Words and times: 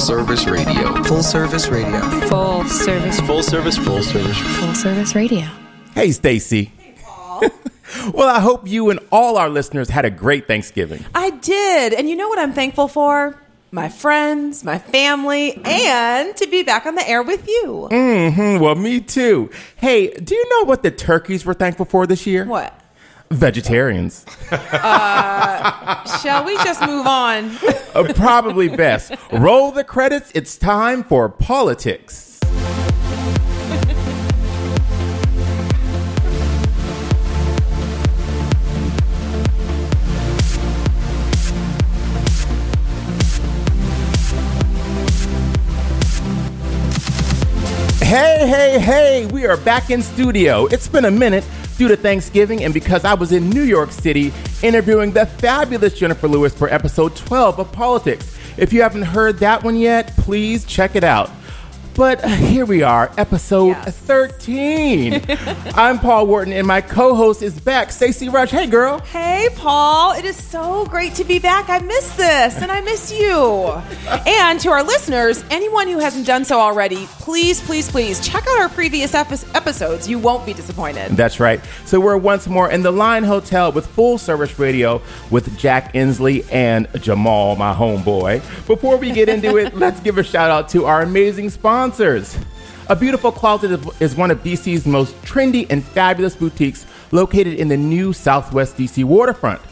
listening 0.00 0.24
to 0.24 0.30
Full 0.30 0.42
Service 0.42 0.46
Radio. 0.46 1.02
Full 1.04 1.22
service 1.22 1.68
radio. 1.68 2.00
Full 2.28 2.64
service. 2.64 3.20
Full 3.20 3.42
service, 3.42 3.76
full 3.76 4.02
service. 4.02 4.38
Full 4.58 4.74
service 4.74 5.14
radio. 5.14 5.46
Hey, 5.94 6.12
Stacey. 6.12 6.72
Hey, 6.78 6.94
Paul. 7.02 7.42
well, 8.14 8.28
I 8.28 8.40
hope 8.40 8.66
you 8.66 8.90
and 8.90 9.00
all 9.12 9.36
our 9.36 9.48
listeners 9.48 9.90
had 9.90 10.04
a 10.04 10.10
great 10.10 10.46
Thanksgiving. 10.46 11.04
I 11.14 11.30
did. 11.30 11.92
And 11.92 12.08
you 12.08 12.16
know 12.16 12.28
what 12.28 12.38
I'm 12.38 12.52
thankful 12.52 12.88
for? 12.88 13.38
My 13.72 13.88
friends, 13.88 14.64
my 14.64 14.78
family, 14.78 15.60
and 15.64 16.34
to 16.36 16.46
be 16.48 16.62
back 16.64 16.86
on 16.86 16.94
the 16.96 17.08
air 17.08 17.22
with 17.22 17.46
you. 17.46 17.88
Mm-hmm. 17.90 18.62
well, 18.62 18.74
me 18.74 19.00
too. 19.00 19.50
Hey, 19.76 20.12
do 20.12 20.34
you 20.34 20.48
know 20.48 20.64
what 20.64 20.82
the 20.82 20.90
turkeys 20.90 21.44
were 21.44 21.54
thankful 21.54 21.84
for 21.84 22.06
this 22.06 22.26
year? 22.26 22.46
What? 22.46 22.79
Vegetarians. 23.32 24.24
Uh, 24.52 26.18
Shall 26.18 26.44
we 26.44 26.56
just 26.58 26.80
move 26.82 27.06
on? 27.06 27.56
Uh, 27.94 28.04
probably 28.14 28.68
best. 28.68 29.12
Roll 29.32 29.72
the 29.72 29.82
credits. 29.82 30.30
It's 30.32 30.56
time 30.56 31.02
for 31.02 31.28
Paulitics. 31.28 32.38
Hey, 48.00 48.46
hey, 48.48 48.78
hey, 48.78 49.26
we 49.26 49.46
are 49.46 49.56
back 49.56 49.90
in 49.90 50.00
studio. 50.00 50.66
It's 50.66 50.86
been 50.86 51.06
a 51.06 51.10
minute 51.10 51.44
due 51.80 51.88
to 51.88 51.96
Thanksgiving 51.96 52.62
and 52.62 52.74
because 52.74 53.06
I 53.06 53.14
was 53.14 53.32
in 53.32 53.48
New 53.48 53.62
York 53.62 53.90
City 53.90 54.34
interviewing 54.62 55.12
the 55.12 55.24
fabulous 55.24 55.94
Jennifer 55.94 56.28
Lewis 56.28 56.52
for 56.52 56.68
episode 56.68 57.16
12 57.16 57.58
of 57.58 57.72
Paulitics. 57.72 58.36
If 58.58 58.74
you 58.74 58.82
haven't 58.82 59.04
heard 59.04 59.38
that 59.38 59.64
one 59.64 59.76
yet, 59.76 60.14
please 60.18 60.66
check 60.66 60.94
it 60.94 61.04
out. 61.04 61.30
But 61.94 62.24
uh, 62.24 62.28
here 62.28 62.64
we 62.64 62.82
are, 62.82 63.10
episode 63.18 63.68
Yes. 63.70 63.96
13. 63.98 65.22
I'm 65.74 65.98
Paul 65.98 66.26
Wharton 66.28 66.52
and 66.54 66.66
my 66.66 66.80
co-host 66.80 67.42
is 67.42 67.58
back, 67.60 67.90
Stacey 67.90 68.28
Rush. 68.30 68.50
Hey 68.50 68.66
girl. 68.68 69.00
Hey, 69.00 69.48
Paul. 69.56 70.12
It 70.12 70.24
is 70.24 70.36
so 70.36 70.86
great 70.86 71.14
to 71.16 71.24
be 71.24 71.38
back. 71.38 71.68
I 71.68 71.80
miss 71.80 72.14
this 72.16 72.56
and 72.62 72.70
I 72.72 72.80
miss 72.80 73.12
you. 73.12 73.82
And 74.26 74.58
to 74.60 74.70
our 74.70 74.82
listeners, 74.82 75.44
anyone 75.50 75.86
who 75.88 75.98
hasn't 75.98 76.26
done 76.26 76.44
so 76.44 76.58
already, 76.60 77.06
please, 77.18 77.60
please, 77.60 77.88
please 77.90 78.20
check 78.26 78.44
out 78.48 78.58
our 78.60 78.68
previous 78.68 79.14
epi- 79.14 79.46
episodes. 79.54 80.08
You 80.08 80.18
won't 80.18 80.44
be 80.46 80.52
disappointed. 80.52 81.12
That's 81.16 81.38
right. 81.40 81.60
So 81.84 82.00
we're 82.00 82.16
once 82.16 82.46
more 82.48 82.70
in 82.70 82.82
the 82.82 82.90
Line 82.90 83.22
Hotel 83.24 83.70
with 83.72 83.86
full 83.86 84.18
service 84.18 84.58
radio 84.58 85.00
with 85.30 85.56
Jack 85.58 85.92
Inslee 85.94 86.44
and 86.52 86.88
Jamal, 87.00 87.56
my 87.56 87.72
homeboy. 87.74 88.40
Before 88.66 88.96
we 88.96 89.10
get 89.12 89.28
into 89.28 89.56
it, 89.58 89.74
let's 89.76 90.00
give 90.00 90.18
a 90.18 90.22
shout 90.24 90.50
out 90.50 90.68
to 90.70 90.86
our 90.86 91.02
amazing 91.02 91.50
sponsors. 91.80 92.36
A 92.90 92.96
Beautiful 92.96 93.32
Closet 93.32 93.80
is- 94.00 94.14
one 94.14 94.30
of 94.30 94.44
DC's 94.44 94.84
most 94.84 95.14
trendy 95.22 95.66
and 95.70 95.82
fabulous 95.82 96.34
boutiques 96.34 96.84
located 97.10 97.54
in 97.54 97.68
the 97.68 97.76
new 97.78 98.12
Southwest 98.12 98.76
DC 98.76 99.02
waterfront. 99.02 99.62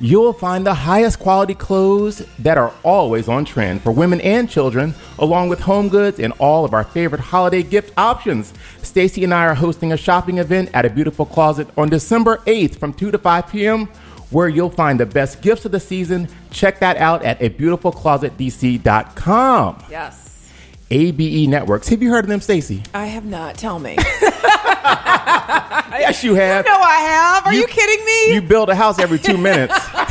You'll 0.00 0.32
find 0.32 0.66
the 0.66 0.72
highest 0.72 1.18
quality 1.18 1.52
clothes 1.54 2.22
that 2.38 2.56
are 2.56 2.72
always 2.82 3.28
on 3.28 3.44
trend 3.44 3.82
for 3.82 3.92
women 3.92 4.18
and 4.22 4.48
children, 4.48 4.94
along 5.18 5.50
with 5.50 5.60
home 5.60 5.90
goods 5.90 6.18
and 6.18 6.32
all 6.38 6.64
of 6.64 6.72
our 6.72 6.84
favorite 6.84 7.20
holiday 7.20 7.62
gift 7.62 7.92
options. 7.98 8.54
Stacey 8.82 9.22
and 9.22 9.34
I 9.34 9.44
are 9.44 9.54
hosting 9.54 9.92
a 9.92 9.96
shopping 9.98 10.38
event 10.38 10.70
at 10.72 10.86
a 10.86 10.90
beautiful 10.90 11.26
closet 11.26 11.68
on 11.76 11.90
December 11.90 12.40
8th 12.46 12.78
from 12.78 12.94
2 12.94 13.10
to 13.10 13.18
5 13.18 13.46
p.m. 13.48 13.88
Where 14.30 14.48
you'll 14.48 14.70
find 14.70 14.98
the 14.98 15.04
best 15.04 15.42
gifts 15.42 15.66
of 15.66 15.72
the 15.72 15.80
season. 15.80 16.26
Check 16.50 16.80
that 16.80 16.96
out 16.96 17.22
at 17.22 17.38
abeautifulclosetdc.com. 17.40 19.84
Yes. 19.90 20.31
ABE 20.92 21.48
Networks. 21.48 21.88
Have 21.88 22.02
you 22.02 22.10
heard 22.10 22.24
of 22.24 22.28
them, 22.28 22.42
Stacey? 22.42 22.82
I 22.92 23.06
have 23.06 23.24
not. 23.24 23.56
Tell 23.56 23.78
me. 23.78 23.96
Yes, 26.02 26.24
you 26.24 26.34
have. 26.34 26.64
no, 26.64 26.72
I 26.72 27.00
have. 27.00 27.46
Are 27.46 27.54
you, 27.54 27.66
kidding 27.66 28.04
me? 28.04 28.34
You 28.34 28.42
build 28.42 28.68
a 28.70 28.74
house 28.74 28.98
every 28.98 29.18
two 29.18 29.36
minutes. 29.38 29.74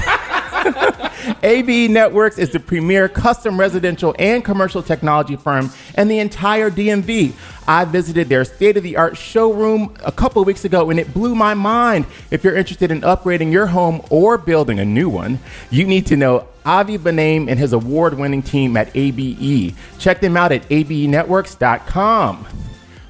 ABE 1.44 1.90
Networks 1.90 2.38
is 2.38 2.52
the 2.52 2.60
premier 2.60 3.08
custom 3.08 3.60
residential 3.60 4.16
and 4.18 4.44
commercial 4.44 4.82
technology 4.82 5.36
firm 5.36 5.72
in 5.98 6.08
the 6.08 6.20
entire 6.20 6.70
DMV. 6.70 7.34
I 7.68 7.86
visited 7.86 8.30
their 8.30 8.44
state 8.44 8.78
of 8.78 8.84
the 8.84 8.98
art 8.98 9.18
showroom 9.18 9.96
a 10.04 10.12
couple 10.12 10.44
weeks 10.44 10.66
ago 10.66 10.90
and 10.90 11.00
it 11.00 11.14
blew 11.14 11.36
my 11.36 11.54
mind. 11.54 12.06
If 12.32 12.44
you're 12.44 12.56
interested 12.56 12.92
in 12.92 13.02
upgrading 13.02 13.52
your 13.52 13.68
home 13.68 14.02
or 14.10 14.38
building 14.38 14.80
a 14.80 14.86
new 14.86 15.10
one, 15.10 15.40
you 15.70 15.86
need 15.86 16.06
to 16.08 16.16
know 16.16 16.48
Avi 16.66 16.98
Benaim 16.98 17.50
and 17.50 17.60
his 17.60 17.74
award 17.74 18.18
winning 18.18 18.44
team 18.44 18.78
at 18.78 18.96
ABE. 18.96 19.76
Check 20.00 20.22
them 20.22 20.38
out 20.38 20.52
at 20.52 20.68
abenetworks.com. 20.70 22.48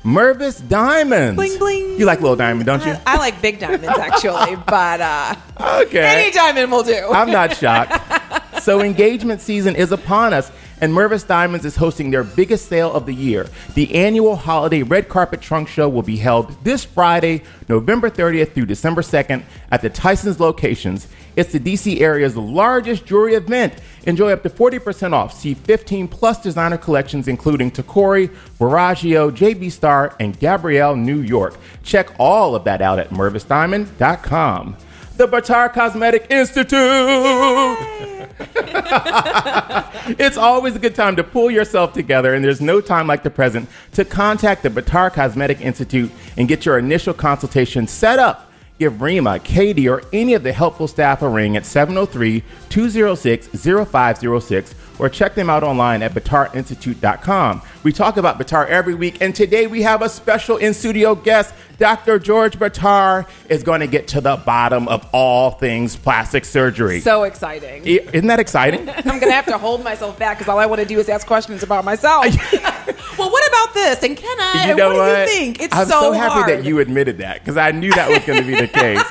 Mervis 0.03 0.67
Diamonds. 0.67 1.35
Bling, 1.35 1.59
bling. 1.59 2.00
You 2.00 2.06
like 2.06 2.22
Little 2.22 2.35
Diamond, 2.35 2.66
don't 2.66 2.84
you? 2.85 2.94
I, 2.94 3.01
I 3.06 3.17
like 3.17 3.41
big 3.41 3.59
diamonds 3.59 3.88
actually, 3.88 4.56
but 4.67 5.00
uh, 5.01 5.35
Okay. 5.84 6.23
any 6.23 6.31
diamond 6.31 6.72
will 6.72 6.84
do. 6.84 7.09
I'm 7.12 7.31
not 7.31 7.56
shocked. 7.56 8.62
so 8.63 8.81
engagement 8.81 9.41
season 9.41 9.75
is 9.75 9.91
upon 9.91 10.34
us, 10.34 10.51
and 10.81 10.92
Mervis 10.92 11.25
Diamonds 11.25 11.66
is 11.66 11.75
hosting 11.75 12.12
their 12.12 12.24
biggest 12.24 12.68
sale 12.68 12.92
of 12.92 13.06
the 13.06 13.14
year. 13.14 13.47
The 13.75 13.94
annual 13.96 14.36
holiday 14.36 14.81
red 14.81 15.08
carpet 15.08 15.40
trunk 15.40 15.68
show 15.68 15.88
will 15.88 16.02
be 16.02 16.18
held 16.18 16.64
this 16.64 16.84
Friday, 16.84 17.44
November 17.69 18.09
30th 18.09 18.53
through 18.53 18.66
December 18.66 19.02
2nd 19.02 19.44
at 19.72 19.81
the 19.81 19.90
Tyson's 19.90 20.40
locations. 20.40 21.08
It's 21.36 21.53
the 21.53 21.59
DC 21.59 22.02
area's 22.02 22.36
largest 22.36 23.06
jewelry 23.06 23.36
event. 23.36 23.75
Enjoy 24.03 24.31
up 24.31 24.44
to 24.44 24.50
40% 24.50 25.14
off. 25.14 25.34
See 25.34 25.53
15 25.53 26.08
plus 26.08 26.42
designer 26.42 26.78
collections 26.78 27.28
including 27.28 27.72
Tacori, 27.72 28.28
Veragio, 28.59 29.31
JB 29.31 29.72
Star, 29.72 30.16
and 30.19 30.38
Gabrielle 30.38 30.96
New 30.96 31.22
York. 31.22 31.56
Check 31.84 32.09
all 32.19 32.56
of 32.56 32.63
that 32.66 32.81
out 32.81 33.00
at 33.00 33.12
mervisdiamond.com. 33.12 34.78
The 35.22 35.28
Bitar 35.28 35.72
Cosmetic 35.72 36.32
Institute. 36.32 36.74
it's 40.20 40.36
always 40.36 40.76
a 40.76 40.80
good 40.80 40.96
time 40.96 41.16
to 41.18 41.24
pull 41.24 41.52
yourself 41.52 41.94
together, 41.94 42.34
and 42.34 42.44
there's 42.44 42.59
no 42.59 42.82
time 42.82 43.06
like 43.06 43.22
the 43.22 43.30
present 43.30 43.70
to 43.92 44.04
contact 44.04 44.64
the 44.64 44.72
Bitar 44.72 45.14
Cosmetic 45.14 45.62
Institute 45.62 46.12
and 46.38 46.48
get 46.48 46.66
your 46.66 46.80
initial 46.80 47.14
consultation 47.14 47.86
set 47.86 48.18
up. 48.18 48.52
Give 48.80 49.00
Rima, 49.00 49.38
Katie, 49.38 49.88
or 49.88 50.02
any 50.12 50.34
of 50.34 50.42
the 50.42 50.54
helpful 50.54 50.88
staff 50.88 51.22
a 51.22 51.30
ring 51.30 51.56
at 51.56 51.68
703 51.68 52.44
206 52.70 53.48
0506 53.48 54.74
or 55.01 55.09
check 55.09 55.34
them 55.34 55.50
out 55.50 55.63
online 55.63 56.03
at 56.03 56.13
bitarinstitute.com. 56.13 57.63
We 57.81 57.91
talk 57.91 58.17
about 58.17 58.39
Bitar 58.39 58.67
every 58.67 58.94
week, 58.94 59.17
and 59.19 59.34
today 59.34 59.66
we 59.66 59.81
have 59.81 60.03
a 60.03 60.07
special 60.07 60.57
in 60.57 60.75
studio 60.75 61.16
guest. 61.16 61.56
Dr. 61.79 62.19
George 62.19 62.59
Bitar 62.59 63.28
is 63.50 63.63
going 63.63 63.79
to 63.79 63.88
get 63.88 64.07
to 64.09 64.22
the 64.22 64.38
bottom 64.38 64.88
of 64.88 65.09
all 65.12 65.50
things 65.50 65.95
plastic 65.95 66.45
surgery. 66.45 67.00
so 67.00 67.23
exciting. 67.23 67.84
Isn't 67.84 68.28
that 68.28 68.39
exciting? 68.39 68.88
I'm 68.95 69.19
gonna 69.19 69.31
have 69.31 69.47
to 69.47 69.57
hold 69.57 69.84
myself 69.84 70.19
back 70.19 70.38
because 70.38 70.47
all 70.47 70.59
I 70.59 70.67
want 70.67 70.81
to 70.81 70.88
do 70.88 71.00
is 71.00 71.09
ask 71.09 71.25
questions 71.25 71.63
about 71.63 71.83
myself. 71.83 72.25
well, 73.18 73.31
what 73.31 73.47
about 73.47 73.73
this? 73.73 74.03
And 74.03 74.16
can 74.16 74.38
I? 74.39 74.69
You 74.69 74.75
know 74.75 74.89
what, 74.89 74.97
what? 74.97 75.16
do 75.16 75.22
you 75.22 75.39
think? 75.39 75.62
It's. 75.63 75.75
I'm 75.75 75.88
so, 75.88 76.00
so, 76.00 76.12
happy 76.12 76.33
hard. 76.33 76.50
that 76.50 76.63
you 76.63 76.78
admitted 76.78 77.18
that 77.18 77.39
because 77.39 77.57
I 77.57 77.72
knew 77.72 77.91
that 77.94 78.07
was 78.07 78.19
going 78.19 78.39
to 78.39 78.47
be 78.47 78.56
the 78.56 78.68
case. 78.68 79.03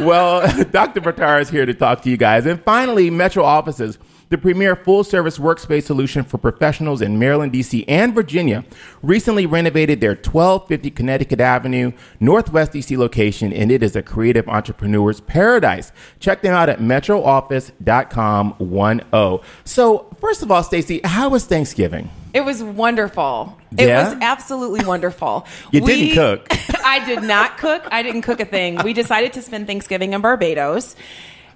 well, 0.00 0.42
Dr. 0.64 1.00
Bitar 1.00 1.40
is 1.40 1.48
here 1.48 1.64
to 1.64 1.72
talk 1.72 2.02
to 2.02 2.10
you 2.10 2.18
guys. 2.18 2.44
And 2.44 2.62
finally, 2.62 3.08
Metro 3.08 3.42
Offices, 3.42 3.98
the 4.30 4.38
premier 4.38 4.76
full 4.76 5.04
service 5.04 5.38
workspace 5.38 5.84
solution 5.84 6.24
for 6.24 6.38
professionals 6.38 7.00
in 7.00 7.18
Maryland, 7.18 7.52
D.C., 7.52 7.84
and 7.88 8.14
Virginia, 8.14 8.64
recently 9.02 9.46
renovated 9.46 10.00
their 10.00 10.14
1250 10.14 10.90
Connecticut 10.90 11.40
Avenue, 11.40 11.92
Northwest 12.20 12.72
D.C. 12.72 12.96
location, 12.96 13.52
and 13.52 13.72
it 13.72 13.82
is 13.82 13.96
a 13.96 14.02
creative 14.02 14.48
entrepreneur's 14.48 15.20
paradise. 15.20 15.92
Check 16.20 16.42
them 16.42 16.54
out 16.54 16.68
at 16.68 16.78
metrooffice.com 16.78 19.08
10. 19.10 19.40
So, 19.64 20.06
first 20.20 20.42
of 20.42 20.50
all, 20.50 20.62
Stacey, 20.62 21.00
how 21.04 21.30
was 21.30 21.46
Thanksgiving? 21.46 22.10
It 22.34 22.44
was 22.44 22.62
wonderful. 22.62 23.58
It 23.76 23.88
was 23.88 24.16
absolutely 24.20 24.84
wonderful. 24.84 25.46
You 25.72 25.80
didn't 25.80 26.14
cook. 26.14 26.46
I 26.84 27.04
did 27.04 27.22
not 27.22 27.58
cook. 27.58 27.86
I 27.90 28.02
didn't 28.02 28.22
cook 28.22 28.40
a 28.40 28.44
thing. 28.44 28.78
We 28.82 28.92
decided 28.92 29.32
to 29.34 29.42
spend 29.42 29.66
Thanksgiving 29.66 30.12
in 30.12 30.20
Barbados. 30.20 30.96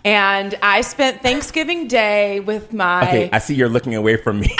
And 0.04 0.56
I 0.62 0.80
spent 0.80 1.22
Thanksgiving 1.22 1.86
Day 1.86 2.40
with 2.40 2.72
my. 2.72 3.06
Okay, 3.06 3.30
I 3.32 3.38
see 3.38 3.54
you're 3.54 3.68
looking 3.68 3.94
away 3.94 4.16
from 4.16 4.40
me. 4.40 4.54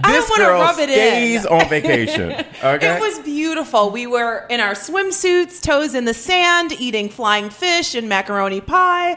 I 0.00 0.12
this 0.12 0.30
girl 0.36 0.60
rub 0.60 0.78
it 0.78 0.90
in. 0.90 0.94
stays 0.94 1.46
on 1.46 1.68
vacation. 1.68 2.44
Okay. 2.62 2.96
It 2.96 3.00
was 3.00 3.20
beautiful. 3.20 3.90
We 3.90 4.08
were 4.08 4.44
in 4.50 4.58
our 4.58 4.72
swimsuits, 4.72 5.62
toes 5.62 5.94
in 5.94 6.06
the 6.06 6.12
sand, 6.14 6.72
eating 6.72 7.08
flying 7.08 7.50
fish 7.50 7.94
and 7.94 8.08
macaroni 8.08 8.60
pie. 8.60 9.16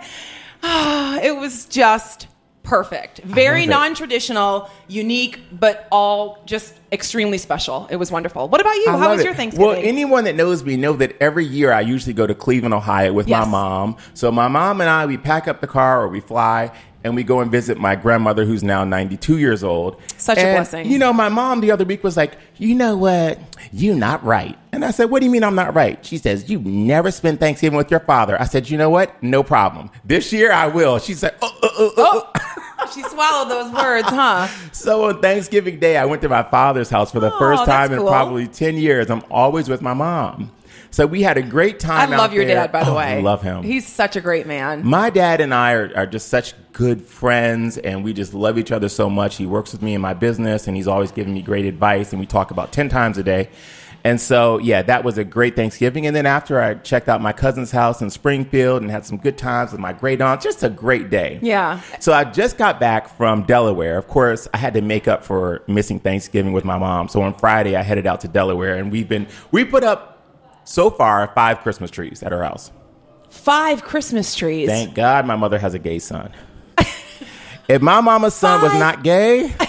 It 1.23 1.35
was 1.37 1.65
just 1.65 2.27
perfect. 2.71 3.19
Very 3.25 3.65
non-traditional, 3.65 4.69
unique, 4.87 5.41
but 5.51 5.89
all 5.91 6.41
just 6.45 6.73
extremely 6.93 7.37
special. 7.37 7.85
It 7.91 7.97
was 7.97 8.09
wonderful. 8.13 8.47
What 8.47 8.61
about 8.61 8.75
you? 8.75 8.85
I 8.87 8.97
How 8.97 9.09
was 9.09 9.19
it. 9.19 9.25
your 9.25 9.33
Thanksgiving? 9.33 9.67
Well, 9.67 9.77
anyone 9.77 10.23
that 10.23 10.35
knows 10.35 10.63
me 10.63 10.77
know 10.77 10.93
that 10.93 11.17
every 11.19 11.43
year 11.45 11.73
I 11.73 11.81
usually 11.81 12.13
go 12.13 12.25
to 12.25 12.33
Cleveland, 12.33 12.73
Ohio 12.73 13.11
with 13.11 13.27
Yes. 13.27 13.45
my 13.45 13.51
mom. 13.51 13.97
So 14.13 14.31
my 14.31 14.47
mom 14.47 14.79
and 14.79 14.89
I, 14.89 15.05
we 15.05 15.17
pack 15.17 15.49
up 15.49 15.59
the 15.59 15.67
car 15.67 16.01
or 16.01 16.07
we 16.07 16.21
fly 16.21 16.71
and 17.03 17.15
we 17.15 17.23
go 17.23 17.39
and 17.39 17.51
visit 17.51 17.77
my 17.77 17.95
grandmother 17.95 18.45
who's 18.45 18.63
now 18.63 18.83
92 18.83 19.37
years 19.37 19.63
old. 19.63 19.99
Such 20.17 20.37
a 20.37 20.41
blessing. 20.41 20.89
You 20.89 20.97
know, 20.97 21.11
my 21.13 21.29
mom 21.29 21.61
the 21.61 21.71
other 21.71 21.85
week 21.85 22.03
was 22.03 22.15
like, 22.17 22.37
you 22.57 22.75
know 22.75 22.95
what? 22.95 23.39
You're 23.71 23.95
not 23.95 24.23
right. 24.23 24.57
And 24.71 24.85
I 24.85 24.91
said, 24.91 25.05
what 25.05 25.19
do 25.19 25.25
you 25.25 25.31
mean 25.31 25.43
I'm 25.43 25.55
not 25.55 25.73
right? 25.73 26.03
She 26.05 26.17
says, 26.17 26.49
you 26.49 26.59
never 26.59 27.11
spent 27.11 27.39
Thanksgiving 27.39 27.77
with 27.77 27.91
your 27.91 27.99
father. 28.01 28.39
I 28.39 28.45
said, 28.45 28.69
you 28.69 28.77
know 28.77 28.89
what? 28.89 29.21
No 29.23 29.43
problem. 29.43 29.89
This 30.05 30.31
year 30.31 30.51
I 30.51 30.67
will. 30.67 30.99
She 30.99 31.13
said, 31.13 31.35
uh, 31.41 31.45
uh, 31.45 31.49
uh, 31.49 31.59
oh, 31.63 31.69
oh, 31.79 31.93
oh, 31.97 32.31
oh. 32.35 32.41
oh, 32.79 32.91
she 32.93 33.01
swallowed 33.03 33.49
those 33.49 33.71
words, 33.73 34.07
huh? 34.07 34.47
So 34.71 35.05
on 35.05 35.21
Thanksgiving 35.21 35.79
Day, 35.79 35.97
I 35.97 36.05
went 36.05 36.21
to 36.23 36.29
my 36.29 36.43
father's 36.43 36.89
house 36.89 37.11
for 37.11 37.19
the 37.19 37.31
Oh, 37.33 37.39
first 37.39 37.65
time 37.65 37.91
in 37.91 37.99
probably 37.99 38.47
10 38.47 38.77
years. 38.77 39.09
I'm 39.09 39.23
always 39.29 39.69
with 39.69 39.81
my 39.81 39.93
mom. 39.93 40.51
So 40.91 41.05
we 41.07 41.21
had 41.21 41.37
a 41.37 41.41
great 41.41 41.79
time. 41.79 42.11
I 42.13 42.17
love 42.17 42.33
your 42.33 42.45
there. 42.45 42.55
dad, 42.55 42.71
by 42.71 42.83
the 42.83 42.91
Oh, 42.91 42.95
way. 42.97 43.17
I 43.17 43.21
love 43.21 43.41
him. 43.41 43.63
He's 43.63 43.87
such 43.87 44.15
a 44.17 44.21
great 44.21 44.45
man. 44.45 44.85
my 44.85 45.09
dad 45.09 45.39
and 45.41 45.53
I 45.53 45.71
are, 45.73 45.91
are 45.95 46.05
just 46.05 46.27
such 46.27 46.53
good 46.73 47.01
friends, 47.01 47.77
and 47.77 48.03
we 48.03 48.11
just 48.13 48.33
love 48.33 48.57
each 48.57 48.71
other 48.71 48.89
so 48.89 49.09
much. 49.09 49.37
He 49.37 49.45
works 49.45 49.71
with 49.71 49.81
me 49.81 49.93
in 49.93 50.01
my 50.01 50.13
business, 50.13 50.67
and 50.67 50.75
he's 50.75 50.87
always 50.87 51.11
giving 51.11 51.33
me 51.33 51.41
great 51.41 51.65
advice, 51.65 52.11
and 52.11 52.19
we 52.19 52.25
talk 52.25 52.51
about 52.51 52.71
10 52.73 52.89
times 52.89 53.17
a 53.17 53.23
day. 53.23 53.49
And 54.03 54.19
so, 54.19 54.57
yeah, 54.57 54.81
that 54.81 55.03
was 55.03 55.19
a 55.19 55.23
great 55.23 55.55
Thanksgiving. 55.55 56.07
And 56.07 56.15
then 56.15 56.25
after 56.25 56.59
I 56.59 56.73
checked 56.73 57.07
out 57.07 57.21
my 57.21 57.33
cousin's 57.33 57.69
house 57.69 58.01
in 58.01 58.09
Springfield 58.09 58.81
and 58.81 58.89
had 58.89 59.05
some 59.05 59.17
good 59.17 59.37
times 59.37 59.71
with 59.73 59.79
my 59.79 59.93
great 59.93 60.19
aunt, 60.21 60.41
just 60.41 60.63
a 60.63 60.69
great 60.71 61.11
day. 61.11 61.37
Yeah. 61.43 61.79
So 61.99 62.11
I 62.11 62.23
just 62.23 62.57
got 62.57 62.79
back 62.79 63.07
from 63.15 63.43
Delaware. 63.43 63.99
Of 63.99 64.07
course, 64.07 64.47
I 64.55 64.57
had 64.57 64.73
to 64.73 64.81
make 64.81 65.07
up 65.07 65.23
for 65.23 65.61
missing 65.67 65.99
Thanksgiving 65.99 66.51
with 66.51 66.65
my 66.65 66.79
mom. 66.79 67.09
So 67.09 67.21
on 67.21 67.35
Friday, 67.35 67.75
I 67.75 67.83
headed 67.83 68.07
out 68.07 68.21
to 68.21 68.27
Delaware, 68.27 68.75
and 68.77 68.91
we've 68.91 69.07
been 69.07 69.27
we 69.51 69.63
put 69.65 69.83
up 69.83 70.10
so 70.71 70.89
far 70.89 71.27
five 71.35 71.59
Christmas 71.59 71.91
trees 71.91 72.23
at 72.23 72.31
her 72.31 72.43
house. 72.43 72.71
Five 73.29 73.83
Christmas 73.83 74.35
trees. 74.35 74.69
Thank 74.69 74.93
God 74.93 75.25
my 75.25 75.35
mother 75.35 75.59
has 75.59 75.73
a 75.73 75.79
gay 75.79 75.99
son. 75.99 76.31
if 77.67 77.81
my 77.81 78.01
mama's 78.01 78.33
son 78.33 78.61
was 78.61 78.73
not 78.73 79.03
gay, 79.03 79.53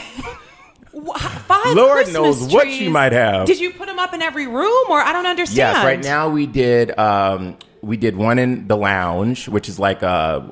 Five 0.93 1.75
Lord 1.75 2.05
Christmas 2.05 2.15
knows 2.15 2.53
what 2.55 2.69
she 2.69 2.89
might 2.89 3.13
have. 3.13 3.47
Did 3.47 3.59
you 3.59 3.73
put 3.73 3.87
them 3.87 3.99
up 3.99 4.15
in 4.15 4.23
every 4.23 4.47
room, 4.47 4.85
or 4.89 5.01
I 5.01 5.13
don't 5.13 5.27
understand? 5.27 5.57
yes, 5.57 5.85
right 5.85 6.03
now 6.03 6.29
we 6.29 6.47
did 6.47 6.97
um, 6.99 7.57
we 7.81 7.97
did 7.97 8.17
one 8.17 8.39
in 8.39 8.69
the 8.69 8.77
lounge, 8.77 9.49
which 9.49 9.69
is 9.69 9.79
like 9.79 10.03
uh 10.03 10.43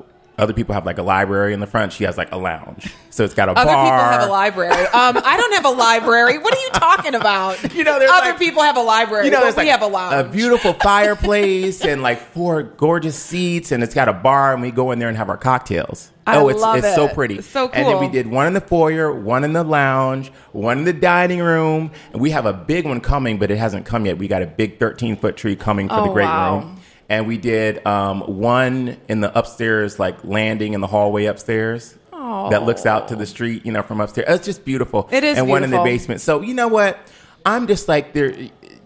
other 0.41 0.53
people 0.53 0.73
have 0.73 0.85
like 0.85 0.97
a 0.97 1.03
library 1.03 1.53
in 1.53 1.59
the 1.59 1.67
front. 1.67 1.93
She 1.93 2.03
has 2.03 2.17
like 2.17 2.31
a 2.33 2.37
lounge, 2.37 2.91
so 3.11 3.23
it's 3.23 3.33
got 3.33 3.47
a 3.47 3.51
Other 3.53 3.65
bar. 3.71 3.85
people 3.85 3.99
have 4.19 4.27
a 4.27 4.31
library. 4.31 4.71
Um, 4.71 5.21
I 5.23 5.37
don't 5.37 5.53
have 5.53 5.65
a 5.65 5.69
library. 5.69 6.37
What 6.39 6.53
are 6.53 6.59
you 6.59 6.69
talking 6.73 7.15
about? 7.15 7.57
You 7.73 7.83
know, 7.85 7.97
there's 7.99 8.11
other 8.11 8.31
like- 8.31 8.39
people 8.39 8.61
have 8.63 8.75
a 8.75 8.81
library. 8.81 9.25
You 9.25 9.31
know, 9.31 9.37
but 9.37 9.43
there's 9.43 9.55
we 9.55 9.63
like 9.63 9.71
have 9.71 9.81
a 9.81 9.87
lounge. 9.87 10.27
A 10.27 10.29
beautiful 10.29 10.73
fireplace 10.73 11.83
and 11.85 12.01
like 12.01 12.19
four 12.19 12.63
gorgeous 12.63 13.15
seats, 13.17 13.71
and 13.71 13.83
it's 13.83 13.93
got 13.93 14.07
a 14.09 14.13
bar, 14.13 14.53
and 14.53 14.61
we 14.61 14.71
go 14.71 14.91
in 14.91 14.99
there 14.99 15.07
and 15.09 15.17
have 15.17 15.29
our 15.29 15.37
cocktails. 15.37 16.11
I 16.27 16.37
oh, 16.37 16.49
it's 16.49 16.61
love 16.61 16.77
it's 16.77 16.93
so 16.95 17.05
it. 17.05 17.13
pretty. 17.15 17.35
It's 17.39 17.47
so 17.47 17.69
And 17.69 17.85
then 17.87 17.95
we 17.99 18.05
cool. 18.05 18.11
did 18.13 18.27
one 18.27 18.45
in 18.47 18.53
the 18.53 18.61
foyer, 18.61 19.11
one 19.11 19.43
in 19.43 19.53
the 19.53 19.63
lounge, 19.63 20.31
one 20.51 20.79
in 20.79 20.83
the 20.85 20.93
dining 20.93 21.39
room, 21.39 21.91
and 22.13 22.21
we 22.21 22.29
have 22.31 22.45
a 22.45 22.53
big 22.53 22.85
one 22.85 23.01
coming, 23.01 23.37
but 23.39 23.49
it 23.51 23.57
hasn't 23.57 23.85
come 23.85 24.05
yet. 24.05 24.17
We 24.17 24.27
got 24.27 24.41
a 24.41 24.47
big 24.47 24.79
13 24.79 25.15
foot 25.17 25.35
tree 25.37 25.55
coming 25.55 25.89
for 25.89 25.95
the 25.95 26.09
Oh, 26.09 26.13
great 26.13 26.25
wow. 26.25 26.59
room. 26.59 26.80
And 27.11 27.27
we 27.27 27.37
did 27.37 27.85
um, 27.85 28.21
one 28.21 28.95
in 29.09 29.19
the 29.19 29.37
upstairs, 29.37 29.99
like 29.99 30.23
landing 30.23 30.73
in 30.73 30.79
the 30.79 30.87
hallway 30.87 31.25
upstairs. 31.25 31.93
That 32.11 32.63
looks 32.63 32.85
out 32.85 33.09
to 33.09 33.17
the 33.17 33.25
street, 33.25 33.65
you 33.65 33.73
know, 33.73 33.81
from 33.83 33.99
upstairs. 33.99 34.27
It's 34.29 34.45
just 34.45 34.63
beautiful. 34.63 35.09
It 35.11 35.25
is 35.25 35.37
And 35.37 35.49
one 35.49 35.65
in 35.65 35.71
the 35.71 35.83
basement. 35.83 36.21
So 36.21 36.39
you 36.41 36.53
know 36.53 36.69
what? 36.69 36.97
I'm 37.45 37.67
just 37.67 37.89
like 37.89 38.13
there. 38.13 38.33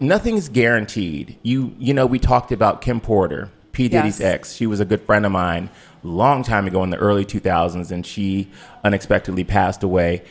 Nothing's 0.00 0.48
guaranteed. 0.48 1.38
You 1.44 1.72
you 1.78 1.94
know 1.94 2.04
we 2.06 2.18
talked 2.18 2.50
about 2.50 2.80
Kim 2.82 3.00
Porter, 3.00 3.50
P 3.70 3.88
Diddy's 3.88 4.18
Yes. 4.18 4.34
ex. 4.34 4.52
She 4.54 4.66
was 4.66 4.80
a 4.80 4.84
good 4.84 5.02
friend 5.02 5.24
of 5.24 5.30
mine, 5.30 5.70
long 6.02 6.42
time 6.42 6.66
ago 6.66 6.82
in 6.82 6.90
the 6.90 6.96
early 6.96 7.24
2000s, 7.24 7.92
and 7.92 8.04
she 8.04 8.48
unexpectedly 8.82 9.44
passed 9.44 9.84
away. 9.84 10.22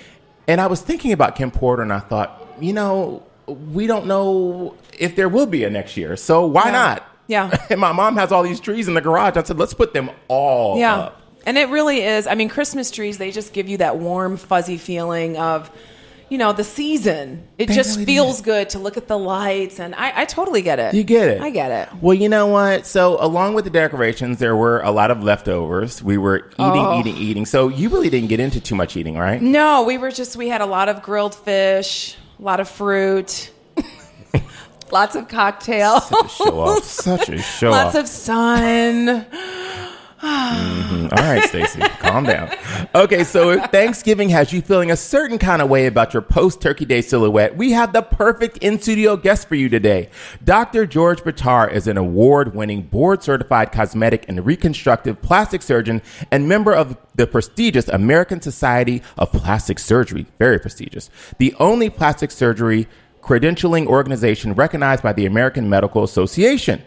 And 0.50 0.59
I 0.59 0.68
was 0.68 0.81
thinking 0.81 1.13
about 1.13 1.38
Kim 1.38 1.51
Porter, 1.51 1.81
and 1.83 1.94
I 1.94 2.00
thought, 2.00 2.45
you 2.59 2.74
know, 2.74 3.24
we 3.47 3.88
don't 3.88 4.06
know 4.07 4.75
if 5.00 5.15
there 5.15 5.30
will 5.30 5.45
be 5.47 5.63
a 5.63 5.69
next 5.69 5.95
year, 5.95 6.18
so 6.18 6.45
why 6.45 6.65
Yeah. 6.65 6.71
not? 6.71 7.07
Yeah. 7.27 7.56
And 7.69 7.80
my 7.80 7.92
mom 7.92 8.16
has 8.18 8.31
all 8.31 8.44
these 8.44 8.60
trees 8.60 8.88
in 8.88 8.94
the 8.94 9.01
garage. 9.01 9.38
I 9.38 9.44
said, 9.44 9.57
let's 9.57 9.74
put 9.74 9.94
them 9.94 10.10
all 10.27 10.77
Yeah. 10.77 10.95
up. 10.95 11.22
And 11.45 11.57
it 11.57 11.69
really 11.69 12.01
is. 12.01 12.25
I 12.27 12.36
mean, 12.36 12.50
Christmas 12.50 12.89
trees, 12.92 13.18
they 13.18 13.31
just 13.31 13.54
give 13.54 13.68
you 13.69 13.77
that 13.77 13.98
warm, 13.98 14.36
fuzzy 14.38 14.77
feeling 14.77 15.38
of, 15.38 15.69
you 16.27 16.39
know, 16.39 16.54
the 16.54 16.63
season. 16.63 17.48
It 17.60 17.68
They 17.68 17.75
just 17.75 17.98
really 18.00 18.06
feels 18.07 18.42
good 18.42 18.69
to 18.72 18.80
look 18.80 18.98
at 18.98 19.07
the 19.07 19.18
lights. 19.18 19.80
And 19.80 19.94
I, 19.94 20.22
I 20.22 20.25
totally 20.25 20.63
get 20.63 20.80
it. 20.80 20.95
You 20.95 21.04
get 21.04 21.27
it. 21.30 21.42
I 21.42 21.51
get 21.51 21.69
it. 21.72 21.89
Well, 22.01 22.16
you 22.16 22.30
know 22.30 22.48
what? 22.48 22.88
So, 22.88 23.24
along 23.24 23.54
with 23.54 23.63
the 23.66 23.69
decorations, 23.69 24.39
there 24.39 24.56
were 24.56 24.81
a 24.81 24.89
lot 24.89 25.12
of 25.12 25.21
leftovers. 25.24 26.01
We 26.01 26.18
were 26.18 26.48
eating, 26.54 26.54
Oh. 26.57 27.00
eating, 27.00 27.16
eating. 27.18 27.45
So, 27.45 27.68
you 27.68 27.89
really 27.89 28.10
didn't 28.10 28.30
get 28.30 28.39
into 28.39 28.60
too 28.60 28.74
much 28.75 28.98
eating, 28.98 29.16
right? 29.16 29.39
No, 29.39 29.83
we 29.83 30.00
were 30.00 30.10
just, 30.12 30.36
we 30.36 30.48
had 30.50 30.62
a 30.62 30.66
lot 30.66 30.89
of 30.89 31.04
grilled 31.04 31.36
fish, 31.36 32.18
a 32.39 32.42
lot 32.42 32.60
of 32.60 32.68
fruit, 32.68 33.51
lots 34.91 35.15
of 35.15 35.27
cocktails, 35.27 36.07
Such 36.07 36.25
a 36.25 36.29
Show 36.29 36.59
off. 36.59 36.83
Such 36.83 37.29
a 37.29 37.37
show 37.41 37.71
off. 37.71 37.85
lots 37.85 37.95
off. 37.95 38.01
of 38.03 38.07
sun. 38.07 39.25
Mm-hmm. 40.25 41.07
All 41.11 41.23
right, 41.23 41.43
Stacey, 41.43 41.81
calm 41.99 42.23
down. 42.23 42.49
Okay, 42.95 43.23
so 43.23 43.51
if 43.51 43.69
Thanksgiving 43.69 44.29
has 44.29 44.51
you 44.51 44.61
feeling 44.61 44.89
a 44.89 44.97
certain 44.97 45.37
kind 45.37 45.61
of 45.61 45.69
way 45.69 45.85
about 45.85 46.13
your 46.13 46.21
post 46.21 46.61
Turkey 46.61 46.85
Day 46.85 47.01
silhouette, 47.01 47.55
we 47.55 47.71
have 47.71 47.93
the 47.93 48.01
perfect 48.01 48.57
in 48.59 48.81
studio 48.81 49.17
guest 49.17 49.47
for 49.47 49.55
you 49.55 49.69
today. 49.69 50.09
Dr. 50.43 50.87
George 50.87 51.21
Bitar 51.21 51.71
is 51.71 51.87
an 51.87 51.97
award 51.97 52.55
winning, 52.55 52.83
board 52.83 53.21
certified 53.21 53.71
cosmetic 53.71 54.25
and 54.27 54.43
reconstructive 54.45 55.21
plastic 55.21 55.61
surgeon 55.61 56.01
and 56.31 56.47
member 56.49 56.73
of 56.73 56.97
the 57.15 57.27
prestigious 57.27 57.87
American 57.87 58.41
Society 58.41 59.03
of 59.17 59.31
Plastic 59.31 59.77
Surgery. 59.77 60.25
Very 60.39 60.59
prestigious. 60.59 61.09
The 61.37 61.53
only 61.59 61.89
plastic 61.89 62.31
surgery 62.31 62.87
credentialing 63.25 63.88
organization 63.88 64.54
recognized 64.54 65.01
by 65.01 65.12
the 65.12 65.25
American 65.25 65.68
Medical 65.68 66.04
Association. 66.04 66.83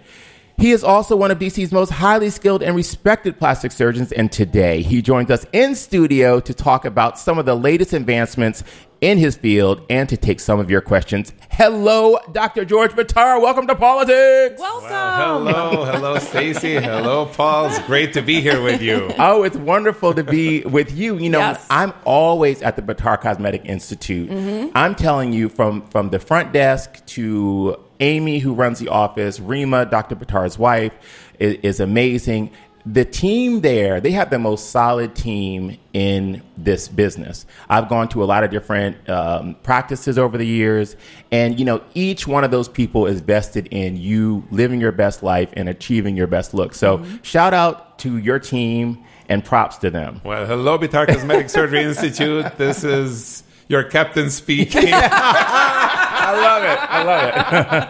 He 0.58 0.72
is 0.72 0.82
also 0.82 1.14
one 1.14 1.30
of 1.30 1.38
DC's 1.38 1.70
most 1.70 1.90
highly 1.90 2.30
skilled 2.30 2.64
and 2.64 2.74
respected 2.74 3.38
plastic 3.38 3.70
surgeons, 3.70 4.10
and 4.10 4.30
today 4.32 4.82
he 4.82 5.00
joins 5.00 5.30
us 5.30 5.46
in 5.52 5.76
studio 5.76 6.40
to 6.40 6.52
talk 6.52 6.84
about 6.84 7.16
some 7.16 7.38
of 7.38 7.46
the 7.46 7.54
latest 7.54 7.92
advancements 7.92 8.64
in 9.00 9.18
his 9.18 9.36
field 9.36 9.86
and 9.88 10.08
to 10.08 10.16
take 10.16 10.40
some 10.40 10.58
of 10.58 10.68
your 10.68 10.80
questions. 10.80 11.32
Hello, 11.52 12.18
Dr. 12.32 12.64
George 12.64 12.90
Bitar. 12.90 13.40
Welcome 13.40 13.68
to 13.68 13.76
Paulitics. 13.76 14.58
Welcome. 14.58 15.48
Hello, 15.52 15.84
hello, 15.84 16.18
Stacey. 16.18 16.74
Hello, 16.74 17.26
Paul. 17.26 17.66
It's 17.66 17.78
great 17.86 18.12
to 18.14 18.22
be 18.22 18.40
here 18.40 18.60
with 18.60 18.82
you. 18.82 19.12
Oh, 19.16 19.44
it's 19.44 19.56
wonderful 19.56 20.12
to 20.14 20.24
be 20.24 20.62
with 20.62 20.90
you. 20.90 21.16
You 21.18 21.30
know, 21.30 21.38
Yes. 21.38 21.64
I'm 21.70 21.92
always 22.04 22.62
at 22.62 22.74
the 22.74 22.82
Bitar 22.82 23.20
Cosmetic 23.20 23.62
Institute. 23.64 24.28
Mm-hmm. 24.28 24.70
I'm 24.76 24.96
telling 24.96 25.32
you 25.32 25.48
from 25.50 25.86
from 25.90 26.10
the 26.10 26.18
front 26.18 26.52
desk 26.52 27.06
to 27.06 27.78
Amy, 28.00 28.38
who 28.38 28.54
runs 28.54 28.78
the 28.78 28.88
office, 28.88 29.40
Rima, 29.40 29.86
Dr. 29.86 30.16
Bitar's 30.16 30.58
wife, 30.58 30.92
is, 31.38 31.56
is 31.62 31.80
amazing. 31.80 32.50
The 32.86 33.04
team 33.04 33.60
there, 33.60 34.00
they 34.00 34.12
have 34.12 34.30
the 34.30 34.38
most 34.38 34.70
solid 34.70 35.14
team 35.14 35.78
in 35.92 36.42
this 36.56 36.88
business. 36.88 37.44
I've 37.68 37.88
gone 37.88 38.08
to 38.10 38.22
a 38.22 38.26
lot 38.26 38.44
of 38.44 38.50
different 38.50 39.08
um, 39.10 39.56
practices 39.62 40.16
over 40.16 40.38
the 40.38 40.46
years, 40.46 40.96
and 41.30 41.58
you 41.58 41.66
know, 41.66 41.82
each 41.92 42.26
one 42.26 42.44
of 42.44 42.50
those 42.50 42.68
people 42.68 43.06
is 43.06 43.20
vested 43.20 43.66
in 43.70 43.96
you 43.96 44.46
living 44.50 44.80
your 44.80 44.92
best 44.92 45.22
life 45.22 45.50
and 45.52 45.68
achieving 45.68 46.16
your 46.16 46.28
best 46.28 46.54
look. 46.54 46.74
So, 46.74 47.04
shout 47.22 47.52
out 47.52 47.98
to 47.98 48.16
your 48.16 48.38
team 48.38 49.04
and 49.28 49.44
props 49.44 49.76
to 49.78 49.90
them. 49.90 50.22
Well, 50.24 50.46
hello, 50.46 50.78
Bitar 50.78 51.06
Cosmetic 51.06 51.50
Surgery 51.50 51.82
Institute. 51.84 52.56
This 52.56 52.84
is 52.84 53.42
your 53.68 53.84
captain 53.84 54.30
speaking. 54.30 54.88
I 56.28 56.40
love 56.40 56.62
it. 56.64 56.78
I 56.90 57.02
love 57.02 57.24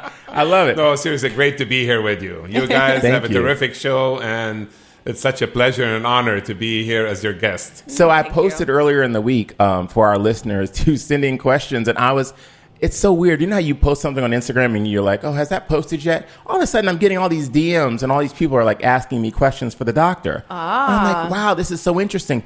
it. 0.07 0.13
I 0.29 0.43
love 0.43 0.69
it. 0.69 0.77
no, 0.77 0.95
seriously, 0.97 1.31
great 1.31 1.59
to 1.59 1.65
be 1.65 1.85
here 1.85 2.03
with 2.03 2.23
you. 2.23 2.47
You 2.49 2.67
guys 2.79 3.03
have 3.03 3.25
a 3.25 3.29
you. 3.29 3.35
terrific 3.35 3.75
show, 3.75 4.21
and 4.21 4.69
it's 5.05 5.21
such 5.21 5.41
a 5.43 5.47
pleasure 5.49 5.85
and 5.85 5.95
an 5.97 6.07
honor 6.07 6.41
to 6.43 6.55
be 6.55 6.85
here 6.85 7.07
as 7.07 7.25
your 7.25 7.33
guest. 7.33 7.91
So 7.91 8.11
I 8.11 8.23
Thank 8.23 8.35
posted 8.35 8.69
you. 8.69 8.75
earlier 8.75 9.03
in 9.03 9.13
the 9.13 9.21
week 9.23 9.59
um, 9.61 9.89
for 9.89 10.07
our 10.07 10.19
listeners 10.19 10.71
to 10.73 10.97
send 11.09 11.25
in 11.25 11.39
questions, 11.39 11.89
and 11.89 11.99
I 11.99 12.13
was. 12.13 12.35
It's 12.81 12.97
so 12.97 13.13
weird. 13.13 13.41
You 13.41 13.49
know 13.49 13.57
how 13.57 13.61
you 13.61 13.75
post 13.75 14.01
something 14.01 14.23
on 14.23 14.31
Instagram 14.31 14.77
and 14.77 14.87
you're 14.87 15.03
like, 15.03 15.25
"Oh, 15.25 15.33
has 15.33 15.49
that 15.49 15.67
posted 15.69 16.05
yet?" 16.05 16.29
All 16.47 16.55
of 16.55 16.63
a 16.63 16.67
sudden, 16.67 16.89
I'm 16.89 16.99
getting 16.99 17.19
all 17.19 17.29
these 17.29 17.51
DMs, 17.51 18.05
and 18.05 18.13
all 18.13 18.21
these 18.21 18.33
people 18.33 18.57
are 18.57 18.63
like 18.65 18.85
asking 18.85 19.21
me 19.21 19.33
questions 19.33 19.75
for 19.75 19.83
the 19.83 19.93
doctor. 19.93 20.45
Ah. 20.49 20.87
I'm 20.87 21.05
like, 21.25 21.31
"Wow, 21.33 21.55
this 21.55 21.73
is 21.73 21.81
so 21.81 21.99
interesting." 22.01 22.45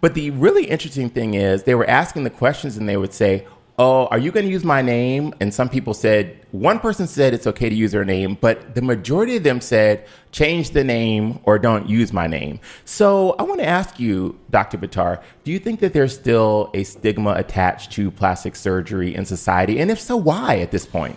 But 0.00 0.14
the 0.14 0.30
really 0.30 0.64
interesting 0.64 1.08
thing 1.10 1.34
is, 1.34 1.62
they 1.62 1.76
were 1.76 1.88
asking 1.88 2.24
the 2.24 2.30
questions, 2.30 2.76
and 2.76 2.88
they 2.88 2.96
would 2.96 3.12
say, 3.12 3.46
oh, 3.78 4.06
are 4.06 4.18
you 4.18 4.32
going 4.32 4.44
to 4.44 4.50
use 4.50 4.64
my 4.64 4.82
name? 4.82 5.32
And 5.40 5.54
some 5.54 5.68
people 5.68 5.94
said, 5.94 6.44
one 6.50 6.80
person 6.80 7.06
said 7.06 7.32
it's 7.32 7.46
okay 7.46 7.68
to 7.68 7.74
use 7.74 7.92
their 7.92 8.04
name, 8.04 8.36
but 8.40 8.74
the 8.74 8.82
majority 8.82 9.36
of 9.36 9.44
them 9.44 9.60
said, 9.60 10.04
change 10.32 10.70
the 10.70 10.82
name 10.82 11.38
or 11.44 11.58
don't 11.58 11.88
use 11.88 12.12
my 12.12 12.26
name. 12.26 12.58
So 12.84 13.36
I 13.38 13.44
want 13.44 13.60
to 13.60 13.66
ask 13.66 14.00
you, 14.00 14.38
Dr. 14.50 14.78
Bitar, 14.78 15.22
do 15.44 15.52
you 15.52 15.58
think 15.58 15.80
that 15.80 15.92
there's 15.92 16.14
still 16.14 16.70
a 16.74 16.82
stigma 16.82 17.34
attached 17.34 17.92
to 17.92 18.10
plastic 18.10 18.56
surgery 18.56 19.14
in 19.14 19.24
society? 19.24 19.78
And 19.78 19.90
if 19.90 20.00
so, 20.00 20.16
why 20.16 20.58
at 20.58 20.72
this 20.72 20.84
point? 20.84 21.16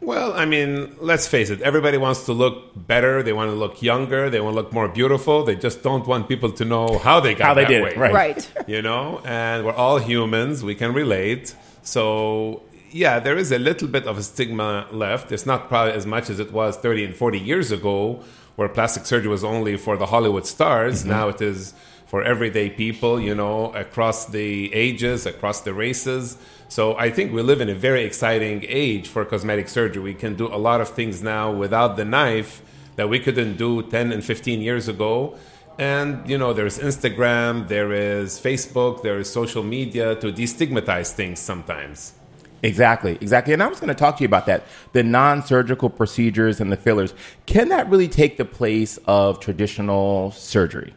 Well, 0.00 0.34
I 0.34 0.44
mean, 0.44 0.94
let's 1.00 1.26
face 1.26 1.48
it. 1.48 1.62
Everybody 1.62 1.96
wants 1.96 2.26
to 2.26 2.34
look 2.34 2.72
better. 2.76 3.22
They 3.22 3.32
want 3.32 3.50
to 3.50 3.54
look 3.54 3.80
younger. 3.80 4.28
They 4.28 4.38
want 4.38 4.54
to 4.54 4.60
look 4.60 4.70
more 4.70 4.86
beautiful. 4.86 5.44
They 5.44 5.56
just 5.56 5.82
don't 5.82 6.06
want 6.06 6.28
people 6.28 6.52
to 6.52 6.64
know 6.66 6.98
how 6.98 7.20
they 7.20 7.34
got 7.34 7.46
How 7.46 7.54
they 7.54 7.62
that 7.62 7.68
did 7.68 7.82
way. 7.82 7.90
it, 7.92 7.96
right. 7.96 8.12
Right. 8.12 8.52
You 8.66 8.82
know, 8.82 9.22
and 9.24 9.64
we're 9.64 9.72
all 9.72 9.96
humans. 9.96 10.62
We 10.62 10.74
can 10.74 10.92
relate. 10.92 11.54
So, 11.84 12.62
yeah, 12.90 13.20
there 13.20 13.36
is 13.36 13.52
a 13.52 13.58
little 13.58 13.88
bit 13.88 14.06
of 14.06 14.18
a 14.18 14.22
stigma 14.22 14.88
left. 14.90 15.30
It's 15.30 15.46
not 15.46 15.68
probably 15.68 15.92
as 15.92 16.06
much 16.06 16.30
as 16.30 16.40
it 16.40 16.50
was 16.52 16.76
30 16.76 17.04
and 17.04 17.14
40 17.14 17.38
years 17.38 17.70
ago, 17.70 18.24
where 18.56 18.68
plastic 18.68 19.06
surgery 19.06 19.28
was 19.28 19.44
only 19.44 19.76
for 19.76 19.96
the 19.96 20.06
Hollywood 20.06 20.46
stars. 20.46 21.00
Mm-hmm. 21.00 21.10
Now 21.10 21.28
it 21.28 21.40
is 21.40 21.74
for 22.06 22.22
everyday 22.22 22.70
people, 22.70 23.20
you 23.20 23.34
know, 23.34 23.72
across 23.72 24.26
the 24.26 24.72
ages, 24.72 25.26
across 25.26 25.60
the 25.60 25.74
races. 25.74 26.38
So 26.68 26.96
I 26.96 27.10
think 27.10 27.32
we 27.32 27.42
live 27.42 27.60
in 27.60 27.68
a 27.68 27.74
very 27.74 28.04
exciting 28.04 28.64
age 28.66 29.08
for 29.08 29.24
cosmetic 29.24 29.68
surgery. 29.68 30.02
We 30.02 30.14
can 30.14 30.34
do 30.34 30.46
a 30.46 30.56
lot 30.56 30.80
of 30.80 30.88
things 30.88 31.22
now 31.22 31.52
without 31.52 31.96
the 31.96 32.04
knife 32.04 32.62
that 32.96 33.08
we 33.08 33.18
couldn't 33.18 33.56
do 33.56 33.82
10 33.82 34.12
and 34.12 34.24
15 34.24 34.60
years 34.60 34.88
ago. 34.88 35.36
And, 35.78 36.28
you 36.28 36.38
know, 36.38 36.52
there's 36.52 36.78
Instagram, 36.78 37.68
there 37.68 37.92
is 37.92 38.38
Facebook, 38.38 39.02
there 39.02 39.18
is 39.18 39.30
social 39.30 39.62
media 39.62 40.14
to 40.16 40.32
destigmatize 40.32 41.12
things 41.12 41.40
sometimes. 41.40 42.14
Exactly, 42.64 43.18
exactly. 43.20 43.52
And 43.52 43.62
I 43.62 43.66
was 43.66 43.78
going 43.78 43.88
to 43.88 43.94
talk 43.94 44.16
to 44.16 44.22
you 44.22 44.26
about 44.26 44.46
that. 44.46 44.64
The 44.92 45.02
non 45.02 45.44
surgical 45.44 45.90
procedures 45.90 46.60
and 46.60 46.72
the 46.72 46.78
fillers. 46.78 47.12
Can 47.44 47.68
that 47.68 47.90
really 47.90 48.08
take 48.08 48.38
the 48.38 48.46
place 48.46 48.98
of 49.06 49.38
traditional 49.38 50.30
surgery? 50.30 50.94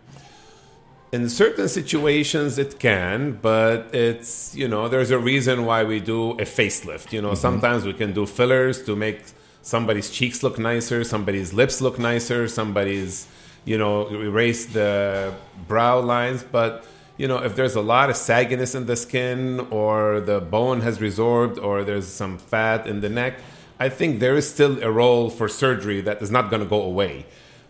In 1.11 1.29
certain 1.29 1.67
situations, 1.67 2.57
it 2.57 2.79
can, 2.79 3.33
but 3.41 3.93
it's, 3.93 4.55
you 4.55 4.67
know, 4.67 4.87
there's 4.87 5.11
a 5.11 5.19
reason 5.19 5.65
why 5.65 5.83
we 5.83 5.99
do 5.99 6.31
a 6.31 6.45
facelift. 6.45 7.11
You 7.11 7.21
know, 7.21 7.29
mm-hmm. 7.29 7.37
sometimes 7.37 7.83
we 7.85 7.93
can 7.93 8.13
do 8.13 8.25
fillers 8.25 8.83
to 8.83 8.95
make 8.95 9.23
somebody's 9.61 10.09
cheeks 10.09 10.43
look 10.43 10.57
nicer, 10.57 11.03
somebody's 11.03 11.53
lips 11.53 11.81
look 11.81 11.99
nicer, 11.99 12.47
somebody's, 12.47 13.27
you 13.67 13.77
know, 13.77 14.07
erase 14.09 14.65
the 14.67 15.33
brow 15.67 15.99
lines. 15.99 16.41
But, 16.43 16.85
you 17.17 17.27
know, 17.27 17.37
if 17.47 17.55
there's 17.57 17.75
a 17.75 17.81
lot 17.81 18.09
of 18.09 18.15
sagginess 18.15 18.73
in 18.75 18.85
the 18.85 18.95
skin 18.95 19.59
or 19.69 20.21
the 20.21 20.39
bone 20.39 20.81
has 20.81 20.99
resorbed 20.99 21.61
or 21.61 21.83
there's 21.83 22.07
some 22.07 22.37
fat 22.37 22.87
in 22.87 23.01
the 23.01 23.09
neck, 23.09 23.33
I 23.79 23.89
think 23.89 24.19
there 24.19 24.35
is 24.35 24.49
still 24.49 24.81
a 24.81 24.89
role 24.89 25.29
for 25.29 25.47
surgery 25.49 25.99
that 26.01 26.21
is 26.21 26.31
not 26.31 26.49
going 26.49 26.63
to 26.63 26.69
go 26.77 26.81
away. 26.81 27.25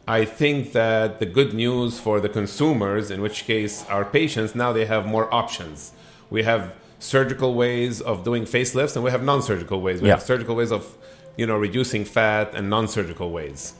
I 0.07 0.23
think 0.23 0.71
that 0.71 1.19
the 1.19 1.25
good 1.25 1.53
news 1.53 1.99
for 1.99 2.21
the 2.21 2.29
consumers, 2.29 3.11
in 3.11 3.19
which 3.21 3.43
case 3.43 3.83
our 3.89 4.05
patients, 4.05 4.55
now 4.55 4.71
they 4.71 4.85
have 4.85 5.05
more 5.05 5.27
options. 5.33 5.91
We 6.29 6.43
have 6.43 6.73
surgical 6.99 7.55
ways 7.55 7.99
of 8.01 8.23
doing 8.23 8.43
facelifts, 8.45 8.95
and 8.95 9.03
we 9.03 9.11
have 9.11 9.23
non-surgical 9.23 9.81
ways. 9.81 10.01
We 10.01 10.07
Yeah. 10.07 10.15
have 10.15 10.23
surgical 10.23 10.55
ways 10.55 10.71
of, 10.71 10.83
you 11.35 11.45
know, 11.45 11.57
reducing 11.57 12.05
fat, 12.05 12.53
and 12.55 12.69
non-surgical 12.69 13.29
ways. 13.31 13.73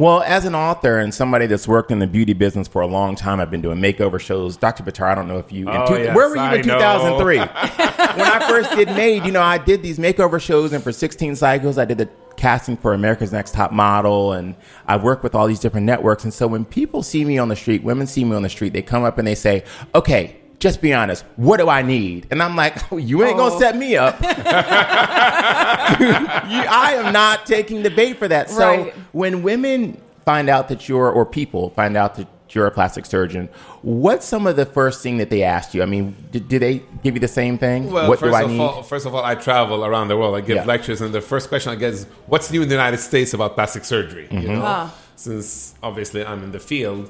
Well, 0.00 0.22
as 0.22 0.46
an 0.46 0.54
author 0.54 0.98
and 0.98 1.12
somebody 1.12 1.46
that's 1.46 1.68
worked 1.68 1.90
in 1.90 1.98
the 1.98 2.06
beauty 2.06 2.32
business 2.32 2.66
for 2.66 2.80
a 2.80 2.86
long 2.86 3.16
time, 3.16 3.38
I've 3.38 3.50
been 3.50 3.60
doing 3.60 3.76
makeover 3.80 4.18
shows. 4.18 4.56
Dr. 4.56 4.82
Bitar, 4.82 5.08
I 5.12 5.14
don't 5.14 5.28
know 5.28 5.36
if 5.36 5.52
you. 5.52 5.68
Oh, 5.68 5.86
two- 5.86 5.98
yes, 6.02 6.16
where 6.16 6.30
were 6.30 6.36
you 6.36 6.40
I 6.40 6.54
in 6.54 6.62
2003? 6.62 7.36
when 7.38 7.46
I 7.48 8.46
first 8.48 8.70
did 8.70 8.88
Made, 8.88 9.26
you 9.26 9.32
know, 9.32 9.42
I 9.42 9.58
did 9.58 9.82
these 9.82 9.98
makeover 9.98 10.40
shows, 10.40 10.72
and 10.72 10.82
for 10.82 10.90
16 10.90 11.36
cycles, 11.36 11.76
I 11.76 11.84
did 11.84 11.98
the 11.98 12.08
casting 12.36 12.78
for 12.78 12.94
America's 12.94 13.30
Next 13.30 13.52
Top 13.52 13.72
Model, 13.72 14.32
and 14.32 14.54
I 14.86 14.96
work 14.96 15.22
with 15.22 15.34
all 15.34 15.46
these 15.46 15.60
different 15.60 15.84
networks. 15.84 16.24
And 16.24 16.32
so 16.32 16.46
when 16.46 16.64
people 16.64 17.02
see 17.02 17.22
me 17.22 17.36
on 17.36 17.48
the 17.48 17.56
street, 17.56 17.82
women 17.82 18.06
see 18.06 18.24
me 18.24 18.34
on 18.34 18.42
the 18.42 18.48
street, 18.48 18.72
they 18.72 18.80
come 18.80 19.04
up 19.04 19.18
and 19.18 19.28
they 19.28 19.34
say, 19.34 19.64
okay, 19.94 20.36
just 20.60 20.80
be 20.82 20.94
honest, 20.94 21.24
what 21.36 21.58
do 21.58 21.68
I 21.68 21.82
need? 21.82 22.26
And 22.30 22.42
I'm 22.42 22.56
like, 22.56 22.90
oh, 22.90 22.96
you 22.98 23.22
ain't 23.24 23.36
gonna 23.36 23.54
Oh. 23.54 23.58
set 23.58 23.76
me 23.76 23.96
up. 23.96 24.18
You- 26.50 26.66
I 26.68 26.94
am 26.96 27.12
not 27.12 27.46
taking 27.46 27.82
the 27.82 27.90
bait 27.90 28.14
for 28.18 28.28
that. 28.28 28.50
So 28.50 28.58
Right. 28.58 28.94
when 29.12 29.42
women 29.42 30.00
find 30.24 30.48
out 30.48 30.68
that 30.68 30.88
you're, 30.88 31.10
or 31.10 31.24
people 31.26 31.70
find 31.70 31.96
out 31.96 32.14
that 32.16 32.26
you're 32.50 32.66
a 32.66 32.70
plastic 32.70 33.06
surgeon, 33.06 33.48
what's 33.82 34.26
some 34.26 34.46
of 34.46 34.56
the 34.56 34.66
first 34.66 35.02
thing 35.02 35.18
that 35.18 35.30
they 35.30 35.42
ask 35.44 35.72
you? 35.74 35.82
I 35.82 35.86
mean, 35.86 36.16
did, 36.32 36.48
did 36.48 36.62
they 36.62 36.82
give 37.02 37.14
you 37.14 37.20
the 37.20 37.28
same 37.28 37.58
thing? 37.58 37.90
Well, 37.92 38.08
what 38.08 38.18
first 38.18 38.32
do 38.32 38.36
I 38.36 38.42
of 38.42 38.50
need? 38.50 38.60
all, 38.60 38.82
first 38.82 39.06
of 39.06 39.14
all, 39.14 39.24
I 39.24 39.34
travel 39.36 39.84
around 39.84 40.08
the 40.08 40.16
world. 40.16 40.34
I 40.34 40.40
give 40.40 40.56
Yeah. 40.56 40.64
lectures, 40.64 41.00
and 41.00 41.12
the 41.14 41.20
first 41.20 41.48
question 41.48 41.70
I 41.72 41.76
get 41.76 41.92
is, 41.94 42.06
"What's 42.26 42.50
new 42.50 42.62
in 42.62 42.68
the 42.68 42.74
United 42.74 42.98
States 42.98 43.32
about 43.34 43.54
plastic 43.54 43.84
surgery?" 43.84 44.26
Mm-hmm. 44.30 44.54
know, 44.54 44.62
Ah. 44.64 44.92
since 45.14 45.74
obviously 45.82 46.24
I'm 46.26 46.42
in 46.42 46.50
the 46.50 46.58
field, 46.60 47.08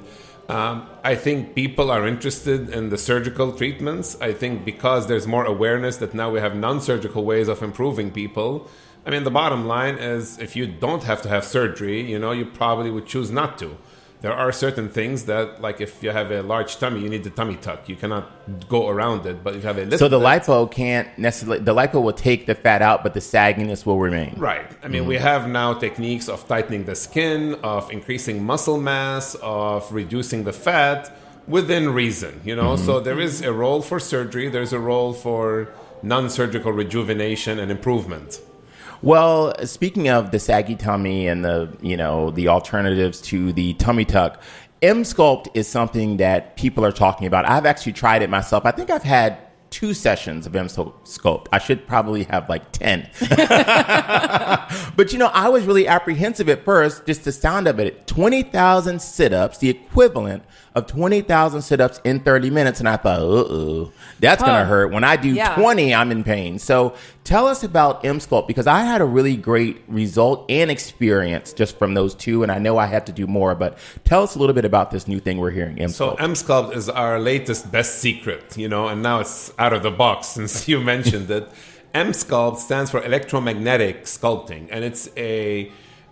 um, 0.49 0.87
I 1.03 1.15
think 1.15 1.55
people 1.55 1.91
are 1.91 2.07
interested 2.07 2.69
in 2.69 2.89
the 2.89 2.97
surgical 2.97 3.53
treatments. 3.53 4.19
I 4.19 4.33
think 4.33 4.65
because 4.65 5.07
there's 5.07 5.27
more 5.27 5.45
awareness 5.45 5.97
that 5.97 6.13
now 6.13 6.29
we 6.29 6.39
have 6.39 6.55
non-surgical 6.55 7.23
ways 7.23 7.47
of 7.47 7.61
improving 7.61 8.11
people. 8.11 8.69
I 9.05 9.09
mean, 9.09 9.23
the 9.23 9.31
bottom 9.31 9.65
line 9.65 9.95
is, 9.95 10.37
if 10.39 10.55
you 10.55 10.67
don't 10.67 11.03
have 11.03 11.21
to 11.23 11.29
have 11.29 11.43
surgery, 11.43 12.01
you 12.01 12.19
know, 12.19 12.31
you 12.31 12.45
probably 12.45 12.91
would 12.91 13.07
choose 13.07 13.31
not 13.31 13.57
to. 13.59 13.77
There 14.21 14.33
are 14.33 14.51
certain 14.51 14.87
things 14.87 15.25
that, 15.25 15.61
like 15.61 15.81
if 15.81 16.03
you 16.03 16.11
have 16.11 16.31
a 16.31 16.43
large 16.43 16.77
tummy, 16.77 17.01
you 17.01 17.09
need 17.09 17.23
the 17.23 17.31
tummy 17.31 17.55
tuck. 17.55 17.89
You 17.89 17.95
cannot 17.95 18.29
go 18.69 18.87
around 18.87 19.25
it. 19.25 19.43
But 19.43 19.55
if 19.55 19.63
you 19.63 19.67
have 19.67 19.77
a 19.79 19.83
little 19.85 19.97
so 19.97 20.07
the 20.07 20.19
bit- 20.19 20.43
lipo 20.43 20.71
can't 20.71 21.07
necessarily, 21.17 21.63
the 21.63 21.73
lipo 21.73 22.03
will 22.03 22.13
take 22.13 22.45
the 22.45 22.53
fat 22.53 22.83
out, 22.83 23.01
but 23.01 23.15
the 23.15 23.19
sagginess 23.19 23.83
will 23.83 23.97
remain. 23.97 24.35
Right. 24.37 24.69
I 24.83 24.89
mean, 24.89 25.07
we 25.07 25.15
mm-hmm. 25.15 25.23
have 25.23 25.49
now 25.49 25.73
techniques 25.73 26.29
of 26.29 26.47
tightening 26.47 26.85
the 26.85 26.95
skin, 26.95 27.55
of 27.63 27.89
increasing 27.89 28.43
muscle 28.43 28.79
mass, 28.79 29.35
of 29.41 29.91
reducing 29.91 30.43
the 30.43 30.53
fat 30.53 31.17
within 31.47 31.91
reason, 31.91 32.41
you 32.45 32.55
know? 32.55 32.75
Mm-hmm. 32.75 32.85
So 32.85 32.99
there 32.99 33.19
is 33.19 33.41
a 33.41 33.51
role 33.51 33.81
for 33.81 33.99
surgery, 33.99 34.49
there's 34.49 34.71
a 34.71 34.79
role 34.79 35.13
for 35.13 35.73
non 36.03 36.29
surgical 36.29 36.71
rejuvenation 36.71 37.57
and 37.57 37.71
improvement. 37.71 38.39
Well, 39.03 39.55
speaking 39.65 40.09
of 40.09 40.31
the 40.31 40.39
saggy 40.39 40.75
tummy 40.75 41.27
and 41.27 41.43
the 41.43 41.75
you 41.81 41.97
know 41.97 42.31
the 42.31 42.49
alternatives 42.49 43.21
to 43.21 43.51
the 43.51 43.73
tummy 43.75 44.05
tuck, 44.05 44.41
Emsculpt 44.81 45.47
is 45.53 45.67
something 45.67 46.17
that 46.17 46.55
people 46.55 46.85
are 46.85 46.91
talking 46.91 47.27
about. 47.27 47.47
I've 47.47 47.65
actually 47.65 47.93
tried 47.93 48.21
it 48.21 48.29
myself. 48.29 48.65
I 48.65 48.71
think 48.71 48.89
I've 48.89 49.03
had 49.03 49.37
two 49.71 49.93
sessions 49.93 50.45
of 50.45 50.53
Emsculpt. 50.53 51.47
I 51.51 51.57
should 51.57 51.87
probably 51.87 52.23
have 52.25 52.47
like 52.47 52.71
ten. 52.71 53.09
but 54.95 55.11
you 55.11 55.17
know, 55.17 55.31
I 55.33 55.49
was 55.49 55.65
really 55.65 55.87
apprehensive 55.87 56.49
at 56.49 56.63
first, 56.63 57.05
just 57.07 57.23
the 57.23 57.31
sound 57.31 57.67
of 57.67 57.79
it. 57.79 58.05
Twenty 58.05 58.43
thousand 58.43 59.01
sit-ups, 59.01 59.57
the 59.57 59.69
equivalent 59.69 60.43
of 60.73 60.87
twenty 60.87 61.21
thousand 61.21 61.61
sit-ups 61.63 61.99
in 62.03 62.19
thirty 62.21 62.49
minutes, 62.49 62.79
and 62.79 62.87
I 62.87 62.95
thought, 62.97 63.19
uh 63.19 63.23
oh, 63.23 63.91
that's 64.19 64.41
gonna 64.41 64.65
hurt. 64.65 64.91
When 64.91 65.03
I 65.03 65.15
do 65.17 65.29
Yeah. 65.29 65.53
twenty, 65.55 65.93
I'm 65.93 66.11
in 66.11 66.23
pain. 66.23 66.59
So 66.59 66.93
tell 67.23 67.47
us 67.47 67.63
about 67.63 68.03
Emsculpt 68.03 68.47
because 68.47 68.67
I 68.67 68.81
had 68.83 69.01
a 69.01 69.05
really 69.05 69.35
great 69.35 69.81
result 69.87 70.45
and 70.49 70.71
experience 70.71 71.51
just 71.53 71.77
from 71.77 71.93
those 71.93 72.15
two, 72.15 72.41
and 72.43 72.51
I 72.51 72.57
know 72.59 72.77
I 72.77 72.85
have 72.85 73.05
to 73.05 73.11
do 73.11 73.27
more. 73.27 73.53
But 73.55 73.77
tell 74.05 74.23
us 74.23 74.35
a 74.35 74.39
little 74.39 74.55
bit 74.55 74.65
about 74.65 74.91
this 74.91 75.07
new 75.07 75.19
thing 75.19 75.39
we're 75.39 75.51
hearing. 75.51 75.79
M 75.79 75.89
So 75.89 76.15
Emsculpt 76.15 76.75
is 76.75 76.87
our 76.89 77.19
latest 77.19 77.71
best 77.71 77.99
secret, 77.99 78.55
you 78.57 78.69
know, 78.69 78.87
and 78.87 79.03
now 79.03 79.19
it's 79.19 79.51
out 79.59 79.73
of 79.73 79.83
the 79.83 79.91
box 79.91 80.27
since 80.37 80.67
you 80.67 80.79
mentioned 80.81 81.29
it. 81.29 81.49
Emsculpt 81.93 82.57
stands 82.57 82.89
for 82.89 83.03
electromagnetic 83.03 84.05
sculpting, 84.05 84.67
and 84.71 84.85
it's 84.85 85.09
a 85.17 85.69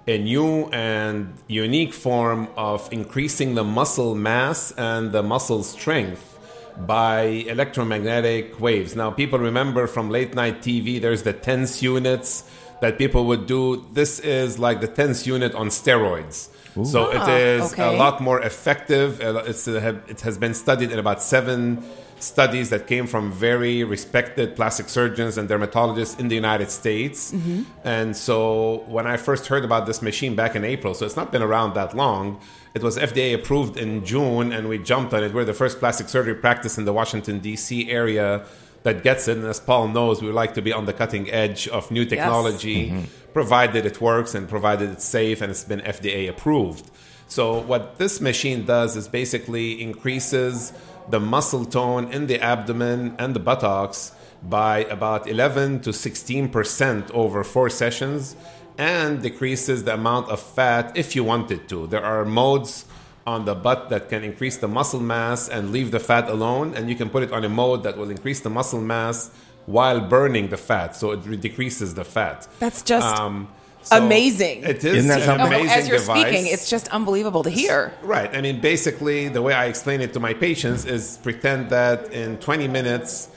a 0.10 0.18
new 0.18 0.66
and 0.72 1.34
unique 1.48 1.94
form 1.94 2.48
of 2.58 2.92
increasing 2.92 3.54
the 3.56 3.64
muscle 3.64 4.16
mass 4.16 4.72
and 4.72 5.12
the 5.12 5.22
muscle 5.22 5.62
strength 5.64 6.40
by 6.88 7.22
electromagnetic 7.54 8.60
waves. 8.60 8.96
Now, 8.96 9.12
people 9.12 9.38
remember 9.38 9.86
from 9.86 10.10
late 10.10 10.34
night 10.34 10.62
TV, 10.62 11.00
there's 11.00 11.24
the 11.24 11.34
TENS 11.34 11.84
units 11.84 12.44
that 12.82 12.98
people 12.98 13.26
would 13.26 13.46
do. 13.46 13.86
This 13.94 14.20
is 14.20 14.58
like 14.58 14.82
the 14.82 14.88
TENS 14.88 15.28
unit 15.28 15.54
on 15.54 15.68
steroids. 15.70 16.48
So 16.86 17.10
it 17.12 17.18
Ah, 17.20 17.36
is 17.36 17.74
okay. 17.74 17.94
a 17.96 17.98
lot 17.98 18.22
more 18.22 18.42
effective. 18.42 19.20
It's, 19.22 19.68
it 19.68 20.22
has 20.22 20.38
been 20.38 20.54
studied 20.54 20.92
in 20.94 21.00
about 21.00 21.22
seven 21.22 21.84
studies 22.20 22.70
that 22.70 22.88
came 22.88 23.08
from 23.08 23.32
very 23.32 23.84
respected 23.84 24.56
plastic 24.56 24.90
surgeons 24.90 25.38
and 25.38 25.50
dermatologists 25.50 26.20
in 26.20 26.28
the 26.28 26.36
United 26.36 26.70
States. 26.70 27.32
Mm-hmm. 27.32 27.64
And 27.84 28.16
so 28.16 28.84
when 28.88 29.08
I 29.08 29.18
first 29.18 29.48
heard 29.48 29.64
about 29.64 29.86
this 29.86 30.02
machine 30.02 30.36
back 30.36 30.56
in 30.56 30.64
April, 30.64 30.94
so 30.94 31.06
it's 31.06 31.16
not 31.16 31.32
been 31.32 31.42
around 31.42 31.74
that 31.76 31.96
long, 31.96 32.40
it 32.74 32.84
was 32.84 32.98
FDA 32.98 33.34
approved 33.34 33.78
in 33.78 34.06
June 34.06 34.52
and 34.52 34.70
we 34.70 34.78
jumped 34.78 35.14
on 35.14 35.24
it. 35.24 35.34
We're 35.34 35.46
the 35.46 35.54
first 35.54 35.80
plastic 35.80 36.10
surgery 36.10 36.36
practice 36.36 36.78
in 36.78 36.86
the 36.86 36.94
Washington, 36.94 37.40
D.C. 37.40 37.90
area 37.90 38.46
that 38.84 39.04
gets 39.04 39.28
it. 39.28 39.38
And 39.38 39.48
as 39.48 39.60
Paul 39.60 39.88
knows, 39.88 40.22
we 40.22 40.32
like 40.32 40.54
to 40.54 40.62
be 40.62 40.72
on 40.72 40.86
the 40.86 40.94
cutting 40.94 41.30
edge 41.32 41.68
of 41.68 41.90
new 41.92 42.06
technology, 42.06 42.90
mm-hmm. 42.90 43.32
provided 43.34 43.86
it 43.86 44.00
works 44.00 44.36
and 44.36 44.48
provided 44.48 44.90
it's 44.90 45.06
safe 45.06 45.42
and 45.42 45.52
it's 45.52 45.64
been 45.64 45.82
FDA 45.82 46.30
approved. 46.30 46.90
So 47.28 47.60
what 47.60 48.00
this 48.00 48.20
machine 48.22 48.66
does 48.66 48.96
is 48.96 49.08
basically 49.08 49.82
increases 49.82 50.74
the 51.10 51.20
muscle 51.20 51.66
tone 51.66 52.12
in 52.12 52.28
the 52.28 52.40
abdomen 52.40 53.16
and 53.18 53.36
the 53.36 53.40
buttocks 53.40 54.12
by 54.42 54.80
about 54.86 55.28
11 55.28 55.82
to 55.82 55.92
16 55.92 56.50
percent 56.50 57.12
over 57.12 57.44
four 57.44 57.70
sessions, 57.70 58.36
and 58.78 59.22
decreases 59.22 59.84
the 59.84 59.94
amount 59.94 60.30
of 60.30 60.40
fat 60.40 60.96
if 60.96 61.16
you 61.16 61.24
wanted 61.24 61.68
to. 61.68 61.88
There 61.88 62.04
are 62.04 62.24
modes 62.24 62.86
on 63.28 63.46
the 63.46 63.54
butt 63.54 63.90
that 63.90 64.08
can 64.10 64.24
increase 64.24 64.58
the 64.58 64.68
muscle 64.68 65.02
mass 65.02 65.50
and 65.50 65.72
leave 65.72 65.92
the 65.92 66.00
fat 66.00 66.30
alone, 66.30 66.74
and 66.76 66.90
you 66.90 66.96
can 66.96 67.10
put 67.10 67.22
it 67.24 67.32
on 67.34 67.44
a 67.44 67.50
mode 67.50 67.84
that 67.84 67.98
will 67.98 68.10
increase 68.10 68.40
the 68.40 68.50
muscle 68.50 68.82
mass 68.82 69.30
while 69.66 70.00
burning 70.00 70.48
the 70.50 70.58
fat, 70.58 70.96
so 70.96 71.12
it 71.12 71.42
decreases 71.42 71.94
the 71.94 72.04
fat. 72.06 72.48
That's 72.60 72.82
just 72.82 73.06
Um, 73.06 73.50
so 73.90 74.06
amazing. 74.06 74.64
It 74.64 74.78
is 74.78 74.96
Isn't 74.96 75.10
that 75.10 75.20
an 75.22 75.26
something? 75.26 75.48
Amazing 75.48 75.70
as 75.70 75.88
you're 75.88 76.00
device. 76.00 76.22
speaking, 76.22 76.48
it's 76.48 76.70
just 76.70 76.88
unbelievable 76.90 77.44
to 77.44 77.50
hear. 77.50 77.94
Right. 78.02 78.34
I 78.36 78.42
mean, 78.42 78.60
basically, 78.62 79.28
the 79.28 79.42
way 79.42 79.54
I 79.54 79.66
explain 79.66 80.02
it 80.02 80.14
to 80.14 80.20
my 80.20 80.34
patients 80.34 80.86
is 80.86 81.18
pretend 81.22 81.70
that 81.70 82.12
in 82.14 82.38
20 82.38 82.68
minutes, 82.68 83.30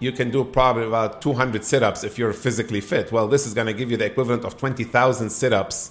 you 0.00 0.12
can 0.12 0.30
do 0.30 0.44
probably 0.44 0.86
about 0.86 1.20
200 1.22 1.64
sit 1.64 1.82
ups 1.82 2.04
if 2.04 2.18
you're 2.18 2.32
physically 2.32 2.80
fit. 2.80 3.10
Well, 3.10 3.28
this 3.28 3.46
is 3.46 3.54
going 3.54 3.66
to 3.66 3.72
give 3.72 3.90
you 3.90 3.96
the 3.96 4.06
equivalent 4.06 4.44
of 4.44 4.56
20,000 4.56 5.30
sit 5.30 5.52
ups 5.52 5.90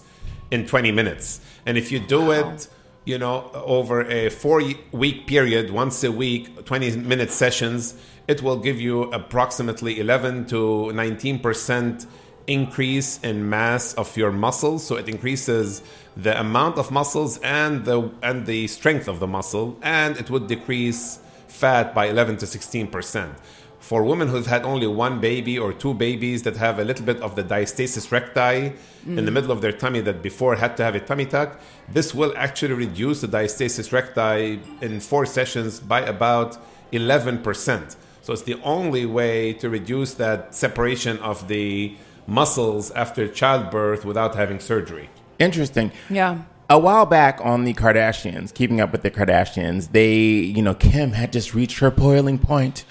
in 0.51 0.65
20 0.65 0.91
minutes. 0.91 1.41
And 1.65 1.77
if 1.77 1.91
you 1.91 1.99
do 1.99 2.31
it, 2.31 2.69
you 3.05 3.17
know, 3.17 3.49
over 3.53 4.05
a 4.09 4.29
four 4.29 4.61
week 4.91 5.27
period, 5.27 5.71
once 5.71 6.03
a 6.03 6.11
week, 6.11 6.65
20 6.65 6.97
minute 6.97 7.31
sessions, 7.31 7.95
it 8.27 8.41
will 8.41 8.57
give 8.57 8.79
you 8.79 9.03
approximately 9.13 9.99
11 9.99 10.47
to 10.47 10.55
19% 10.93 12.05
increase 12.47 13.19
in 13.19 13.49
mass 13.49 13.93
of 13.93 14.15
your 14.17 14.31
muscles. 14.31 14.85
So 14.85 14.95
it 14.95 15.07
increases 15.07 15.83
the 16.15 16.39
amount 16.39 16.77
of 16.77 16.89
muscles 16.89 17.37
and 17.39 17.85
the 17.85 18.09
and 18.23 18.45
the 18.45 18.67
strength 18.67 19.07
of 19.07 19.19
the 19.19 19.27
muscle 19.27 19.77
and 19.83 20.17
it 20.17 20.31
would 20.31 20.47
decrease 20.47 21.19
fat 21.47 21.93
by 21.93 22.07
11 22.07 22.37
to 22.37 22.47
16 22.47 22.87
percent. 22.87 23.33
For 23.79 24.03
women 24.03 24.27
who've 24.27 24.47
had 24.47 24.63
only 24.63 24.87
one 24.87 25.21
baby 25.21 25.57
or 25.57 25.71
two 25.71 25.93
babies 25.93 26.43
that 26.43 26.57
have 26.57 26.79
a 26.79 26.83
little 26.83 27.05
bit 27.05 27.21
of 27.21 27.35
the 27.35 27.43
diastasis 27.43 28.11
recti 28.11 28.73
in 29.05 29.15
the 29.15 29.21
mm. 29.21 29.33
middle 29.33 29.51
of 29.51 29.61
their 29.61 29.71
tummy 29.71 30.01
that 30.01 30.21
before 30.21 30.55
had 30.55 30.75
to 30.77 30.83
have 30.83 30.95
a 30.95 30.99
tummy 30.99 31.25
tuck 31.25 31.61
this 31.87 32.13
will 32.13 32.33
actually 32.35 32.73
reduce 32.73 33.21
the 33.21 33.27
diastasis 33.27 33.93
recti 33.93 34.59
in 34.81 34.99
four 34.99 35.25
sessions 35.25 35.79
by 35.79 36.01
about 36.01 36.57
11 36.91 37.43
percent. 37.43 37.95
So 38.23 38.33
it's 38.33 38.41
the 38.41 38.59
only 38.63 39.05
way 39.05 39.53
to 39.53 39.69
reduce 39.69 40.15
that 40.15 40.53
separation 40.53 41.17
of 41.19 41.47
the 41.47 41.95
muscles 42.27 42.91
after 42.91 43.27
childbirth 43.27 44.05
without 44.05 44.35
having 44.35 44.59
surgery. 44.59 45.09
Interesting. 45.39 45.91
Yeah. 46.09 46.41
A 46.69 46.77
while 46.77 47.05
back 47.05 47.39
on 47.41 47.63
the 47.63 47.73
Kardashians, 47.73 48.53
keeping 48.53 48.81
up 48.81 48.91
with 48.91 49.01
the 49.01 49.09
Kardashians, 49.09 49.93
they, 49.93 50.15
you 50.15 50.61
know, 50.61 50.73
Kim 50.73 51.13
had 51.13 51.31
just 51.31 51.53
reached 51.53 51.79
her 51.79 51.89
boiling 51.89 52.37
point. 52.37 52.83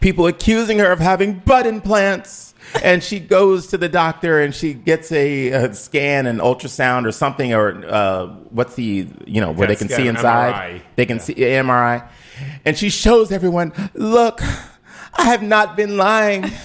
People 0.00 0.26
accusing 0.26 0.78
her 0.78 0.92
of 0.92 0.98
having 0.98 1.38
butt 1.38 1.66
implants. 1.66 2.50
and 2.82 3.02
she 3.02 3.18
goes 3.18 3.68
to 3.68 3.78
the 3.78 3.88
doctor 3.88 4.40
and 4.40 4.54
she 4.54 4.74
gets 4.74 5.10
a, 5.12 5.48
a 5.48 5.74
scan, 5.74 6.26
an 6.26 6.38
ultrasound 6.38 7.06
or 7.06 7.12
something, 7.12 7.54
or 7.54 7.84
uh, 7.86 8.26
what's 8.50 8.74
the, 8.74 9.08
you 9.26 9.40
know, 9.40 9.50
where 9.50 9.66
they 9.66 9.76
can 9.76 9.88
see 9.88 10.06
inside. 10.06 10.52
MRI. 10.52 10.82
They 10.96 11.06
can 11.06 11.18
see 11.18 11.34
MRI. 11.34 12.06
And 12.64 12.76
she 12.76 12.90
shows 12.90 13.32
everyone, 13.32 13.72
look, 13.94 14.40
I 15.14 15.24
have 15.24 15.42
not 15.42 15.76
been 15.76 15.96
lying. 15.96 16.50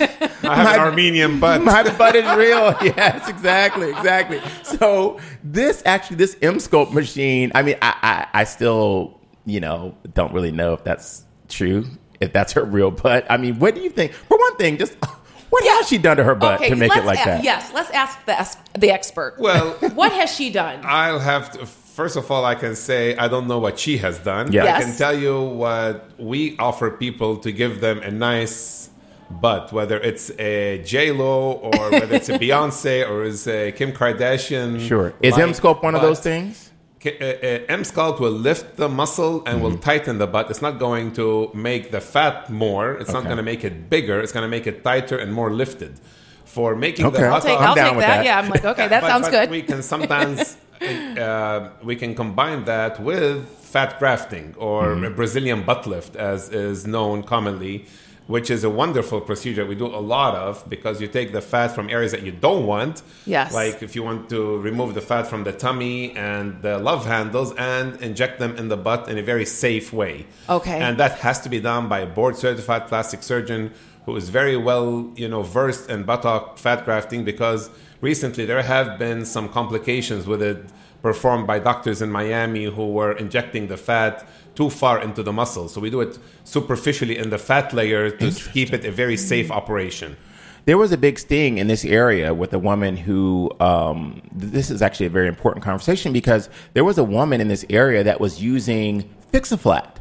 I 0.49 0.55
have 0.55 0.65
My- 0.65 0.73
an 0.75 0.79
Armenian 0.79 1.39
butt. 1.39 1.61
My 1.63 1.83
butt 1.97 2.15
is 2.15 2.25
real. 2.37 2.75
Yes, 2.97 3.27
exactly, 3.29 3.89
exactly. 3.89 4.41
So 4.63 5.19
this 5.43 5.83
actually, 5.85 6.17
this 6.17 6.35
Emsculpt 6.35 6.93
machine. 6.93 7.51
I 7.55 7.61
mean, 7.63 7.75
I, 7.81 8.27
I, 8.33 8.41
I 8.41 8.43
still, 8.45 9.19
you 9.45 9.59
know, 9.59 9.95
don't 10.13 10.33
really 10.33 10.51
know 10.51 10.73
if 10.73 10.83
that's 10.83 11.25
true, 11.49 11.85
if 12.19 12.33
that's 12.33 12.53
her 12.53 12.63
real 12.63 12.91
butt. 12.91 13.25
I 13.29 13.37
mean, 13.37 13.59
what 13.59 13.75
do 13.75 13.81
you 13.81 13.89
think? 13.89 14.13
For 14.13 14.37
one 14.37 14.55
thing, 14.57 14.77
just 14.77 14.95
what 15.49 15.63
has 15.63 15.87
she 15.87 15.97
done 15.97 16.17
to 16.17 16.23
her 16.23 16.35
butt 16.35 16.59
to 16.61 16.75
make 16.75 16.91
it 16.91 16.95
let's 17.03 17.05
like 17.05 17.21
a- 17.21 17.25
that? 17.25 17.43
Yes, 17.43 17.71
let's 17.73 17.89
ask 17.91 18.23
the, 18.25 18.79
the 18.79 18.91
expert. 18.91 19.35
Well- 19.39 19.71
what 19.93 20.11
has 20.13 20.33
she 20.33 20.51
done? 20.51 20.79
I'll 20.83 21.19
have 21.19 21.51
to. 21.51 21.65
First 21.65 22.15
of 22.15 22.29
all, 22.29 22.45
I 22.45 22.53
can 22.53 22.75
say 22.75 23.17
I 23.17 23.27
don't 23.27 23.47
know 23.47 23.57
what 23.57 23.79
she 23.79 23.97
has 23.97 24.19
done. 24.19 24.51
Yeah. 24.51 24.65
I 24.75 24.83
can 24.83 24.95
tell 24.95 25.17
you 25.17 25.41
what 25.41 26.11
we 26.19 26.55
offer 26.59 26.91
people 26.91 27.37
to 27.37 27.51
give 27.51 27.81
them 27.81 27.99
a 28.03 28.11
nice 28.11 28.86
butt, 29.29 29.71
whether 29.73 29.97
it's 29.99 30.31
a 30.39 30.81
J 30.83 31.11
Lo 31.11 31.51
or 31.53 31.91
whether 31.91 32.15
it's 32.15 32.29
a 32.29 32.39
Beyonce 32.43 33.07
or 33.09 33.23
is 33.23 33.47
a 33.47 33.71
Kim 33.71 33.91
Kardashian. 33.91 34.79
Sure. 34.87 35.13
Is 35.21 35.33
like 35.35 35.43
Emsculpt 35.45 35.83
one 35.83 35.95
of 35.95 36.01
those 36.01 36.19
things? 36.19 36.71
Uh, 37.05 37.09
uh, 37.09 37.59
Emsculpt 37.75 38.19
will 38.19 38.31
lift 38.31 38.75
the 38.75 38.89
muscle 38.89 39.43
and 39.45 39.55
Mm-hmm. 39.57 39.63
will 39.63 39.77
tighten 39.77 40.17
the 40.17 40.27
butt. 40.27 40.49
It's 40.49 40.61
not 40.61 40.77
going 40.79 41.13
to 41.13 41.49
make 41.53 41.91
the 41.91 42.01
fat 42.01 42.49
more. 42.49 42.93
It's 42.93 43.13
not 43.13 43.23
going 43.25 43.37
to 43.37 43.43
make 43.43 43.63
it 43.63 43.89
bigger. 43.89 44.19
It's 44.19 44.31
going 44.33 44.43
to 44.43 44.49
make 44.49 44.67
it 44.67 44.83
tighter 44.83 45.17
and 45.17 45.33
more 45.33 45.51
lifted. 45.53 45.99
For 46.45 46.75
making 46.75 47.05
Okay. 47.05 47.19
the 47.21 47.27
I'll 47.27 47.33
I'll 47.35 47.41
take, 47.41 47.59
I'll 47.59 47.75
take 47.75 47.93
that. 47.93 47.99
that. 47.99 48.25
Yeah, 48.25 48.39
I'm 48.39 48.49
like, 48.49 48.65
okay, 48.73 48.87
that 48.87 49.01
but- 49.01 49.07
sounds 49.09 49.27
but 49.27 49.31
good. 49.31 49.49
We 49.51 49.61
can 49.61 49.83
sometimes 49.83 50.57
uh, 50.81 51.69
we 51.83 51.95
can 51.95 52.15
combine 52.15 52.65
that 52.65 52.99
with 52.99 53.47
fat 53.47 53.99
grafting 53.99 54.55
or 54.57 54.87
Mm-hmm. 54.95 55.15
Brazilian 55.15 55.63
butt 55.63 55.85
lift, 55.87 56.15
as 56.15 56.49
is 56.49 56.87
known 56.87 57.21
commonly, 57.23 57.85
which 58.27 58.49
is 58.49 58.63
a 58.63 58.69
wonderful 58.69 59.21
procedure 59.21 59.65
we 59.65 59.73
do 59.73 59.87
a 59.87 60.03
lot 60.15 60.35
of 60.35 60.69
because 60.69 61.01
you 61.01 61.07
take 61.07 61.31
the 61.31 61.41
fat 61.41 61.69
from 61.69 61.89
areas 61.89 62.11
that 62.11 62.23
you 62.23 62.31
don't 62.31 62.65
want. 62.65 63.01
Yes. 63.25 63.53
Like 63.53 63.81
if 63.81 63.95
you 63.95 64.03
want 64.03 64.29
to 64.29 64.57
remove 64.59 64.93
the 64.93 65.01
fat 65.01 65.27
from 65.27 65.43
the 65.45 65.53
tummy 65.53 66.15
and 66.15 66.61
the 66.61 66.77
love 66.77 67.05
handles 67.05 67.53
and 67.55 67.99
inject 68.01 68.39
them 68.39 68.55
in 68.57 68.67
the 68.67 68.77
butt 68.77 69.09
in 69.09 69.17
a 69.17 69.23
very 69.23 69.45
safe 69.45 69.93
way. 69.93 70.25
Okay. 70.49 70.79
And 70.79 70.97
that 70.97 71.19
has 71.19 71.39
to 71.41 71.49
be 71.49 71.59
done 71.59 71.87
by 71.87 71.99
a 71.99 72.05
board 72.05 72.35
certified 72.35 72.87
plastic 72.87 73.23
surgeon 73.23 73.73
who 74.05 74.15
is 74.15 74.29
very 74.29 74.57
well, 74.57 75.11
you 75.15 75.27
know, 75.27 75.41
versed 75.41 75.89
in 75.89 76.03
buttock 76.03 76.57
fat 76.57 76.83
grafting 76.85 77.23
because 77.23 77.69
recently 78.01 78.45
there 78.45 78.61
have 78.61 78.99
been 78.99 79.25
some 79.25 79.49
complications 79.49 80.27
with 80.27 80.41
it 80.41 80.65
performed 81.01 81.47
by 81.47 81.59
doctors 81.59 82.01
in 82.01 82.11
Miami 82.11 82.65
who 82.65 82.91
were 82.91 83.13
injecting 83.13 83.67
the 83.67 83.77
fat 83.77 84.27
too 84.55 84.69
far 84.69 85.01
into 85.01 85.21
the 85.23 85.31
muscle. 85.31 85.67
So 85.67 85.79
we 85.79 85.89
do 85.89 86.01
it 86.01 86.17
superficially 86.43 87.17
in 87.17 87.29
the 87.29 87.37
fat 87.37 87.73
layer 87.73 88.09
to 88.09 88.31
keep 88.51 88.73
it 88.73 88.85
a 88.85 88.91
very 88.91 89.17
safe 89.17 89.51
operation. 89.51 90.17
There 90.65 90.77
was 90.77 90.91
a 90.91 90.97
big 90.97 91.17
sting 91.17 91.59
in 91.59 91.67
this 91.67 91.85
area 91.85 92.33
with 92.33 92.51
a 92.53 92.59
woman 92.59 92.97
who. 92.97 93.51
Um, 93.61 94.21
this 94.33 94.69
is 94.69 94.81
actually 94.81 95.05
a 95.05 95.09
very 95.09 95.29
important 95.29 95.63
conversation 95.63 96.11
because 96.11 96.49
there 96.73 96.83
was 96.83 96.97
a 96.97 97.05
woman 97.05 97.39
in 97.39 97.47
this 97.47 97.65
area 97.69 98.03
that 98.03 98.19
was 98.19 98.43
using 98.43 99.09
Fix-A-Flat. 99.31 99.99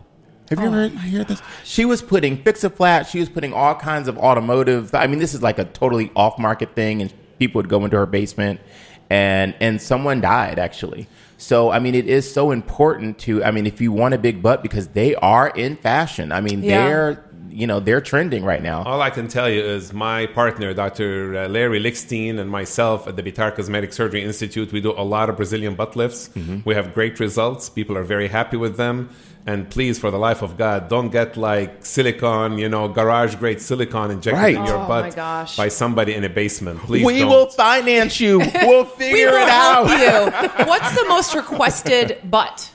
Have 0.50 0.58
you 0.60 0.66
ever 0.66 0.88
heard, 0.88 0.92
heard 0.92 1.28
this? 1.28 1.42
She 1.64 1.84
was 1.84 2.02
putting 2.02 2.36
Fix-A-Flat. 2.42 3.06
She 3.06 3.20
was 3.20 3.28
putting 3.28 3.52
all 3.52 3.74
kinds 3.76 4.08
of 4.08 4.18
automotive. 4.18 4.94
I 4.94 5.06
mean, 5.06 5.20
this 5.20 5.34
is 5.34 5.42
like 5.42 5.58
a 5.58 5.64
totally 5.66 6.10
off-market 6.16 6.74
thing, 6.74 7.00
and 7.00 7.14
people 7.38 7.60
would 7.60 7.68
go 7.68 7.84
into 7.84 7.96
her 7.96 8.06
basement, 8.06 8.60
and 9.10 9.54
and 9.60 9.80
someone 9.80 10.20
died 10.20 10.58
actually. 10.58 11.06
So 11.38 11.70
I 11.70 11.78
mean, 11.78 11.94
it 11.94 12.06
is 12.06 12.32
so 12.32 12.50
important 12.50 13.18
to. 13.20 13.44
I 13.44 13.50
mean, 13.50 13.66
if 13.66 13.80
you 13.80 13.92
want 13.92 14.14
a 14.14 14.18
big 14.18 14.42
butt, 14.42 14.62
because 14.62 14.88
they 14.88 15.14
are 15.16 15.48
in 15.48 15.76
fashion. 15.76 16.32
I 16.32 16.40
mean, 16.40 16.62
Yeah. 16.62 16.86
they're 16.86 17.24
you 17.60 17.66
know 17.66 17.78
they're 17.80 18.00
trending 18.12 18.42
right 18.52 18.62
now. 18.62 18.78
All 18.90 19.00
I 19.00 19.10
can 19.10 19.26
tell 19.36 19.48
you 19.48 19.62
is 19.76 19.92
my 19.92 20.26
partner, 20.40 20.68
Dr. 20.74 21.08
Uh, 21.36 21.48
Larry 21.56 21.80
Lickstein, 21.86 22.38
and 22.40 22.48
myself 22.50 22.98
at 23.08 23.14
the 23.16 23.22
Bitar 23.22 23.50
Cosmetic 23.56 23.92
Surgery 23.92 24.22
Institute, 24.30 24.68
we 24.72 24.80
do 24.80 24.92
a 24.92 25.06
lot 25.16 25.26
of 25.30 25.34
Brazilian 25.36 25.74
butt 25.74 25.96
lifts. 25.96 26.28
Mm-hmm. 26.28 26.58
We 26.68 26.74
have 26.74 26.86
great 26.98 27.18
results. 27.26 27.62
People 27.78 27.96
are 27.96 28.04
very 28.04 28.28
happy 28.28 28.56
with 28.58 28.76
them. 28.76 29.08
And 29.48 29.70
please, 29.70 29.96
for 30.02 30.10
the 30.10 30.18
life 30.18 30.42
of 30.42 30.56
God, 30.58 30.88
don't 30.88 31.10
get 31.18 31.36
like 31.36 31.70
silicone, 31.86 32.58
you 32.58 32.68
know, 32.68 32.88
garage 32.88 33.36
grade 33.36 33.60
silicone 33.60 34.10
injected 34.10 34.42
Right. 34.42 34.56
in 34.56 34.64
your 34.66 34.80
Oh, 34.82 34.88
butt 34.88 35.14
by 35.56 35.68
somebody 35.68 36.12
in 36.18 36.24
a 36.24 36.28
basement. 36.28 36.80
Please 36.80 37.06
we 37.06 37.20
don't. 37.20 37.28
will 37.30 37.46
finance 37.50 38.18
you. 38.18 38.38
We'll 38.40 38.84
we 38.98 39.04
figure 39.04 39.30
will 39.30 39.36
it 39.46 39.48
help 39.48 39.88
out. 39.88 40.02
you. 40.04 40.66
What's 40.66 40.90
the 41.00 41.06
most 41.08 41.34
requested 41.36 42.18
butt? 42.24 42.72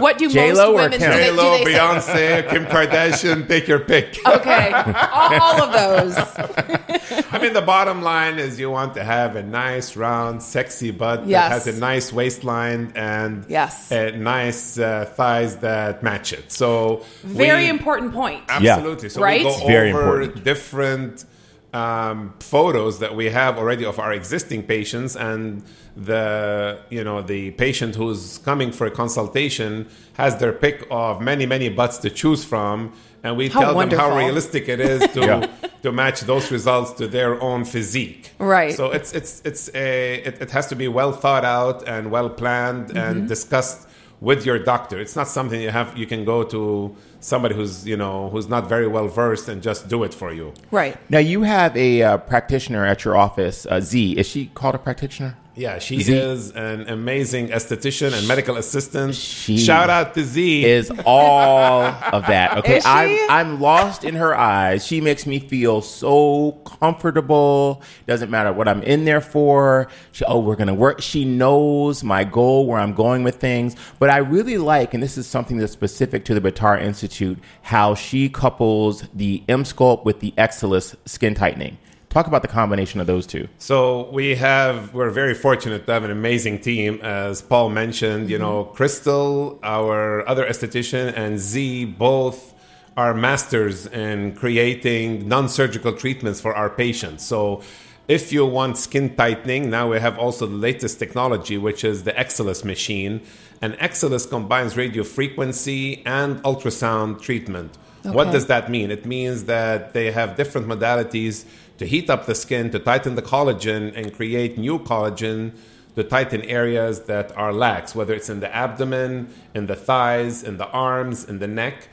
What 0.00 0.18
do 0.18 0.28
J-Lo 0.30 0.72
most 0.72 0.74
women 0.76 0.98
Kim? 0.98 1.10
do? 1.10 1.16
They, 1.16 1.30
do 1.30 1.36
J-Lo, 1.36 1.50
they 1.58 1.64
say- 1.64 1.72
Beyonce, 1.78 2.50
Kim 2.50 2.64
Kardashian, 2.66 3.48
take 3.48 3.66
your 3.68 3.80
pick. 3.80 4.18
Okay, 4.26 4.70
all, 4.72 5.40
all 5.40 5.62
of 5.62 5.72
those. 5.72 6.16
I 7.32 7.38
mean, 7.40 7.52
the 7.52 7.62
bottom 7.62 8.02
line 8.02 8.38
is 8.38 8.58
you 8.58 8.70
want 8.70 8.94
to 8.94 9.04
have 9.04 9.36
a 9.36 9.42
nice, 9.42 9.96
round, 9.96 10.42
sexy 10.42 10.90
butt 10.90 11.26
Yes. 11.26 11.48
that 11.48 11.54
has 11.66 11.76
a 11.76 11.78
nice 11.80 12.12
waistline 12.12 12.92
and 12.94 13.44
Yes. 13.48 13.90
a 13.92 14.12
nice 14.12 14.78
uh, 14.78 15.04
thighs 15.16 15.56
that 15.58 16.02
match 16.02 16.32
it. 16.32 16.50
So 16.52 17.04
Very 17.22 17.64
we- 17.64 17.68
important 17.70 18.12
point. 18.12 18.42
Absolutely. 18.48 19.08
So 19.08 19.20
Right? 19.22 19.42
we 19.44 19.48
It's 19.50 19.60
go 19.60 19.66
very 19.66 19.92
over 19.92 20.00
important. 20.22 20.44
different 20.44 21.24
um, 21.72 22.34
photos 22.40 22.98
that 22.98 23.14
we 23.14 23.26
have 23.26 23.56
already 23.58 23.84
of 23.84 23.98
our 23.98 24.12
existing 24.12 24.62
patients 24.64 25.14
and 25.16 25.62
the 25.96 26.80
you 26.90 27.04
know 27.04 27.22
the 27.22 27.50
patient 27.52 27.94
who's 27.94 28.38
coming 28.38 28.72
for 28.72 28.86
a 28.86 28.90
consultation 28.90 29.86
has 30.14 30.36
their 30.38 30.52
pick 30.52 30.86
of 30.90 31.20
many 31.20 31.46
many 31.46 31.68
butts 31.68 31.98
to 31.98 32.10
choose 32.10 32.44
from 32.44 32.92
and 33.22 33.36
we 33.36 33.48
How 33.48 33.60
tell 33.60 33.78
them 33.78 33.90
how 33.90 34.16
realistic 34.16 34.68
it 34.68 34.80
is 34.80 35.00
to 35.14 35.20
Yeah. 35.30 35.46
to 35.82 35.92
match 35.92 36.20
those 36.22 36.50
results 36.50 36.92
to 36.94 37.06
their 37.06 37.40
own 37.42 37.64
physique 37.64 38.32
Right. 38.38 38.74
so 38.74 38.90
it's 38.90 39.12
it's 39.12 39.42
it's 39.44 39.68
a 39.74 40.14
it, 40.28 40.42
it 40.42 40.50
has 40.50 40.66
to 40.68 40.74
be 40.76 40.88
well 40.88 41.12
thought 41.12 41.44
out 41.44 41.86
and 41.88 42.10
well 42.10 42.30
planned 42.30 42.88
Mm-hmm. 42.88 42.96
and 42.98 43.28
discussed 43.28 43.86
with 44.20 44.44
your 44.44 44.58
doctor. 44.58 45.00
It's 45.00 45.16
not 45.16 45.28
something 45.28 45.60
you 45.60 45.70
have 45.70 45.96
you 45.96 46.06
can 46.06 46.24
go 46.24 46.44
to 46.44 46.94
somebody 47.20 47.54
who's 47.54 47.86
you 47.86 47.96
know 47.96 48.28
who's 48.30 48.48
not 48.48 48.68
very 48.68 48.86
well 48.86 49.08
versed 49.08 49.48
and 49.48 49.62
just 49.62 49.88
do 49.88 50.04
it 50.04 50.14
for 50.14 50.32
you. 50.32 50.52
Right. 50.70 50.96
Now 51.10 51.18
you 51.18 51.42
have 51.42 51.76
a 51.76 52.02
uh, 52.02 52.18
practitioner 52.18 52.84
at 52.84 53.04
your 53.04 53.16
office, 53.16 53.66
uh, 53.66 53.80
Z. 53.80 54.18
Is 54.18 54.26
she 54.26 54.46
called 54.54 54.74
a 54.74 54.78
practitioner? 54.78 55.36
Yeah, 55.56 55.78
she 55.78 56.00
Z- 56.00 56.16
is 56.16 56.52
an 56.52 56.88
amazing 56.88 57.48
esthetician 57.48 58.16
and 58.16 58.26
medical 58.28 58.56
assistant. 58.56 59.14
She 59.14 59.58
Shout 59.58 59.90
out 59.90 60.14
to 60.14 60.24
Z. 60.24 60.64
Is 60.64 60.92
all 61.04 61.82
of 61.82 62.26
that 62.26 62.56
okay? 62.58 62.78
Is 62.78 62.84
she? 62.84 62.88
I'm 62.88 63.30
I'm 63.30 63.60
lost 63.60 64.04
in 64.04 64.14
her 64.14 64.34
eyes. 64.34 64.86
She 64.86 65.00
makes 65.00 65.26
me 65.26 65.38
feel 65.40 65.82
so 65.82 66.52
comfortable. 66.64 67.82
Doesn't 68.06 68.30
matter 68.30 68.52
what 68.52 68.68
I'm 68.68 68.82
in 68.84 69.04
there 69.04 69.20
for. 69.20 69.88
She, 70.12 70.24
oh, 70.24 70.38
we're 70.38 70.56
gonna 70.56 70.74
work. 70.74 71.00
She 71.00 71.24
knows 71.24 72.04
my 72.04 72.24
goal, 72.24 72.66
where 72.66 72.78
I'm 72.78 72.94
going 72.94 73.24
with 73.24 73.36
things. 73.36 73.74
But 73.98 74.10
I 74.10 74.18
really 74.18 74.56
like, 74.58 74.94
and 74.94 75.02
this 75.02 75.18
is 75.18 75.26
something 75.26 75.56
that's 75.58 75.72
specific 75.72 76.24
to 76.26 76.38
the 76.38 76.40
Bitar 76.40 76.80
Institute, 76.80 77.38
how 77.62 77.94
she 77.94 78.28
couples 78.28 79.04
the 79.12 79.42
Emsculpt 79.48 80.04
with 80.04 80.20
the 80.20 80.32
Exilis 80.38 80.94
skin 81.06 81.34
tightening. 81.34 81.78
Talk 82.10 82.26
about 82.26 82.42
the 82.42 82.48
combination 82.48 83.00
of 83.00 83.06
those 83.06 83.24
two. 83.24 83.46
So 83.58 84.10
we 84.10 84.34
have 84.34 84.92
we're 84.92 85.10
very 85.10 85.32
fortunate 85.32 85.86
to 85.86 85.92
have 85.92 86.02
an 86.02 86.10
amazing 86.10 86.58
team, 86.58 87.00
as 87.02 87.40
Paul 87.40 87.70
mentioned. 87.70 88.28
You 88.28 88.38
know, 88.38 88.64
mm-hmm. 88.64 88.74
Crystal, 88.74 89.60
our 89.62 90.28
other 90.28 90.44
esthetician, 90.44 91.16
and 91.16 91.38
Z 91.38 91.84
both 91.84 92.52
are 92.96 93.14
masters 93.14 93.86
in 93.86 94.34
creating 94.34 95.28
non-surgical 95.28 95.92
treatments 95.92 96.40
for 96.40 96.52
our 96.52 96.68
patients. 96.68 97.24
So 97.24 97.62
if 98.08 98.32
you 98.32 98.44
want 98.44 98.76
skin 98.76 99.14
tightening, 99.14 99.70
now 99.70 99.88
we 99.92 100.00
have 100.00 100.18
also 100.18 100.46
the 100.46 100.56
latest 100.56 100.98
technology, 100.98 101.58
which 101.58 101.84
is 101.84 102.02
the 102.02 102.12
Exilis 102.12 102.64
machine. 102.64 103.20
And 103.62 103.74
Exilis 103.74 104.28
combines 104.28 104.76
radio 104.76 105.04
frequency 105.04 106.04
and 106.04 106.42
ultrasound 106.42 107.22
treatment. 107.22 107.78
What 108.02 108.32
does 108.32 108.46
that 108.46 108.70
mean? 108.70 108.90
It 108.90 109.04
means 109.06 109.44
that 109.44 109.92
they 109.92 110.10
have 110.10 110.36
different 110.36 110.66
modalities 110.66 111.44
to 111.80 111.86
heat 111.86 112.10
up 112.10 112.26
the 112.26 112.34
skin, 112.34 112.68
to 112.68 112.78
tighten 112.78 113.14
the 113.14 113.22
collagen, 113.22 113.90
and 113.96 114.14
create 114.14 114.58
new 114.58 114.78
collagen 114.78 115.50
to 115.94 116.04
tighten 116.04 116.42
areas 116.42 117.04
that 117.04 117.34
are 117.38 117.54
lax, 117.54 117.94
whether 117.94 118.12
it's 118.12 118.28
in 118.28 118.40
the 118.40 118.54
abdomen, 118.54 119.26
in 119.54 119.66
the 119.66 119.74
thighs, 119.74 120.42
in 120.42 120.58
the 120.58 120.68
arms, 120.68 121.24
in 121.24 121.38
the 121.38 121.48
neck. 121.48 121.88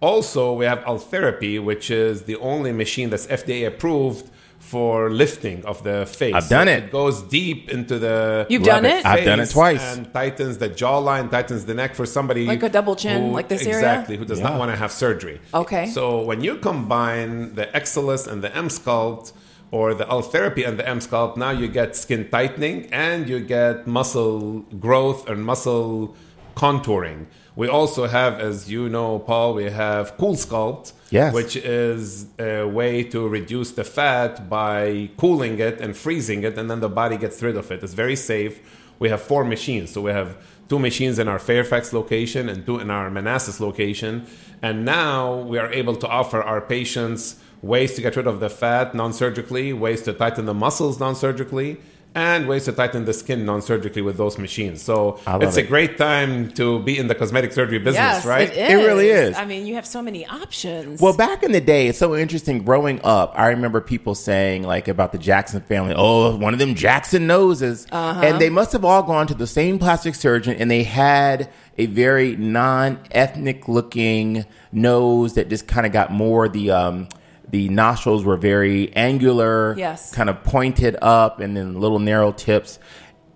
Also, 0.00 0.54
we 0.54 0.64
have 0.64 0.78
Ultherapy, 0.84 1.62
which 1.62 1.90
is 1.90 2.22
the 2.22 2.36
only 2.36 2.72
machine 2.72 3.10
that's 3.10 3.26
FDA 3.26 3.66
approved 3.66 4.30
for 4.72 5.10
lifting 5.22 5.58
of 5.70 5.76
the 5.88 5.96
face. 6.20 6.34
I've 6.38 6.48
done 6.58 6.68
it. 6.74 6.80
It 6.84 6.90
goes 7.00 7.16
deep 7.38 7.60
into 7.76 7.94
the 8.06 8.46
You've 8.50 8.64
done 8.74 8.84
it? 8.94 9.00
I've 9.06 9.24
done 9.30 9.40
it 9.44 9.50
twice. 9.50 9.84
and 9.96 10.12
tightens 10.20 10.54
the 10.64 10.68
jawline, 10.82 11.26
tightens 11.36 11.62
the 11.70 11.74
neck 11.82 11.92
for 11.98 12.06
somebody 12.16 12.44
Like 12.54 12.62
a 12.62 12.68
double 12.78 12.96
chin, 13.02 13.18
who- 13.26 13.32
like 13.38 13.48
this 13.54 13.62
area? 13.64 13.78
exactly 13.78 14.14
who 14.20 14.24
does 14.24 14.40
Yeah. 14.40 14.48
not 14.48 14.54
want 14.60 14.70
to 14.74 14.76
have 14.84 14.90
surgery. 15.04 15.36
Okay. 15.62 15.84
So 15.96 16.02
when 16.28 16.40
you 16.46 16.52
combine 16.70 17.54
the 17.58 17.66
Exilis 17.78 18.22
and 18.30 18.38
the 18.44 18.50
M 18.64 18.68
Sculpt, 18.78 19.26
or 19.72 19.86
the 20.00 20.06
L 20.08 20.22
therapy 20.34 20.62
and 20.68 20.74
the 20.80 20.86
Emsculpt, 20.92 21.36
now 21.36 21.50
you 21.60 21.66
get 21.80 21.88
skin 22.04 22.22
tightening 22.36 22.78
and 22.92 23.28
you 23.28 23.38
get 23.40 23.74
muscle 23.98 24.60
growth 24.86 25.20
and 25.30 25.38
muscle 25.52 26.14
contouring. 26.56 27.26
We 27.56 27.68
also 27.68 28.06
have, 28.06 28.38
as 28.38 28.70
you 28.70 28.88
know, 28.90 29.18
Paul, 29.18 29.54
we 29.54 29.64
have 29.70 30.16
Cool 30.18 30.34
Sculpt, 30.34 30.92
Yes. 31.10 31.32
which 31.32 31.56
is 31.56 32.26
a 32.38 32.64
way 32.64 33.02
to 33.04 33.26
reduce 33.26 33.70
the 33.72 33.82
fat 33.84 34.50
by 34.50 35.08
cooling 35.16 35.58
it 35.58 35.80
and 35.80 35.96
freezing 35.96 36.42
it, 36.44 36.58
and 36.58 36.70
then 36.70 36.80
the 36.80 36.90
body 36.90 37.16
gets 37.16 37.42
rid 37.42 37.56
of 37.56 37.70
it. 37.70 37.82
It's 37.82 37.94
very 37.94 38.14
safe. 38.16 38.60
We 38.98 39.08
have 39.08 39.22
four 39.22 39.42
machines, 39.42 39.90
so 39.92 40.02
we 40.02 40.10
have 40.10 40.36
two 40.68 40.78
machines 40.78 41.18
in 41.18 41.28
our 41.28 41.38
Fairfax 41.38 41.94
location 41.94 42.50
and 42.50 42.66
two 42.66 42.78
in 42.78 42.90
our 42.90 43.10
Manassas 43.10 43.58
location, 43.58 44.26
and 44.60 44.84
now 44.84 45.36
we 45.36 45.58
are 45.58 45.72
able 45.72 45.96
to 45.96 46.06
offer 46.08 46.42
our 46.42 46.60
patients 46.60 47.36
ways 47.62 47.94
to 47.94 48.02
get 48.02 48.16
rid 48.16 48.26
of 48.26 48.38
the 48.40 48.50
fat 48.50 48.94
non-surgically, 48.94 49.72
ways 49.72 50.02
to 50.02 50.12
tighten 50.12 50.44
the 50.44 50.54
muscles 50.54 51.00
non-surgically. 51.00 51.78
And 52.16 52.48
ways 52.48 52.64
to 52.64 52.72
tighten 52.72 53.04
the 53.04 53.12
skin 53.12 53.44
non-surgically 53.44 54.00
with 54.00 54.16
those 54.16 54.38
machines. 54.38 54.80
So 54.80 55.20
I 55.26 55.32
love 55.32 55.42
it's 55.42 55.58
a 55.58 55.62
great 55.62 55.98
time 55.98 56.50
to 56.52 56.78
be 56.80 56.96
in 56.96 57.08
the 57.08 57.14
cosmetic 57.14 57.52
surgery 57.52 57.78
business, 57.78 57.96
yes, 57.96 58.24
right? 58.24 58.48
it 58.48 58.56
is. 58.56 58.70
It 58.70 58.86
really 58.86 59.10
is. 59.10 59.36
I 59.36 59.44
mean, 59.44 59.66
you 59.66 59.74
have 59.74 59.84
so 59.84 60.00
many 60.00 60.24
options. 60.24 60.98
Well, 60.98 61.14
back 61.14 61.42
in 61.42 61.52
the 61.52 61.60
day, 61.60 61.88
it's 61.88 61.98
so 61.98 62.16
interesting. 62.16 62.64
Growing 62.64 63.02
up, 63.04 63.34
I 63.36 63.48
remember 63.48 63.82
people 63.82 64.14
saying 64.14 64.62
like 64.62 64.88
about 64.88 65.12
the 65.12 65.18
Jackson 65.18 65.60
family, 65.60 65.92
"Oh, 65.94 66.34
one 66.36 66.54
of 66.54 66.58
them 66.58 66.74
Jackson 66.74 67.26
noses," 67.26 67.86
and 67.92 68.40
they 68.40 68.48
must 68.48 68.72
have 68.72 68.82
all 68.82 69.02
gone 69.02 69.26
to 69.26 69.34
the 69.34 69.46
same 69.46 69.78
plastic 69.78 70.14
surgeon, 70.14 70.56
and 70.56 70.70
they 70.70 70.84
had 70.84 71.50
a 71.76 71.84
very 71.84 72.34
non-ethnic 72.36 73.68
looking 73.68 74.46
nose 74.72 75.34
that 75.34 75.50
just 75.50 75.66
kind 75.66 75.84
of 75.84 75.92
got 75.92 76.10
more 76.10 76.48
the. 76.48 76.70
Um, 76.70 77.08
the 77.50 77.68
nostrils 77.68 78.24
were 78.24 78.36
very 78.36 78.94
angular, 78.96 79.74
Yes. 79.78 80.12
kind 80.14 80.28
of 80.28 80.42
pointed 80.42 80.96
up, 81.02 81.40
and 81.40 81.56
then 81.56 81.80
little 81.80 81.98
narrow 81.98 82.32
tips. 82.32 82.78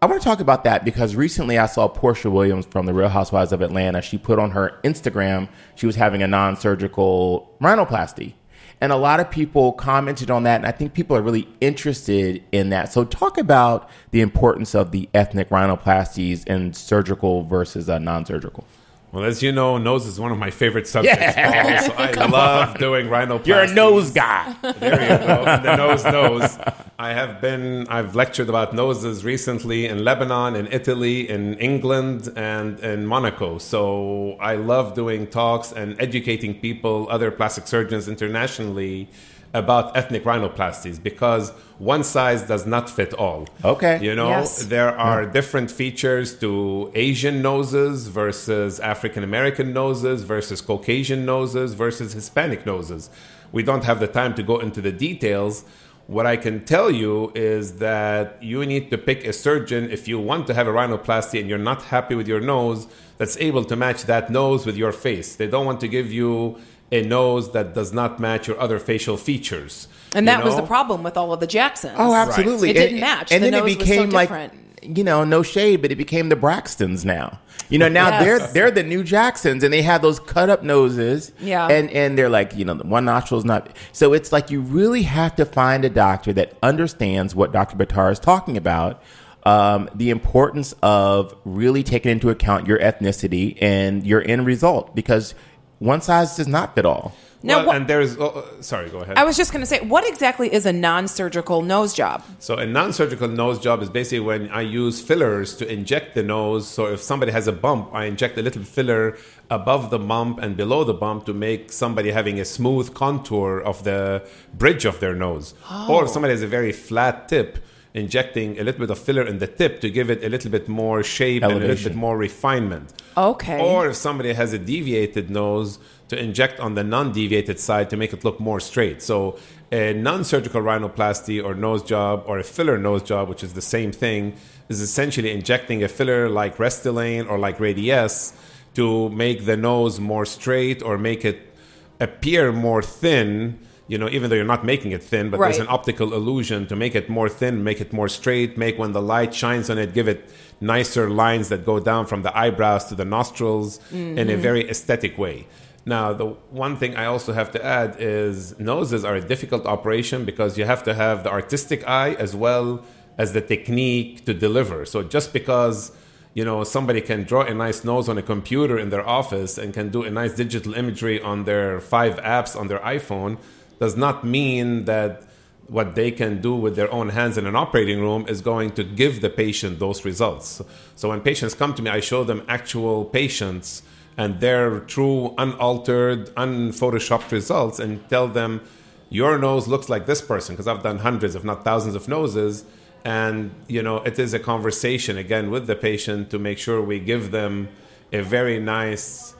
I 0.02 0.06
want 0.06 0.20
to 0.20 0.24
talk 0.26 0.40
about 0.40 0.64
that 0.64 0.84
because 0.84 1.14
recently 1.14 1.58
I 1.58 1.66
saw 1.66 1.86
Porsha 1.86 2.30
Williams 2.32 2.64
from 2.66 2.86
the 2.86 2.94
Real 2.94 3.10
Housewives 3.10 3.52
of 3.52 3.60
Atlanta. 3.60 4.00
She 4.00 4.16
put 4.16 4.38
on 4.38 4.52
her 4.52 4.78
Instagram 4.82 5.48
she 5.74 5.86
was 5.86 5.96
having 5.96 6.22
a 6.22 6.26
non-surgical 6.26 7.54
rhinoplasty. 7.60 8.34
And 8.82 8.92
a 8.92 8.96
lot 8.96 9.20
of 9.20 9.30
people 9.30 9.72
commented 9.72 10.30
on 10.30 10.44
that, 10.44 10.56
and 10.56 10.66
I 10.66 10.70
think 10.72 10.94
people 10.94 11.14
are 11.14 11.20
really 11.20 11.46
interested 11.60 12.42
in 12.50 12.70
that. 12.70 12.90
So, 12.90 13.04
talk 13.04 13.36
about 13.36 13.90
the 14.10 14.22
importance 14.22 14.74
of 14.74 14.90
the 14.90 15.06
ethnic 15.12 15.50
rhinoplasties 15.50 16.44
and 16.46 16.74
surgical 16.74 17.42
versus 17.44 17.90
uh, 17.90 17.98
non-surgical. 17.98 18.64
Well, 19.12 19.24
as 19.24 19.42
you 19.42 19.50
know, 19.50 19.76
nose 19.76 20.06
is 20.06 20.20
one 20.20 20.30
of 20.30 20.38
my 20.38 20.50
favorite 20.50 20.86
subjects. 20.94 21.20
Yeah. 21.20 21.88
Paul, 21.88 22.14
so 22.14 22.22
I 22.22 22.26
love 22.26 22.78
doing 22.78 23.06
rhinoplasty. 23.08 23.46
You're 23.46 23.62
a 23.62 23.74
nose 23.74 24.12
guy. 24.12 24.54
There 24.62 25.02
you 25.02 25.26
go. 25.26 25.44
The 25.62 25.76
nose 25.76 26.04
knows. 26.04 26.58
I 26.98 27.12
have 27.12 27.40
been. 27.40 27.88
I've 27.88 28.14
lectured 28.14 28.48
about 28.48 28.72
noses 28.74 29.24
recently 29.24 29.86
in 29.86 30.04
Lebanon, 30.04 30.54
in 30.54 30.68
Italy, 30.70 31.28
in 31.28 31.54
England, 31.58 32.30
and 32.36 32.78
in 32.80 33.06
Monaco. 33.06 33.58
So 33.58 34.36
I 34.40 34.54
love 34.56 34.94
doing 34.94 35.26
talks 35.26 35.72
and 35.72 36.00
educating 36.00 36.54
people, 36.60 37.08
other 37.10 37.30
plastic 37.30 37.66
surgeons 37.66 38.06
internationally, 38.06 39.08
about 39.52 39.96
ethnic 39.96 40.22
rhinoplasties 40.24 41.02
because 41.02 41.50
one 41.78 42.04
size 42.04 42.42
does 42.42 42.66
not 42.66 42.88
fit 42.88 43.12
all. 43.14 43.48
Okay. 43.64 43.98
You 44.00 44.14
know, 44.14 44.28
Yes. 44.28 44.64
there 44.66 44.96
are 44.96 45.26
different 45.26 45.70
features 45.70 46.34
to 46.38 46.90
Asian 46.94 47.42
noses 47.42 48.06
versus 48.08 48.78
African 48.78 49.24
American 49.24 49.72
noses 49.72 50.22
versus 50.22 50.60
Caucasian 50.60 51.24
noses 51.24 51.74
versus 51.74 52.12
Hispanic 52.12 52.64
noses. 52.64 53.10
We 53.50 53.62
don't 53.64 53.82
have 53.84 53.98
the 53.98 54.06
time 54.06 54.34
to 54.34 54.42
go 54.44 54.58
into 54.60 54.80
the 54.80 54.92
details. 54.92 55.64
What 56.06 56.26
I 56.26 56.36
can 56.36 56.64
tell 56.64 56.90
you 56.90 57.32
is 57.34 57.78
that 57.78 58.40
you 58.40 58.64
need 58.66 58.90
to 58.90 58.98
pick 58.98 59.24
a 59.24 59.32
surgeon 59.32 59.90
if 59.90 60.06
you 60.08 60.18
want 60.18 60.46
to 60.48 60.54
have 60.54 60.66
a 60.68 60.70
rhinoplasty 60.72 61.40
and 61.40 61.48
you're 61.48 61.58
not 61.72 61.82
happy 61.82 62.14
with 62.14 62.26
your 62.28 62.40
nose 62.40 62.86
that's 63.18 63.36
able 63.38 63.64
to 63.64 63.76
match 63.76 64.04
that 64.04 64.30
nose 64.30 64.64
with 64.66 64.76
your 64.76 64.92
face. 64.92 65.36
They 65.36 65.46
don't 65.46 65.66
want 65.66 65.80
to 65.80 65.88
give 65.88 66.10
you 66.12 66.56
a 66.92 67.02
nose 67.02 67.52
that 67.52 67.74
does 67.74 67.92
not 67.92 68.18
match 68.20 68.48
your 68.48 68.58
other 68.60 68.78
facial 68.78 69.16
features. 69.16 69.88
and 70.14 70.26
you 70.26 70.32
that 70.32 70.44
was 70.44 70.56
the 70.56 70.62
problem 70.62 71.02
with 71.02 71.16
all 71.16 71.32
of 71.32 71.40
the 71.40 71.46
Jacksons. 71.46 71.94
Oh, 71.96 72.14
absolutely. 72.14 72.70
It 72.70 72.74
didn't 72.74 73.00
match. 73.00 73.30
And 73.32 73.42
The 73.44 73.50
then 73.50 73.54
it 73.54 73.64
nose 73.66 73.76
was 73.78 73.86
so 73.88 73.92
became 73.94 74.10
like, 74.10 74.28
different. 74.28 74.96
you 74.98 75.04
know, 75.04 75.24
no 75.24 75.42
shade, 75.42 75.82
but 75.82 75.92
it 75.92 75.96
became 75.96 76.28
the 76.30 76.36
Braxtons 76.36 77.04
now. 77.04 77.38
You 77.68 77.78
know, 77.78 77.88
now 77.88 78.08
Yes. 78.08 78.24
they're 78.24 78.38
they're 78.48 78.70
the 78.72 78.82
new 78.82 79.04
Jacksons, 79.04 79.62
and 79.62 79.72
they 79.72 79.82
have 79.82 80.02
those 80.02 80.18
cut 80.18 80.50
up 80.50 80.64
noses. 80.64 81.30
Yeah. 81.38 81.68
and 81.68 81.88
and 81.90 82.18
they're 82.18 82.28
like, 82.28 82.56
you 82.56 82.64
know, 82.64 82.74
the 82.74 82.84
one 82.84 83.04
nostril's 83.04 83.44
not. 83.44 83.68
So 83.92 84.12
it's 84.12 84.32
like 84.32 84.50
you 84.50 84.60
really 84.60 85.02
have 85.02 85.36
to 85.36 85.44
find 85.44 85.84
a 85.84 85.88
doctor 85.90 86.32
that 86.32 86.54
understands 86.64 87.32
what 87.36 87.52
Dr. 87.52 87.76
Bitar 87.76 88.10
is 88.10 88.18
talking 88.18 88.56
about. 88.56 89.00
Um, 89.46 89.88
the 89.94 90.10
importance 90.10 90.74
of 90.82 91.34
really 91.46 91.82
taking 91.82 92.10
into 92.10 92.28
account 92.28 92.66
your 92.66 92.78
ethnicity 92.78 93.56
and 93.62 94.04
your 94.06 94.22
end 94.28 94.44
result, 94.46 94.94
because 94.94 95.34
one 95.80 96.00
size 96.00 96.36
does 96.36 96.46
not 96.46 96.74
fit 96.76 96.86
all. 96.86 97.12
Now, 97.42 97.56
Well, 97.60 97.66
what- 97.68 97.76
and 97.76 97.88
there's. 97.88 98.18
Oh, 98.18 98.26
uh, 98.58 98.62
sorry, 98.62 98.90
go 98.90 98.98
ahead. 98.98 99.16
I 99.16 99.24
was 99.24 99.34
just 99.34 99.50
going 99.50 99.62
to 99.62 99.66
say, 99.66 99.80
what 99.80 100.06
exactly 100.06 100.52
is 100.52 100.66
a 100.66 100.74
non-surgical 100.74 101.62
nose 101.62 101.94
job? 101.94 102.22
So 102.38 102.56
a 102.56 102.66
non-surgical 102.66 103.28
nose 103.28 103.58
job 103.58 103.80
is 103.82 103.88
basically 103.88 104.20
when 104.20 104.50
I 104.50 104.60
use 104.60 105.00
fillers 105.00 105.56
to 105.56 105.64
inject 105.72 106.14
the 106.14 106.22
nose. 106.22 106.68
So 106.68 106.84
if 106.92 107.00
somebody 107.00 107.32
has 107.32 107.46
a 107.48 107.52
bump, 107.52 107.88
I 107.94 108.04
inject 108.04 108.36
a 108.36 108.42
little 108.42 108.62
filler 108.62 109.16
above 109.48 109.88
the 109.88 109.98
bump 109.98 110.38
and 110.42 110.54
below 110.54 110.84
the 110.84 110.92
bump 110.92 111.24
to 111.26 111.32
make 111.32 111.72
somebody 111.72 112.10
having 112.10 112.38
a 112.38 112.44
smooth 112.44 112.92
contour 112.92 113.58
of 113.58 113.84
the 113.84 114.22
bridge 114.52 114.84
of 114.84 115.00
their 115.00 115.14
nose. 115.14 115.54
Or 115.88 116.04
if 116.04 116.10
somebody 116.10 116.32
has 116.34 116.42
a 116.42 116.46
very 116.46 116.72
flat 116.72 117.26
tip, 117.30 117.58
injecting 117.92 118.58
a 118.58 118.64
little 118.64 118.80
bit 118.80 118.90
of 118.90 118.98
filler 118.98 119.26
in 119.26 119.38
the 119.38 119.46
tip 119.46 119.80
to 119.80 119.90
give 119.90 120.10
it 120.10 120.22
a 120.22 120.28
little 120.28 120.50
bit 120.50 120.68
more 120.68 121.02
shape 121.02 121.42
and 121.42 121.52
a 121.52 121.56
little 121.56 121.88
bit 121.90 121.96
more 121.96 122.16
refinement. 122.16 122.92
Okay. 123.16 123.60
Or 123.60 123.88
if 123.88 123.96
somebody 123.96 124.32
has 124.32 124.52
a 124.52 124.58
deviated 124.58 125.30
nose, 125.30 125.78
to 126.10 126.18
inject 126.18 126.58
on 126.58 126.74
the 126.74 126.82
non-deviated 126.82 127.58
side 127.60 127.88
to 127.88 127.96
make 127.96 128.12
it 128.12 128.24
look 128.24 128.40
more 128.40 128.58
straight. 128.58 129.00
So 129.00 129.38
a 129.70 129.92
non-surgical 129.92 130.60
rhinoplasty 130.60 131.42
or 131.42 131.54
nose 131.54 131.84
job 131.84 132.24
or 132.26 132.40
a 132.40 132.42
filler 132.42 132.76
nose 132.76 133.04
job, 133.04 133.28
which 133.28 133.44
is 133.44 133.52
the 133.52 133.62
same 133.62 133.92
thing, 133.92 134.34
is 134.68 134.80
essentially 134.80 135.30
injecting 135.30 135.84
a 135.84 135.88
filler 135.88 136.28
like 136.28 136.56
Restylane 136.56 137.30
or 137.30 137.38
like 137.38 137.58
Radiesse 137.58 138.32
to 138.74 139.08
make 139.10 139.46
the 139.46 139.56
nose 139.56 140.00
more 140.00 140.26
straight 140.26 140.82
or 140.82 140.98
make 140.98 141.24
it 141.24 141.54
appear 142.00 142.50
more 142.50 142.82
thin. 142.82 143.60
You 143.90 143.98
know, 143.98 144.08
even 144.08 144.30
though 144.30 144.36
you're 144.36 144.44
not 144.56 144.64
making 144.64 144.92
it 144.92 145.02
thin, 145.02 145.30
but 145.30 145.40
there's 145.40 145.58
an 145.58 145.66
optical 145.68 146.14
illusion 146.14 146.68
to 146.68 146.76
make 146.76 146.94
it 146.94 147.08
more 147.08 147.28
thin, 147.28 147.64
make 147.64 147.80
it 147.80 147.92
more 147.92 148.08
straight, 148.08 148.56
make 148.56 148.78
when 148.78 148.92
the 148.92 149.02
light 149.02 149.34
shines 149.34 149.68
on 149.68 149.78
it, 149.78 149.92
give 149.92 150.06
it 150.06 150.30
nicer 150.60 151.10
lines 151.10 151.48
that 151.48 151.66
go 151.66 151.80
down 151.80 152.06
from 152.06 152.22
the 152.22 152.32
eyebrows 152.38 152.84
to 152.84 152.94
the 152.94 153.04
nostrils 153.04 153.80
in 153.90 154.16
a 154.16 154.24
mm-hmm. 154.24 154.40
very 154.40 154.70
aesthetic 154.70 155.18
way. 155.18 155.48
Now, 155.84 156.12
the 156.12 156.26
one 156.66 156.76
thing 156.76 156.94
I 156.94 157.06
also 157.06 157.32
have 157.32 157.50
to 157.50 157.64
add 157.64 157.96
is 157.98 158.56
noses 158.60 159.04
are 159.04 159.16
a 159.16 159.20
difficult 159.20 159.66
operation 159.66 160.24
because 160.24 160.56
you 160.56 160.66
have 160.66 160.84
to 160.84 160.94
have 160.94 161.24
the 161.24 161.32
artistic 161.32 161.80
eye 161.88 162.12
as 162.12 162.36
well 162.36 162.84
as 163.18 163.32
the 163.32 163.40
technique 163.40 164.24
to 164.26 164.32
deliver. 164.32 164.86
So 164.86 165.02
just 165.02 165.32
because 165.32 165.90
you 166.32 166.44
know 166.44 166.62
somebody 166.62 167.00
can 167.00 167.24
draw 167.24 167.42
a 167.42 167.52
nice 167.52 167.82
nose 167.82 168.08
on 168.08 168.16
a 168.18 168.22
computer 168.22 168.78
in 168.78 168.90
their 168.90 169.04
office 169.04 169.58
and 169.58 169.74
can 169.74 169.88
do 169.88 170.04
a 170.04 170.10
nice 170.10 170.34
digital 170.34 170.74
imagery 170.74 171.20
on 171.20 171.42
their 171.42 171.80
five 171.80 172.14
apps 172.18 172.54
on 172.54 172.68
their 172.68 172.78
iPhone 172.98 173.36
does 173.80 173.96
not 173.96 174.24
mean 174.24 174.84
that 174.84 175.24
what 175.66 175.94
they 175.94 176.10
can 176.10 176.40
do 176.40 176.54
with 176.54 176.74
their 176.76 176.92
own 176.92 177.08
hands 177.10 177.38
in 177.38 177.46
an 177.46 177.56
operating 177.56 178.00
room 178.00 178.26
is 178.28 178.40
going 178.40 178.70
to 178.72 178.84
give 178.84 179.20
the 179.20 179.30
patient 179.30 179.78
those 179.78 180.04
results. 180.04 180.60
So 180.96 181.08
when 181.08 181.20
patients 181.20 181.54
come 181.54 181.74
to 181.74 181.82
me, 181.82 181.90
I 181.90 182.00
show 182.00 182.24
them 182.24 182.42
actual 182.48 183.04
patients 183.04 183.82
and 184.16 184.40
their 184.40 184.80
true, 184.80 185.34
unaltered, 185.38 186.26
unphotoshopped 186.34 187.30
results 187.30 187.78
and 187.78 188.06
tell 188.10 188.28
them, 188.28 188.60
your 189.08 189.38
nose 189.38 189.66
looks 189.66 189.88
like 189.88 190.06
this 190.06 190.20
person, 190.20 190.54
because 190.54 190.68
I've 190.68 190.82
done 190.82 190.98
hundreds, 190.98 191.34
if 191.34 191.42
not 191.42 191.64
thousands 191.64 191.94
of 191.94 192.08
noses. 192.08 192.64
And, 193.04 193.52
you 193.66 193.82
know, 193.82 193.98
it 193.98 194.18
is 194.18 194.34
a 194.34 194.38
conversation 194.38 195.16
again 195.16 195.50
with 195.50 195.66
the 195.66 195.74
patient 195.74 196.30
to 196.30 196.38
make 196.38 196.58
sure 196.58 196.82
we 196.82 196.98
give 197.00 197.30
them 197.30 197.68
a 198.12 198.20
very 198.20 198.60
nice, 198.60 199.34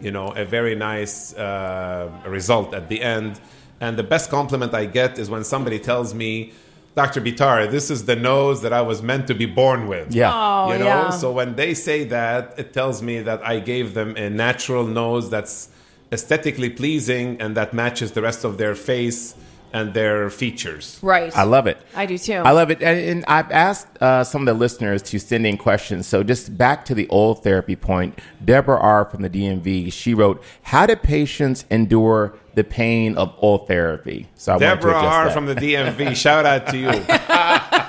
you 0.00 0.10
know, 0.10 0.28
a 0.28 0.44
very 0.44 0.74
nice 0.74 1.34
uh, 1.34 2.10
result 2.26 2.74
at 2.74 2.88
the 2.88 3.00
end. 3.02 3.40
And 3.80 3.98
the 3.98 4.02
best 4.02 4.30
compliment 4.30 4.74
I 4.74 4.86
get 4.86 5.18
is 5.18 5.28
when 5.28 5.44
somebody 5.44 5.78
tells 5.78 6.14
me, 6.14 6.52
Dr. 6.94 7.20
Bitar, 7.20 7.70
this 7.70 7.90
is 7.90 8.06
the 8.06 8.16
nose 8.16 8.62
that 8.62 8.72
I 8.72 8.80
was 8.80 9.02
meant 9.02 9.26
to 9.26 9.34
be 9.34 9.44
born 9.44 9.86
with. 9.86 10.14
Yeah. 10.14 10.32
Oh, 10.34 10.72
you 10.72 10.78
know, 10.78 10.86
yeah. 10.86 11.10
so 11.10 11.30
when 11.30 11.54
they 11.54 11.74
say 11.74 12.04
that, 12.04 12.58
it 12.58 12.72
tells 12.72 13.02
me 13.02 13.20
that 13.20 13.44
I 13.44 13.60
gave 13.60 13.92
them 13.92 14.16
a 14.16 14.30
natural 14.30 14.86
nose 14.86 15.28
that's 15.28 15.68
aesthetically 16.10 16.70
pleasing 16.70 17.38
and 17.40 17.54
that 17.56 17.74
matches 17.74 18.12
the 18.12 18.22
rest 18.22 18.44
of 18.44 18.56
their 18.56 18.74
face 18.74 19.34
and 19.76 19.94
their 19.94 20.30
features. 20.30 20.98
right. 21.02 21.36
I 21.36 21.44
love 21.44 21.66
it. 21.66 21.76
I 21.94 22.06
do 22.06 22.16
too. 22.18 22.32
I 22.34 22.52
love 22.52 22.70
it. 22.70 22.82
And, 22.82 22.98
and 22.98 23.24
I've 23.28 23.50
asked 23.50 23.88
uh, 24.00 24.24
some 24.24 24.42
of 24.42 24.46
the 24.46 24.54
listeners 24.54 25.02
to 25.02 25.18
send 25.18 25.46
in 25.46 25.56
questions. 25.58 26.06
So 26.06 26.22
just 26.22 26.56
back 26.56 26.84
to 26.86 26.94
the 26.94 27.06
Ultherapy 27.06 27.78
point, 27.80 28.18
Deborah 28.44 28.78
R. 28.80 29.04
from 29.04 29.22
the 29.22 29.30
DMV, 29.30 29.92
she 29.92 30.14
wrote, 30.14 30.42
How 30.62 30.86
do 30.86 30.96
patients 30.96 31.64
endure 31.70 32.34
the 32.54 32.64
pain 32.64 33.16
of 33.16 33.38
Ultherapy? 33.40 34.26
So 34.34 34.52
I 34.52 34.56
wanted 34.56 34.66
to 34.68 34.74
Deborah 34.76 34.94
R 34.94 35.24
that. 35.26 35.34
from 35.34 35.46
the 35.46 35.54
DMV, 35.64 36.16
shout 36.16 36.46
out 36.46 36.66
to 36.68 36.76
you. 36.78 36.88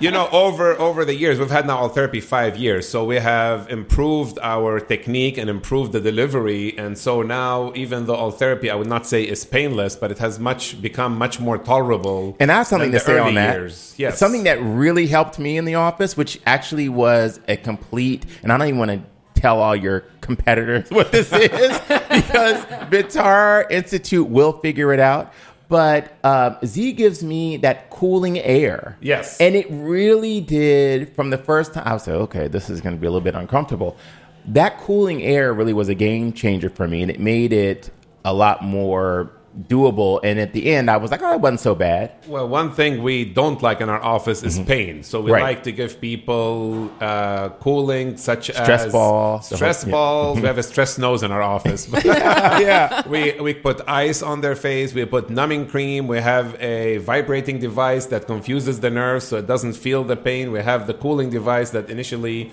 you 0.00 0.10
know, 0.10 0.28
over 0.30 0.78
over 0.78 1.04
the 1.04 1.14
years, 1.14 1.38
we've 1.38 1.50
had 1.50 1.66
now 1.66 1.86
Ultherapy 1.86 2.22
five 2.22 2.56
years, 2.56 2.88
so 2.88 3.04
we 3.04 3.16
have 3.16 3.70
improved 3.70 4.38
our 4.42 4.80
technique 4.80 5.38
and 5.38 5.48
improved 5.48 5.92
the 5.92 6.00
delivery, 6.00 6.76
and 6.78 6.96
so 6.96 7.22
now 7.22 7.72
even 7.74 8.06
though 8.06 8.16
Ultherapy, 8.16 8.70
I 8.70 8.74
would 8.74 8.86
not 8.86 9.06
say 9.06 9.22
is 9.22 9.44
painless, 9.44 9.96
but 9.96 10.10
it 10.10 10.18
has 10.18 10.38
much 10.38 10.80
become 10.80 11.16
much 11.16 11.40
more 11.40 11.58
tolerable. 11.58 12.36
And 12.40 12.50
I 12.52 12.58
have 12.58 12.66
something 12.66 12.92
to 12.92 13.00
say 13.00 13.18
on 13.18 13.34
that. 13.34 13.56
Years. 13.56 13.94
Yes, 13.96 14.18
Something 14.18 14.44
that 14.44 14.60
really 14.62 15.06
helped 15.06 15.38
me 15.38 15.56
in 15.56 15.64
the 15.64 15.76
office, 15.76 16.16
which 16.16 16.40
actually 16.46 16.88
was 16.88 17.40
a 17.48 17.56
complete, 17.56 18.26
and 18.42 18.52
I 18.52 18.58
don't 18.58 18.68
even 18.68 18.78
want 18.78 18.90
to 18.90 19.40
tell 19.40 19.60
all 19.60 19.76
your 19.76 20.00
competitors 20.20 20.90
what 20.90 21.12
this 21.12 21.32
is 21.32 21.78
because 21.78 22.64
Bitar 22.90 23.70
Institute 23.70 24.26
will 24.28 24.52
figure 24.52 24.92
it 24.92 25.00
out. 25.00 25.32
But 25.68 26.16
um, 26.24 26.58
Z 26.64 26.92
gives 26.92 27.24
me 27.24 27.56
that 27.58 27.90
cooling 27.90 28.38
air. 28.38 28.96
Yes. 29.00 29.40
And 29.40 29.56
it 29.56 29.66
really 29.70 30.40
did 30.40 31.14
from 31.14 31.30
the 31.30 31.38
first 31.38 31.74
time. 31.74 31.82
I 31.86 31.92
was 31.92 32.06
like, 32.06 32.16
okay, 32.16 32.48
this 32.48 32.70
is 32.70 32.80
going 32.80 32.94
to 32.94 33.00
be 33.00 33.06
a 33.06 33.10
little 33.10 33.24
bit 33.24 33.34
uncomfortable. 33.34 33.96
That 34.46 34.78
cooling 34.78 35.22
air 35.22 35.52
really 35.52 35.72
was 35.72 35.88
a 35.88 35.94
game 35.94 36.32
changer 36.32 36.70
for 36.70 36.86
me, 36.86 37.02
and 37.02 37.10
it 37.10 37.18
made 37.18 37.52
it 37.52 37.90
a 38.24 38.32
lot 38.32 38.62
more 38.62 39.32
doable. 39.68 40.20
And 40.22 40.38
at 40.38 40.52
the 40.52 40.66
end, 40.74 40.90
I 40.90 40.96
was 40.98 41.10
like, 41.10 41.22
oh, 41.22 41.32
it 41.34 41.40
wasn't 41.40 41.60
so 41.60 41.74
bad. 41.74 42.12
Well, 42.26 42.46
one 42.48 42.72
thing 42.72 43.02
we 43.02 43.24
don't 43.24 43.60
like 43.62 43.80
in 43.80 43.88
our 43.88 44.02
office 44.02 44.42
is 44.42 44.58
pain. 44.60 45.02
So 45.02 45.20
we 45.20 45.26
Mm-hmm. 45.26 45.32
Right. 45.34 45.42
like 45.42 45.62
to 45.64 45.72
give 45.72 46.00
people 46.00 46.90
uh, 47.00 47.48
cooling, 47.60 48.16
such 48.16 48.50
Stress 48.50 48.84
as 48.84 48.92
ball, 48.92 49.40
stress 49.40 49.82
whole- 49.82 49.88
yeah. 49.90 49.92
balls. 49.92 50.40
we 50.40 50.46
have 50.46 50.58
a 50.58 50.62
stress 50.62 50.98
nose 50.98 51.22
in 51.22 51.30
our 51.32 51.42
office. 51.42 51.88
yeah. 52.04 53.06
we 53.08 53.32
we 53.40 53.54
put 53.54 53.80
ice 53.88 54.22
on 54.22 54.40
their 54.40 54.56
face. 54.56 54.92
We 54.94 55.04
put 55.04 55.30
numbing 55.30 55.66
cream. 55.68 56.06
We 56.06 56.18
have 56.18 56.54
a 56.60 56.98
vibrating 56.98 57.58
device 57.58 58.06
that 58.06 58.26
confuses 58.26 58.80
the 58.80 58.90
nerves 58.90 59.24
so 59.28 59.38
it 59.38 59.46
doesn't 59.46 59.74
feel 59.74 60.04
the 60.04 60.16
pain. 60.16 60.52
We 60.52 60.60
have 60.60 60.86
the 60.86 60.94
cooling 60.94 61.30
device 61.30 61.70
that 61.70 61.88
initially 61.90 62.50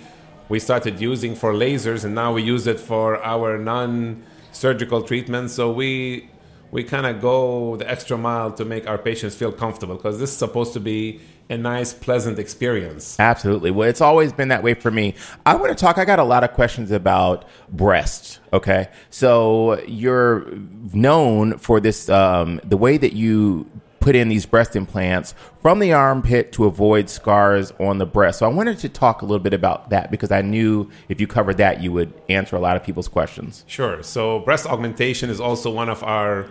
we 0.49 0.59
started 0.59 0.99
using 0.99 1.35
for 1.35 1.53
lasers, 1.53 2.03
and 2.05 2.13
now 2.15 2.33
we 2.33 2.41
use 2.43 2.67
it 2.67 2.79
for 2.79 3.17
our 3.23 3.57
non-surgical 3.57 5.01
treatments. 5.03 5.53
So 5.53 5.71
we 5.71 6.27
we 6.73 6.83
kind 6.83 7.05
of 7.05 7.21
go 7.21 7.75
the 7.75 7.89
extra 7.89 8.17
mile 8.17 8.51
to 8.51 8.65
make 8.65 8.87
our 8.87 8.97
patients 8.97 9.35
feel 9.35 9.51
comfortable 9.51 9.95
because 9.95 10.17
this 10.19 10.31
is 10.31 10.35
supposed 10.35 10.73
to 10.73 10.79
be 10.79 11.21
a 11.47 11.55
nice, 11.55 11.93
pleasant 11.93 12.39
experience. 12.39 13.19
Absolutely. 13.19 13.69
Well, 13.69 13.87
it's 13.87 14.01
always 14.01 14.33
been 14.33 14.47
that 14.47 14.63
way 14.63 14.73
for 14.73 14.89
me. 14.89 15.13
I 15.45 15.53
want 15.55 15.69
to 15.69 15.75
talk. 15.75 15.99
I 15.99 16.05
got 16.05 16.17
a 16.17 16.23
lot 16.23 16.43
of 16.43 16.53
questions 16.53 16.89
about 16.89 17.45
breasts. 17.69 18.39
Okay, 18.51 18.89
so 19.11 19.79
you're 19.83 20.51
known 20.93 21.59
for 21.59 21.79
this, 21.79 22.09
um, 22.09 22.59
the 22.63 22.77
way 22.77 22.97
that 22.97 23.13
you 23.13 23.69
put 23.99 24.15
in 24.15 24.27
these 24.27 24.45
breast 24.45 24.75
implants 24.75 25.35
from 25.61 25.77
the 25.79 25.93
armpit 25.93 26.51
to 26.53 26.65
avoid 26.65 27.07
scars 27.07 27.71
on 27.79 27.99
the 27.99 28.05
breast. 28.05 28.39
So 28.39 28.45
I 28.47 28.49
wanted 28.49 28.79
to 28.79 28.89
talk 28.89 29.21
a 29.21 29.25
little 29.25 29.43
bit 29.43 29.53
about 29.53 29.91
that 29.91 30.09
because 30.09 30.31
I 30.31 30.41
knew 30.41 30.89
if 31.07 31.21
you 31.21 31.27
covered 31.27 31.57
that, 31.57 31.81
you 31.83 31.91
would 31.91 32.11
answer 32.29 32.55
a 32.55 32.59
lot 32.59 32.75
of 32.75 32.83
people's 32.83 33.07
questions. 33.07 33.63
Sure. 33.67 34.01
So 34.01 34.39
breast 34.39 34.65
augmentation 34.65 35.29
is 35.29 35.39
also 35.39 35.71
one 35.71 35.87
of 35.87 36.03
our 36.03 36.47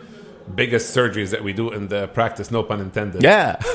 biggest 0.55 0.95
surgeries 0.97 1.31
that 1.31 1.43
we 1.45 1.53
do 1.53 1.71
in 1.73 1.89
the 1.89 2.09
practice. 2.09 2.51
No 2.51 2.63
pun 2.63 2.81
intended. 2.81 3.23
Yeah. 3.23 3.57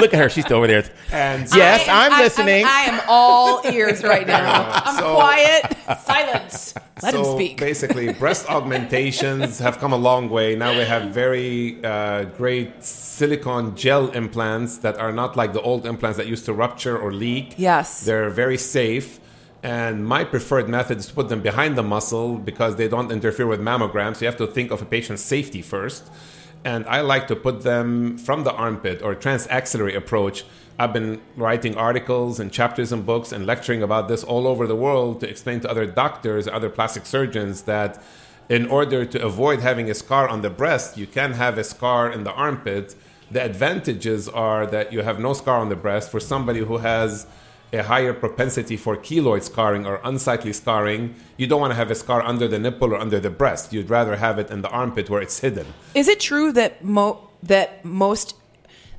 Look 0.00 0.12
at 0.14 0.20
her. 0.20 0.28
She's 0.28 0.44
still 0.44 0.58
over 0.58 0.66
there. 0.66 0.84
And 1.12 1.48
Yes, 1.54 1.88
I 1.88 2.06
am- 2.06 2.12
I'm 2.12 2.20
listening. 2.20 2.64
I 2.66 2.80
am, 2.84 3.00
all 3.08 3.60
ears 3.70 4.02
right 4.02 4.26
now. 4.26 4.70
I'm 4.84 4.96
So- 4.98 5.14
quiet. 5.14 5.76
Silence. 6.04 6.74
Let 7.02 7.12
so 7.12 7.18
him 7.24 7.36
speak. 7.36 7.58
basically, 7.60 8.12
breast 8.12 8.48
augmentations 8.48 9.58
have 9.58 9.78
come 9.78 9.92
a 9.92 9.96
long 9.96 10.30
way. 10.30 10.54
Now 10.56 10.72
we 10.72 10.84
have 10.84 11.10
very 11.10 11.84
uh, 11.84 12.24
great 12.24 12.82
silicone 12.84 13.76
gel 13.76 14.08
implants 14.10 14.78
that 14.78 14.96
are 14.98 15.12
not 15.12 15.36
like 15.36 15.52
the 15.52 15.60
old 15.60 15.86
implants 15.86 16.16
that 16.18 16.26
used 16.26 16.44
to 16.46 16.52
rupture 16.54 16.96
or 16.96 17.12
leak. 17.12 17.54
Yes. 17.56 18.04
They're 18.04 18.30
very 18.30 18.56
safe. 18.58 19.20
And 19.64 20.06
my 20.06 20.24
preferred 20.24 20.68
method 20.68 20.98
is 20.98 21.06
to 21.06 21.14
put 21.14 21.30
them 21.30 21.40
behind 21.40 21.78
the 21.78 21.82
muscle 21.82 22.36
because 22.36 22.76
they 22.76 22.86
don't 22.86 23.10
interfere 23.10 23.46
with 23.46 23.60
mammograms. 23.60 24.20
You 24.20 24.26
have 24.26 24.36
to 24.36 24.46
think 24.46 24.70
of 24.70 24.82
a 24.82 24.84
patient's 24.84 25.22
safety 25.22 25.62
first. 25.62 26.10
And 26.66 26.84
I 26.86 27.00
like 27.00 27.28
to 27.28 27.36
put 27.36 27.62
them 27.62 28.18
from 28.18 28.44
the 28.44 28.52
armpit 28.52 29.00
or 29.00 29.14
transaxillary 29.14 29.96
approach. 29.96 30.44
I've 30.78 30.92
been 30.92 31.22
writing 31.34 31.78
articles 31.78 32.40
and 32.40 32.52
chapters 32.52 32.92
and 32.92 33.06
books 33.06 33.32
and 33.32 33.46
lecturing 33.46 33.82
about 33.82 34.06
this 34.06 34.22
all 34.22 34.46
over 34.46 34.66
the 34.66 34.76
world 34.76 35.20
to 35.20 35.28
explain 35.30 35.60
to 35.60 35.70
other 35.70 35.86
doctors, 35.86 36.46
other 36.46 36.68
plastic 36.68 37.06
surgeons 37.06 37.62
that 37.62 38.02
in 38.50 38.66
order 38.66 39.06
to 39.06 39.24
avoid 39.24 39.60
having 39.60 39.88
a 39.88 39.94
scar 39.94 40.28
on 40.28 40.42
the 40.42 40.50
breast, 40.50 40.98
you 40.98 41.06
can 41.06 41.32
have 41.32 41.56
a 41.56 41.64
scar 41.64 42.12
in 42.12 42.24
the 42.24 42.32
armpit. 42.32 42.94
The 43.30 43.42
advantages 43.42 44.28
are 44.28 44.66
that 44.66 44.92
you 44.92 45.00
have 45.00 45.18
no 45.18 45.32
scar 45.32 45.58
on 45.58 45.70
the 45.70 45.76
breast 45.76 46.10
for 46.10 46.20
somebody 46.20 46.60
who 46.60 46.76
has 46.78 47.26
a 47.74 47.82
higher 47.82 48.12
propensity 48.12 48.76
for 48.76 48.96
keloid 48.96 49.42
scarring 49.42 49.84
or 49.86 50.00
unsightly 50.04 50.52
scarring. 50.52 51.14
You 51.36 51.46
don't 51.46 51.60
want 51.60 51.72
to 51.72 51.76
have 51.76 51.90
a 51.90 51.94
scar 51.94 52.22
under 52.22 52.46
the 52.48 52.58
nipple 52.58 52.92
or 52.94 52.98
under 52.98 53.20
the 53.20 53.30
breast. 53.30 53.72
You'd 53.72 53.90
rather 53.90 54.16
have 54.16 54.38
it 54.38 54.50
in 54.50 54.62
the 54.62 54.68
armpit 54.70 55.10
where 55.10 55.20
it's 55.22 55.38
hidden. 55.40 55.66
Is 55.94 56.08
it 56.08 56.20
true 56.20 56.52
that 56.52 56.84
mo- 56.84 57.28
that 57.42 57.84
most 57.84 58.36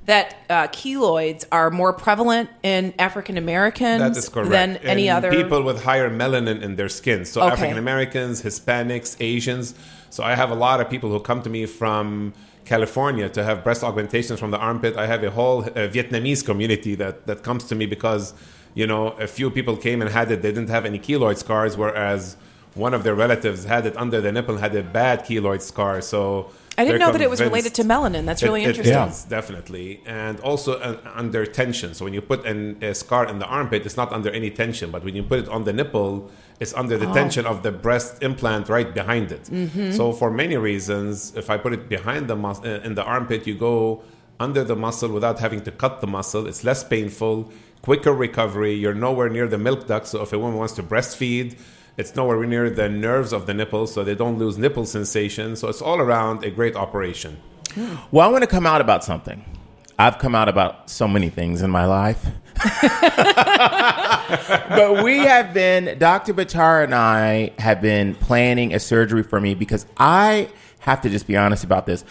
that 0.05 0.27
uh, 0.51 0.67
keloids 0.67 1.45
are 1.51 1.71
more 1.71 1.91
prevalent 1.91 2.47
in 2.61 2.93
African 2.99 3.37
Americans 3.39 3.99
That 3.99 4.15
is 4.15 4.29
correct. 4.29 4.51
than 4.51 4.77
any 4.77 5.09
And 5.09 5.17
other 5.17 5.31
people 5.31 5.63
with 5.63 5.83
higher 5.83 6.11
melanin 6.11 6.61
in 6.61 6.75
their 6.75 6.89
skin. 6.89 7.25
So 7.25 7.41
Okay. 7.41 7.53
African 7.53 7.77
Americans, 7.79 8.43
Hispanics, 8.43 9.15
Asians. 9.19 9.73
So 10.11 10.23
I 10.23 10.35
have 10.35 10.51
a 10.51 10.55
lot 10.67 10.79
of 10.79 10.91
people 10.91 11.09
who 11.09 11.19
come 11.19 11.41
to 11.41 11.49
me 11.49 11.65
from 11.65 12.33
California 12.65 13.29
to 13.29 13.43
have 13.43 13.63
breast 13.63 13.83
augmentations 13.83 14.39
from 14.39 14.51
the 14.51 14.57
armpit. 14.59 14.95
I 14.95 15.07
have 15.07 15.23
a 15.23 15.31
whole 15.31 15.63
uh, 15.63 15.71
Vietnamese 15.95 16.45
community 16.45 16.93
that, 16.95 17.25
that 17.25 17.41
comes 17.41 17.63
to 17.65 17.75
me 17.75 17.85
because, 17.87 18.33
you 18.75 18.85
know, 18.85 19.03
a 19.25 19.27
few 19.37 19.49
people 19.57 19.75
came 19.87 20.01
and 20.03 20.09
had 20.11 20.27
it. 20.33 20.41
They 20.43 20.51
didn't 20.51 20.69
have 20.77 20.85
any 20.85 20.99
keloid 20.99 21.37
scars, 21.37 21.75
whereas 21.83 22.37
one 22.75 22.93
of 22.93 23.01
their 23.05 23.15
relatives 23.15 23.63
had 23.63 23.83
it 23.89 23.95
under 24.03 24.19
the 24.25 24.31
nipple, 24.31 24.55
and 24.55 24.61
had 24.67 24.75
a 24.75 24.83
bad 24.83 25.17
keloid 25.27 25.61
scar. 25.61 26.01
So 26.01 26.51
I 26.77 26.83
didn't 26.83 26.99
know 26.99 27.13
that 27.15 27.21
it 27.21 27.29
was 27.29 27.39
related 27.49 27.73
to 27.79 27.83
melanin. 27.83 28.25
That's 28.29 28.43
really 28.43 28.63
it 28.65 28.69
interesting. 28.71 29.07
is, 29.07 29.23
definitely, 29.23 29.87
and 30.05 30.35
also 30.41 30.71
uh, 30.79 30.97
under 31.23 31.45
tension. 31.45 31.93
So 31.93 32.03
when 32.05 32.13
you 32.13 32.21
put 32.21 32.45
an, 32.45 32.77
a 32.83 32.93
scar 32.93 33.23
in 33.31 33.39
the 33.39 33.45
armpit, 33.59 33.85
it's 33.85 33.95
not 33.95 34.11
under 34.11 34.29
any 34.29 34.51
tension, 34.51 34.91
but 34.91 35.01
when 35.05 35.15
you 35.15 35.23
put 35.23 35.39
it 35.43 35.47
on 35.47 35.63
the 35.63 35.71
nipple, 35.81 36.29
it's 36.59 36.73
under 36.81 36.95
Oh. 36.95 37.03
the 37.03 37.11
tension 37.21 37.45
of 37.45 37.63
the 37.63 37.71
breast 37.71 38.11
implant 38.29 38.67
right 38.67 38.93
behind 38.93 39.31
it. 39.31 39.43
Mm-hmm. 39.43 39.91
So 39.99 40.11
for 40.11 40.29
many 40.29 40.57
reasons, 40.57 41.33
if 41.41 41.49
I 41.49 41.55
put 41.65 41.71
it 41.77 41.87
behind 41.87 42.27
the 42.31 42.35
mus- 42.35 42.59
uh, 42.65 42.81
in 42.87 42.95
the 42.95 43.03
armpit, 43.15 43.47
you 43.47 43.55
go 43.55 44.03
under 44.37 44.65
the 44.65 44.75
muscle 44.75 45.09
without 45.17 45.39
having 45.39 45.61
to 45.67 45.71
cut 45.71 46.01
the 46.01 46.07
muscle. 46.07 46.45
It's 46.45 46.63
less 46.65 46.83
painful, 46.83 47.49
quicker 47.85 48.11
recovery. 48.11 48.73
You're 48.73 48.95
nowhere 48.95 49.29
near 49.29 49.47
the 49.47 49.59
milk 49.59 49.85
duct. 49.85 50.07
So 50.07 50.23
if 50.23 50.33
a 50.33 50.39
woman 50.39 50.57
wants 50.57 50.73
to 50.73 50.83
breastfeed, 50.83 51.55
it's 51.97 52.15
nowhere 52.15 52.43
near 52.43 52.67
the 52.71 52.89
nerves 52.89 53.31
of 53.31 53.45
the 53.45 53.53
nipple, 53.53 53.85
so 53.85 54.03
they 54.03 54.15
don't 54.15 54.39
lose 54.39 54.57
nipple 54.57 54.87
sensation. 54.87 55.55
So 55.55 55.69
it's 55.69 55.83
all 55.83 55.99
around 55.99 56.43
a 56.43 56.49
great 56.49 56.75
operation. 56.75 57.37
Well, 58.09 58.27
I 58.27 58.31
want 58.31 58.41
to 58.41 58.47
come 58.47 58.65
out 58.65 58.81
about 58.81 59.03
something. 59.03 59.45
I've 59.99 60.17
come 60.17 60.33
out 60.33 60.49
about 60.49 60.89
so 60.89 61.07
many 61.07 61.29
things 61.29 61.61
in 61.61 61.69
my 61.69 61.85
life. 61.85 62.25
but 64.69 65.03
we 65.03 65.19
have 65.19 65.53
been, 65.53 65.99
Dr. 65.99 66.33
Bitar 66.33 66.83
and 66.83 66.95
I 66.95 67.51
have 67.59 67.81
been 67.81 68.15
planning 68.15 68.73
a 68.73 68.79
surgery 68.79 69.21
for 69.21 69.39
me 69.39 69.53
because 69.53 69.85
I 69.95 70.49
have 70.79 71.01
to 71.01 71.09
just 71.09 71.27
be 71.27 71.37
honest 71.37 71.63
about 71.63 71.85
this. 71.85 72.03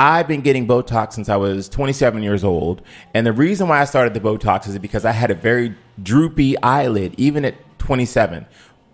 I've 0.00 0.26
been 0.26 0.40
getting 0.40 0.66
Botox 0.66 1.12
since 1.12 1.28
I 1.28 1.36
was 1.36 1.68
27 1.68 2.22
years 2.22 2.42
old. 2.42 2.80
And 3.12 3.26
the 3.26 3.34
reason 3.34 3.68
why 3.68 3.82
I 3.82 3.84
started 3.84 4.14
the 4.14 4.20
Botox 4.20 4.66
is 4.66 4.78
because 4.78 5.04
I 5.04 5.12
had 5.12 5.30
a 5.30 5.34
very 5.34 5.74
droopy 6.02 6.56
eyelid, 6.62 7.14
even 7.18 7.44
at 7.44 7.54
27. 7.78 8.46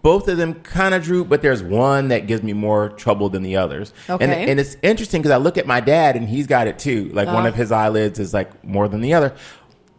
Both 0.03 0.27
of 0.27 0.37
them 0.37 0.55
kind 0.55 0.97
of 0.97 1.05
droop, 1.05 1.29
but 1.29 1.43
there's 1.43 1.63
one 1.63 2.09
that 2.09 2.27
gives 2.27 2.43
me 2.43 2.55
more 2.55 2.89
trouble 2.89 3.29
than 3.29 3.45
the 3.45 3.57
others. 3.57 3.93
And, 4.09 4.21
Okay. 4.21 4.51
and 4.51 4.59
it's 4.59 4.77
interesting 4.83 5.23
because 5.23 5.31
I 5.31 5.37
look 5.37 5.57
at 5.57 5.67
my 5.69 5.79
dad 5.79 6.17
and 6.17 6.29
he's 6.29 6.49
got 6.49 6.67
it 6.67 6.77
too. 6.77 7.11
Like 7.13 7.29
one 7.29 7.45
uh. 7.45 7.51
of 7.51 7.55
his 7.55 7.71
eyelids 7.71 8.19
is 8.19 8.35
like 8.35 8.65
more 8.65 8.89
than 8.89 9.01
the 9.01 9.15
other. 9.15 9.33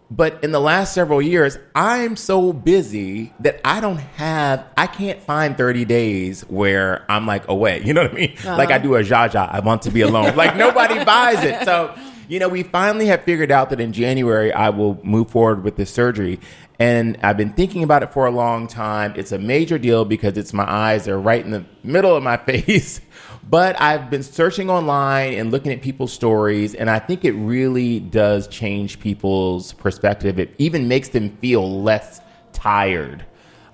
But 0.09 0.41
in 0.41 0.51
the 0.51 0.61
last 0.61 0.93
several 0.93 1.21
years, 1.21 1.57
I'm 1.75 2.15
so 2.15 2.53
busy 2.53 3.33
that 3.41 3.59
I 3.65 3.81
don't 3.81 3.97
have, 3.97 4.65
I 4.77 4.87
can't 4.87 5.21
find 5.21 5.57
30 5.57 5.83
days 5.83 6.41
where 6.43 7.05
I'm 7.11 7.25
like 7.25 7.43
oh, 7.49 7.53
away. 7.53 7.81
You 7.83 7.93
know 7.93 8.03
what 8.03 8.11
I 8.11 8.15
mean? 8.15 8.35
Uh-huh. 8.37 8.55
Like 8.55 8.71
I 8.71 8.77
do 8.77 8.95
a 8.95 9.03
Jaja, 9.03 9.51
I 9.51 9.59
want 9.59 9.81
to 9.81 9.91
be 9.91 10.01
alone. 10.01 10.35
like 10.35 10.55
nobody 10.55 11.03
buys 11.03 11.43
it. 11.43 11.65
So, 11.65 11.93
you 12.29 12.39
know, 12.39 12.47
we 12.47 12.63
finally 12.63 13.07
have 13.07 13.23
figured 13.23 13.51
out 13.51 13.69
that 13.71 13.81
in 13.81 13.91
January 13.91 14.53
I 14.53 14.69
will 14.69 14.97
move 15.03 15.29
forward 15.29 15.63
with 15.63 15.75
this 15.75 15.91
surgery. 15.93 16.39
And 16.79 17.17
I've 17.23 17.37
been 17.37 17.53
thinking 17.53 17.83
about 17.83 18.03
it 18.03 18.13
for 18.13 18.27
a 18.27 18.31
long 18.31 18.67
time. 18.67 19.13
It's 19.17 19.31
a 19.31 19.39
major 19.39 19.77
deal 19.77 20.05
because 20.05 20.37
it's 20.37 20.53
my 20.53 20.69
eyes, 20.71 21.05
they're 21.05 21.19
right 21.19 21.43
in 21.43 21.51
the 21.51 21.65
middle 21.83 22.15
of 22.15 22.23
my 22.23 22.37
face. 22.45 23.01
But 23.49 23.79
I've 23.79 24.09
been 24.09 24.23
searching 24.23 24.69
online 24.69 25.33
and 25.33 25.51
looking 25.51 25.71
at 25.71 25.81
people's 25.81 26.11
stories, 26.11 26.75
and 26.75 26.89
I 26.89 26.99
think 26.99 27.23
it 27.23 27.31
really 27.33 27.99
does 27.99 28.47
change 28.47 28.99
people's 28.99 29.73
perspective. 29.73 30.37
It 30.39 30.53
even 30.57 30.87
makes 30.87 31.09
them 31.09 31.37
feel 31.37 31.81
less 31.81 32.19
tired. 32.51 33.25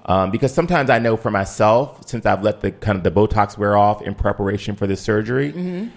Um, 0.05 0.31
because 0.31 0.53
sometimes 0.53 0.89
I 0.89 0.99
know 0.99 1.15
for 1.17 1.31
myself, 1.31 2.07
since 2.07 2.25
I've 2.25 2.43
let 2.43 2.59
the 2.61 2.71
kind 2.71 2.97
of 2.97 3.03
the 3.03 3.11
Botox 3.11 3.57
wear 3.57 3.75
off 3.77 4.01
in 4.01 4.13
preparation 4.15 4.75
for 4.75 4.85
this 4.85 5.01
surgery, 5.01 5.53
Mm-hmm. 5.53 5.87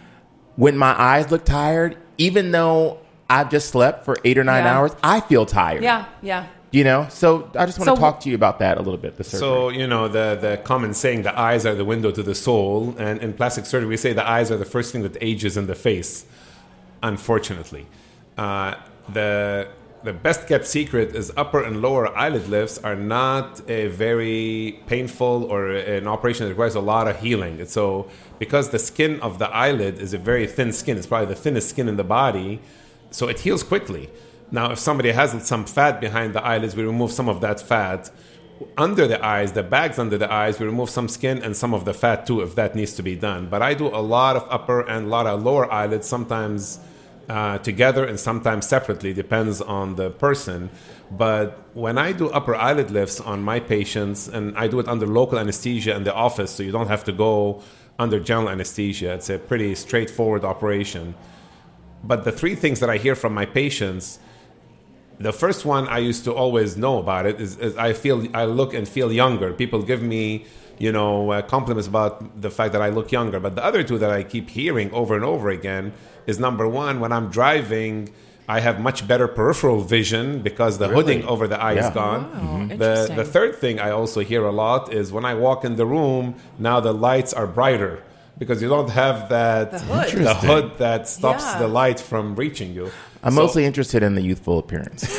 when 0.54 0.76
my 0.78 0.98
eyes 0.98 1.30
look 1.30 1.44
tired, 1.44 1.98
even 2.16 2.52
though 2.52 3.00
I've 3.28 3.50
just 3.50 3.68
slept 3.68 4.04
for 4.04 4.16
eight 4.24 4.38
or 4.38 4.44
nine 4.44 4.64
Yeah. 4.64 4.78
hours, 4.78 4.92
I 5.02 5.20
feel 5.20 5.44
tired. 5.44 5.82
Yeah, 5.82 6.06
yeah. 6.22 6.46
You 6.72 6.84
know, 6.84 7.06
so 7.10 7.48
I 7.56 7.64
just 7.64 7.78
want 7.78 7.86
So- 7.88 7.94
to 7.94 8.00
talk 8.00 8.20
to 8.20 8.28
you 8.28 8.34
about 8.34 8.58
that 8.58 8.76
a 8.76 8.82
little 8.82 8.98
bit. 8.98 9.16
The 9.16 9.24
surgery. 9.24 9.38
So, 9.38 9.68
you 9.70 9.86
know, 9.86 10.08
the, 10.08 10.36
the 10.40 10.56
common 10.58 10.92
saying, 10.94 11.22
the 11.22 11.38
eyes 11.38 11.64
are 11.64 11.74
the 11.74 11.84
window 11.84 12.10
to 12.10 12.22
the 12.22 12.34
soul. 12.34 12.94
And 12.98 13.22
in 13.22 13.32
plastic 13.32 13.66
surgery, 13.66 13.88
we 13.88 13.96
say 13.96 14.12
the 14.12 14.28
eyes 14.28 14.50
are 14.50 14.56
the 14.56 14.64
first 14.64 14.92
thing 14.92 15.02
that 15.02 15.16
ages 15.20 15.56
in 15.56 15.68
the 15.68 15.74
face, 15.76 16.26
unfortunately. 17.02 17.86
Uh, 18.36 18.74
the, 19.12 19.68
the 20.02 20.12
best 20.12 20.46
kept 20.48 20.66
secret 20.66 21.14
is 21.14 21.32
upper 21.36 21.62
and 21.62 21.80
lower 21.80 22.14
eyelid 22.16 22.48
lifts 22.48 22.78
are 22.78 22.96
not 22.96 23.62
a 23.70 23.86
very 23.88 24.80
painful 24.86 25.44
or 25.44 25.70
an 25.70 26.06
operation 26.06 26.44
that 26.44 26.50
requires 26.50 26.74
a 26.74 26.80
lot 26.80 27.08
of 27.08 27.20
healing. 27.20 27.60
And 27.60 27.68
so, 27.68 28.08
because 28.38 28.70
the 28.70 28.78
skin 28.78 29.20
of 29.20 29.38
the 29.38 29.48
eyelid 29.50 29.98
is 29.98 30.12
a 30.12 30.18
very 30.18 30.46
thin 30.46 30.72
skin, 30.72 30.98
it's 30.98 31.06
probably 31.06 31.28
the 31.28 31.40
thinnest 31.40 31.70
skin 31.70 31.88
in 31.88 31.96
the 31.96 32.04
body, 32.04 32.60
so 33.10 33.28
it 33.28 33.40
heals 33.40 33.62
quickly. 33.62 34.10
Now, 34.56 34.72
if 34.72 34.78
somebody 34.78 35.10
has 35.12 35.30
some 35.46 35.66
fat 35.66 36.00
behind 36.00 36.32
the 36.32 36.42
eyelids, 36.42 36.74
we 36.74 36.82
remove 36.82 37.12
some 37.12 37.28
of 37.28 37.42
that 37.42 37.60
fat. 37.60 38.10
Under 38.78 39.06
the 39.06 39.22
eyes, 39.22 39.52
the 39.52 39.62
bags 39.62 39.98
under 39.98 40.16
the 40.16 40.32
eyes, 40.32 40.58
we 40.58 40.64
remove 40.64 40.88
some 40.88 41.08
skin 41.08 41.42
and 41.42 41.54
some 41.54 41.74
of 41.74 41.84
the 41.84 41.92
fat 41.92 42.26
too, 42.26 42.40
if 42.40 42.54
that 42.54 42.74
needs 42.74 42.94
to 42.94 43.02
be 43.02 43.14
done. 43.14 43.50
But 43.50 43.60
I 43.60 43.74
do 43.74 43.88
a 43.88 44.00
lot 44.16 44.34
of 44.34 44.46
upper 44.48 44.80
and 44.80 45.08
a 45.08 45.08
lot 45.10 45.26
of 45.26 45.42
lower 45.42 45.70
eyelids, 45.70 46.08
sometimes 46.08 46.80
uh, 47.28 47.58
together 47.58 48.06
and 48.06 48.18
sometimes 48.18 48.66
separately, 48.66 49.12
depends 49.12 49.60
on 49.60 49.96
the 49.96 50.08
person. 50.08 50.70
But 51.10 51.46
when 51.74 51.98
I 51.98 52.12
do 52.12 52.30
upper 52.30 52.54
eyelid 52.54 52.90
lifts 52.90 53.20
on 53.20 53.42
my 53.42 53.60
patients, 53.60 54.26
and 54.26 54.56
I 54.56 54.68
do 54.68 54.80
it 54.80 54.88
under 54.88 55.06
local 55.06 55.38
anesthesia 55.38 55.94
in 55.94 56.04
the 56.04 56.14
office, 56.14 56.50
so 56.52 56.62
you 56.62 56.72
don't 56.72 56.88
have 56.88 57.04
to 57.04 57.12
go 57.12 57.60
under 57.98 58.18
general 58.18 58.48
anesthesia, 58.48 59.12
it's 59.12 59.28
a 59.28 59.38
pretty 59.38 59.74
straightforward 59.74 60.44
operation. 60.46 61.14
But 62.02 62.24
the 62.24 62.32
three 62.32 62.54
things 62.54 62.80
that 62.80 62.88
I 62.88 62.96
hear 62.96 63.14
from 63.14 63.34
my 63.34 63.44
patients, 63.44 64.18
the 65.18 65.32
first 65.32 65.64
one 65.64 65.88
I 65.88 65.98
used 65.98 66.24
to 66.24 66.32
always 66.34 66.76
know 66.76 66.98
about 66.98 67.26
it 67.26 67.40
is, 67.40 67.56
is 67.58 67.76
I 67.76 67.92
feel 67.92 68.26
I 68.34 68.44
look 68.44 68.74
and 68.74 68.86
feel 68.88 69.10
younger. 69.12 69.52
People 69.52 69.82
give 69.82 70.02
me, 70.02 70.44
you 70.78 70.92
know, 70.92 71.30
uh, 71.32 71.42
compliments 71.42 71.88
about 71.88 72.40
the 72.40 72.50
fact 72.50 72.72
that 72.74 72.82
I 72.82 72.90
look 72.90 73.10
younger. 73.12 73.40
But 73.40 73.54
the 73.54 73.64
other 73.64 73.82
two 73.82 73.98
that 73.98 74.10
I 74.10 74.22
keep 74.22 74.50
hearing 74.50 74.90
over 74.92 75.14
and 75.14 75.24
over 75.24 75.48
again 75.48 75.92
is 76.26 76.38
number 76.38 76.68
one, 76.68 77.00
when 77.00 77.12
I'm 77.12 77.28
driving, 77.30 78.10
I 78.48 78.60
have 78.60 78.78
much 78.78 79.08
better 79.08 79.26
peripheral 79.26 79.80
vision 79.80 80.40
because 80.42 80.78
the 80.78 80.88
Really? 80.88 81.02
hooding 81.14 81.24
over 81.28 81.48
the 81.48 81.60
eye 81.60 81.72
Yeah. 81.72 81.88
is 81.88 81.94
gone. 81.94 82.68
Wow, 82.70 82.76
The 82.76 83.12
the 83.20 83.24
third 83.24 83.56
thing 83.62 83.80
I 83.80 83.90
also 83.90 84.20
hear 84.20 84.44
a 84.44 84.52
lot 84.52 84.92
is 84.92 85.12
when 85.12 85.24
I 85.24 85.34
walk 85.34 85.64
in 85.64 85.76
the 85.76 85.86
room, 85.86 86.34
now 86.58 86.78
the 86.80 86.92
lights 86.92 87.32
are 87.32 87.46
brighter 87.46 88.02
because 88.38 88.60
you 88.62 88.68
don't 88.68 88.90
have 88.90 89.30
that 89.30 89.72
The 89.72 89.78
hood. 89.78 90.24
the 90.30 90.34
hood 90.34 90.66
that 90.78 91.08
stops 91.08 91.44
Yeah. 91.44 91.58
the 91.62 91.68
light 91.80 91.98
from 92.10 92.24
reaching 92.36 92.70
you. 92.78 92.90
I'm 93.26 93.32
So- 93.34 93.40
mostly 93.42 93.64
interested 93.64 94.02
in 94.02 94.14
the 94.14 94.22
youthful 94.22 94.58
appearance. 94.58 95.02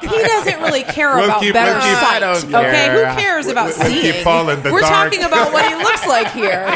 He 0.00 0.08
doesn't 0.26 0.60
really 0.62 0.82
care 0.82 1.14
We'll 1.16 1.24
about 1.26 1.40
keep- 1.40 1.52
better 1.54 1.72
we'll 1.72 1.82
keep- 1.82 1.98
sight. 1.98 2.22
I 2.22 2.32
Okay, 2.32 2.50
care. 2.50 3.14
who 3.14 3.20
cares 3.20 3.46
about 3.46 3.66
We'll 3.66 3.86
seeing? 3.86 4.24
Paul 4.24 4.48
in 4.50 4.62
the 4.62 4.72
We're 4.72 4.80
dark. 4.80 5.10
talking 5.12 5.24
about 5.24 5.52
what 5.52 5.66
he 5.68 5.74
looks 5.76 6.06
like 6.06 6.30
here. 6.32 6.64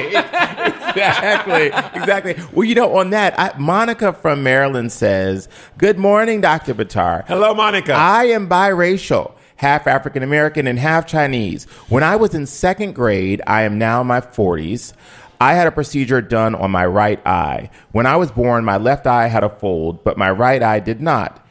exactly, 0.88 1.66
exactly. 2.00 2.36
Well, 2.52 2.64
you 2.64 2.74
know, 2.74 2.96
on 2.96 3.10
that, 3.10 3.38
I, 3.38 3.52
Monica 3.58 4.12
from 4.12 4.42
Maryland 4.42 4.92
says, 4.92 5.48
"Good 5.78 5.98
morning, 5.98 6.40
Doctor 6.40 6.74
Bitar. 6.74 7.24
Hello, 7.26 7.54
Monica. 7.54 7.92
I 7.94 8.24
am 8.24 8.48
biracial." 8.48 9.32
Half 9.56 9.86
African 9.86 10.22
American 10.24 10.66
and 10.66 10.78
half 10.78 11.06
Chinese. 11.06 11.64
When 11.88 12.02
I 12.02 12.16
was 12.16 12.34
in 12.34 12.44
second 12.46 12.94
grade, 12.94 13.40
I 13.46 13.62
am 13.62 13.78
now 13.78 14.00
in 14.00 14.06
my 14.08 14.20
40s. 14.20 14.92
I 15.40 15.54
had 15.54 15.66
a 15.66 15.72
procedure 15.72 16.20
done 16.20 16.54
on 16.54 16.70
my 16.70 16.86
right 16.86 17.24
eye. 17.26 17.70
When 17.92 18.06
I 18.06 18.16
was 18.16 18.30
born, 18.30 18.64
my 18.64 18.76
left 18.76 19.06
eye 19.06 19.28
had 19.28 19.44
a 19.44 19.48
fold, 19.48 20.04
but 20.04 20.18
my 20.18 20.30
right 20.30 20.62
eye 20.62 20.80
did 20.80 21.00
not. 21.00 21.44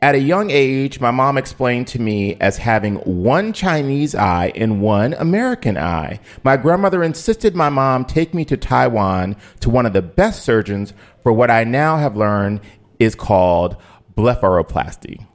At 0.00 0.14
a 0.14 0.20
young 0.20 0.50
age, 0.50 1.00
my 1.00 1.10
mom 1.10 1.38
explained 1.38 1.86
to 1.88 2.00
me 2.00 2.36
as 2.40 2.58
having 2.58 2.96
one 2.96 3.52
Chinese 3.54 4.14
eye 4.14 4.52
and 4.54 4.82
one 4.82 5.14
American 5.14 5.78
eye. 5.78 6.20
My 6.42 6.58
grandmother 6.58 7.02
insisted 7.02 7.54
my 7.54 7.70
mom 7.70 8.04
take 8.04 8.34
me 8.34 8.44
to 8.44 8.56
Taiwan 8.56 9.36
to 9.60 9.70
one 9.70 9.86
of 9.86 9.94
the 9.94 10.02
best 10.02 10.44
surgeons 10.44 10.92
for 11.22 11.32
what 11.32 11.50
I 11.50 11.64
now 11.64 11.96
have 11.96 12.16
learned 12.16 12.60
is 12.98 13.14
called 13.14 13.76
blepharoplasty 14.16 15.26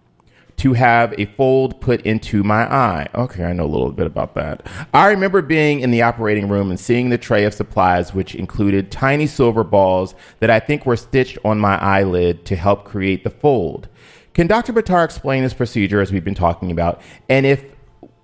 to 0.60 0.74
have 0.74 1.14
a 1.18 1.26
fold 1.26 1.80
put 1.80 2.02
into 2.02 2.44
my 2.44 2.72
eye. 2.72 3.08
Okay, 3.16 3.46
I 3.46 3.54
know 3.54 3.64
a 3.64 3.68
little 3.68 3.92
bit 3.92 4.08
about 4.08 4.36
that. 4.36 4.68
I 4.94 5.08
remember 5.08 5.42
being 5.42 5.80
in 5.80 5.92
the 5.92 6.02
operating 6.02 6.50
room 6.50 6.70
and 6.70 6.80
seeing 6.80 7.10
the 7.10 7.18
tray 7.18 7.46
of 7.46 7.54
supplies, 7.54 8.14
which 8.14 8.36
included 8.36 8.92
tiny 8.92 9.26
silver 9.26 9.64
balls 9.64 10.16
that 10.40 10.50
I 10.50 10.60
think 10.60 10.86
were 10.86 10.98
stitched 10.98 11.38
on 11.46 11.60
my 11.60 11.78
eyelid 11.78 12.46
to 12.46 12.56
help 12.56 12.84
create 12.84 13.24
the 13.24 13.30
fold. 13.30 13.88
Can 14.34 14.48
Dr. 14.48 14.74
Bitar 14.74 15.04
explain 15.06 15.44
this 15.44 15.54
procedure 15.54 16.02
as 16.02 16.12
we've 16.12 16.24
been 16.24 16.36
talking 16.36 16.72
about? 16.72 17.02
And 17.30 17.46
if 17.46 17.64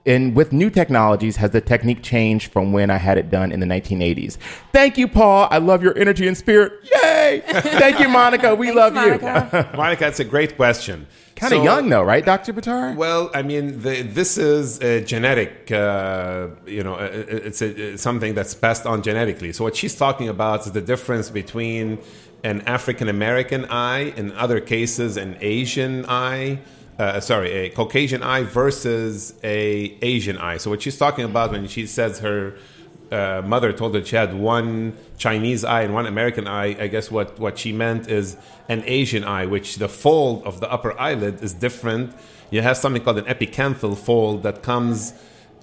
and 0.06 0.36
with 0.36 0.54
new 0.54 0.70
technologies, 0.70 1.36
has 1.38 1.52
the 1.52 1.62
technique 1.62 2.04
changed 2.04 2.52
from 2.52 2.72
when 2.72 2.90
I 2.90 2.98
had 2.98 3.18
it 3.18 3.30
done 3.32 3.52
in 3.52 3.60
the 3.60 3.66
1980s? 3.66 4.38
Thank 4.72 4.98
you, 4.98 5.08
Paul. 5.08 5.48
I 5.50 5.58
love 5.58 5.82
your 5.82 5.98
energy 5.98 6.28
and 6.28 6.38
spirit. 6.38 6.74
Yay! 6.84 7.42
Thank 7.48 8.00
you, 8.00 8.08
Monica. 8.08 8.54
We 8.54 8.68
Thanks, 8.68 8.78
love 8.78 8.94
Monica. 8.94 9.72
Monica, 9.76 10.04
that's 10.06 10.20
a 10.20 10.24
great 10.26 10.56
question. 10.56 11.08
Kind 11.36 11.54
of 11.54 11.58
So- 11.60 11.64
young 11.64 11.90
though, 11.90 12.04
right, 12.04 12.24
Dr. 12.24 12.54
Bitar? 12.54 12.96
Well, 12.96 13.30
I 13.34 13.42
mean, 13.42 13.82
the, 13.82 14.04
this 14.04 14.38
is 14.38 14.80
a 14.82 15.04
genetic, 15.04 15.70
uh, 15.72 16.48
you 16.66 16.82
know, 16.84 16.96
uh, 16.96 17.10
it's, 17.12 17.62
a, 17.62 17.94
it's 17.94 18.02
something 18.04 18.36
that's 18.36 18.54
passed 18.54 18.86
on 18.86 19.02
genetically. 19.02 19.52
So 19.54 19.64
what 19.66 19.76
she's 19.76 19.96
talking 19.96 20.30
about 20.30 20.66
is 20.66 20.72
the 20.72 20.82
difference 20.82 21.30
between 21.30 22.00
an 22.44 22.62
African 22.62 23.10
American 23.10 23.66
eye, 23.66 24.14
in 24.16 24.32
other 24.34 24.60
cases, 24.62 25.18
an 25.18 25.36
Asian 25.42 26.06
eye. 26.08 26.60
Uh, 26.98 27.20
sorry, 27.20 27.52
a 27.52 27.70
Caucasian 27.70 28.24
eye 28.24 28.44
versus 28.44 29.34
a 29.44 29.98
Asian 30.02 30.38
eye. 30.38 30.56
So 30.58 30.70
what 30.70 30.82
she's 30.82 30.98
talking 30.98 31.26
about 31.26 31.52
when 31.52 31.68
she 31.68 31.88
says 31.88 32.20
her 32.20 32.56
uh, 33.12 33.42
mother 33.46 33.74
told 33.74 33.96
her 33.96 34.04
she 34.04 34.16
had 34.16 34.34
one 34.34 34.96
Chinese 35.18 35.66
eye 35.66 35.82
and 35.82 35.94
one 35.94 36.06
American 36.06 36.48
eye. 36.48 36.76
I 36.80 36.88
guess 36.88 37.12
what, 37.12 37.38
what 37.38 37.60
she 37.60 37.74
meant 37.74 38.08
is 38.08 38.38
an 38.70 38.82
Asian 38.86 39.26
eye, 39.26 39.46
which 39.46 39.76
the 39.76 39.90
fold 39.90 40.44
of 40.46 40.62
the 40.62 40.72
upper 40.72 40.98
eyelid 41.00 41.44
is 41.44 41.54
different. 41.54 42.16
You 42.50 42.62
have 42.62 42.78
something 42.78 43.04
called 43.04 43.18
an 43.18 43.26
epicanthal 43.26 43.98
fold 43.98 44.44
that 44.44 44.64
comes 44.64 45.14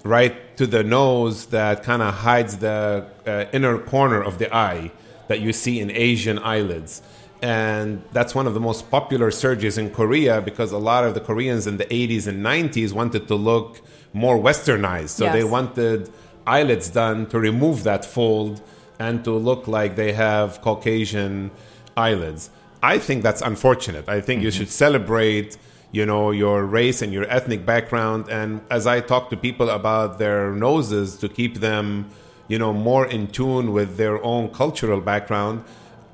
right 0.03 0.55
to 0.57 0.67
the 0.67 0.83
nose 0.83 1.47
that 1.47 1.83
kind 1.83 2.01
of 2.01 2.13
hides 2.13 2.57
the 2.57 3.07
uh, 3.25 3.45
inner 3.51 3.79
corner 3.79 4.21
of 4.21 4.37
the 4.37 4.53
eye 4.53 4.91
that 5.29 5.39
you 5.39 5.51
see 5.51 5.79
in 5.79 5.89
Asian 5.89 6.37
eyelids. 6.37 7.01
And 7.43 8.01
that's 8.13 8.33
one 8.33 8.47
of 8.47 8.53
the 8.53 8.61
most 8.61 8.89
popular 8.89 9.29
surgeries 9.29 9.77
in 9.77 9.89
Korea 9.89 10.39
because 10.39 10.71
a 10.71 10.77
lot 10.77 11.03
of 11.03 11.13
the 11.13 11.19
Koreans 11.19 11.67
in 11.67 11.75
the 11.75 11.83
80s 11.85 12.25
and 12.25 12.43
90s 12.43 12.93
wanted 12.93 13.27
to 13.27 13.35
look 13.35 13.81
more 14.13 14.37
westernized. 14.37 15.09
So 15.09 15.25
Yes. 15.25 15.33
they 15.35 15.43
wanted 15.43 16.09
eyelids 16.47 16.89
done 16.89 17.25
to 17.27 17.37
remove 17.39 17.83
that 17.83 18.05
fold 18.05 18.61
and 18.97 19.25
to 19.25 19.31
look 19.31 19.67
like 19.67 19.97
they 19.97 20.13
have 20.13 20.61
Caucasian 20.61 21.51
eyelids. 21.97 22.49
I 22.81 22.97
think 22.97 23.23
that's 23.23 23.41
unfortunate. 23.41 24.07
I 24.07 24.21
think 24.21 24.41
you 24.41 24.47
mm-hmm. 24.47 24.59
should 24.59 24.69
celebrate, 24.69 25.57
you 25.91 26.05
know, 26.05 26.31
your 26.31 26.63
race 26.65 27.01
and 27.01 27.11
your 27.11 27.25
ethnic 27.29 27.65
background. 27.65 28.29
And 28.29 28.61
as 28.71 28.87
I 28.87 29.01
talk 29.01 29.29
to 29.31 29.37
people 29.37 29.69
about 29.69 30.17
their 30.17 30.53
noses 30.53 31.17
to 31.17 31.27
keep 31.27 31.55
them, 31.59 32.09
you 32.47 32.57
know, 32.57 32.71
more 32.71 33.05
in 33.05 33.27
tune 33.27 33.73
with 33.73 33.97
their 33.97 34.23
own 34.23 34.47
cultural 34.47 35.01
background, 35.01 35.65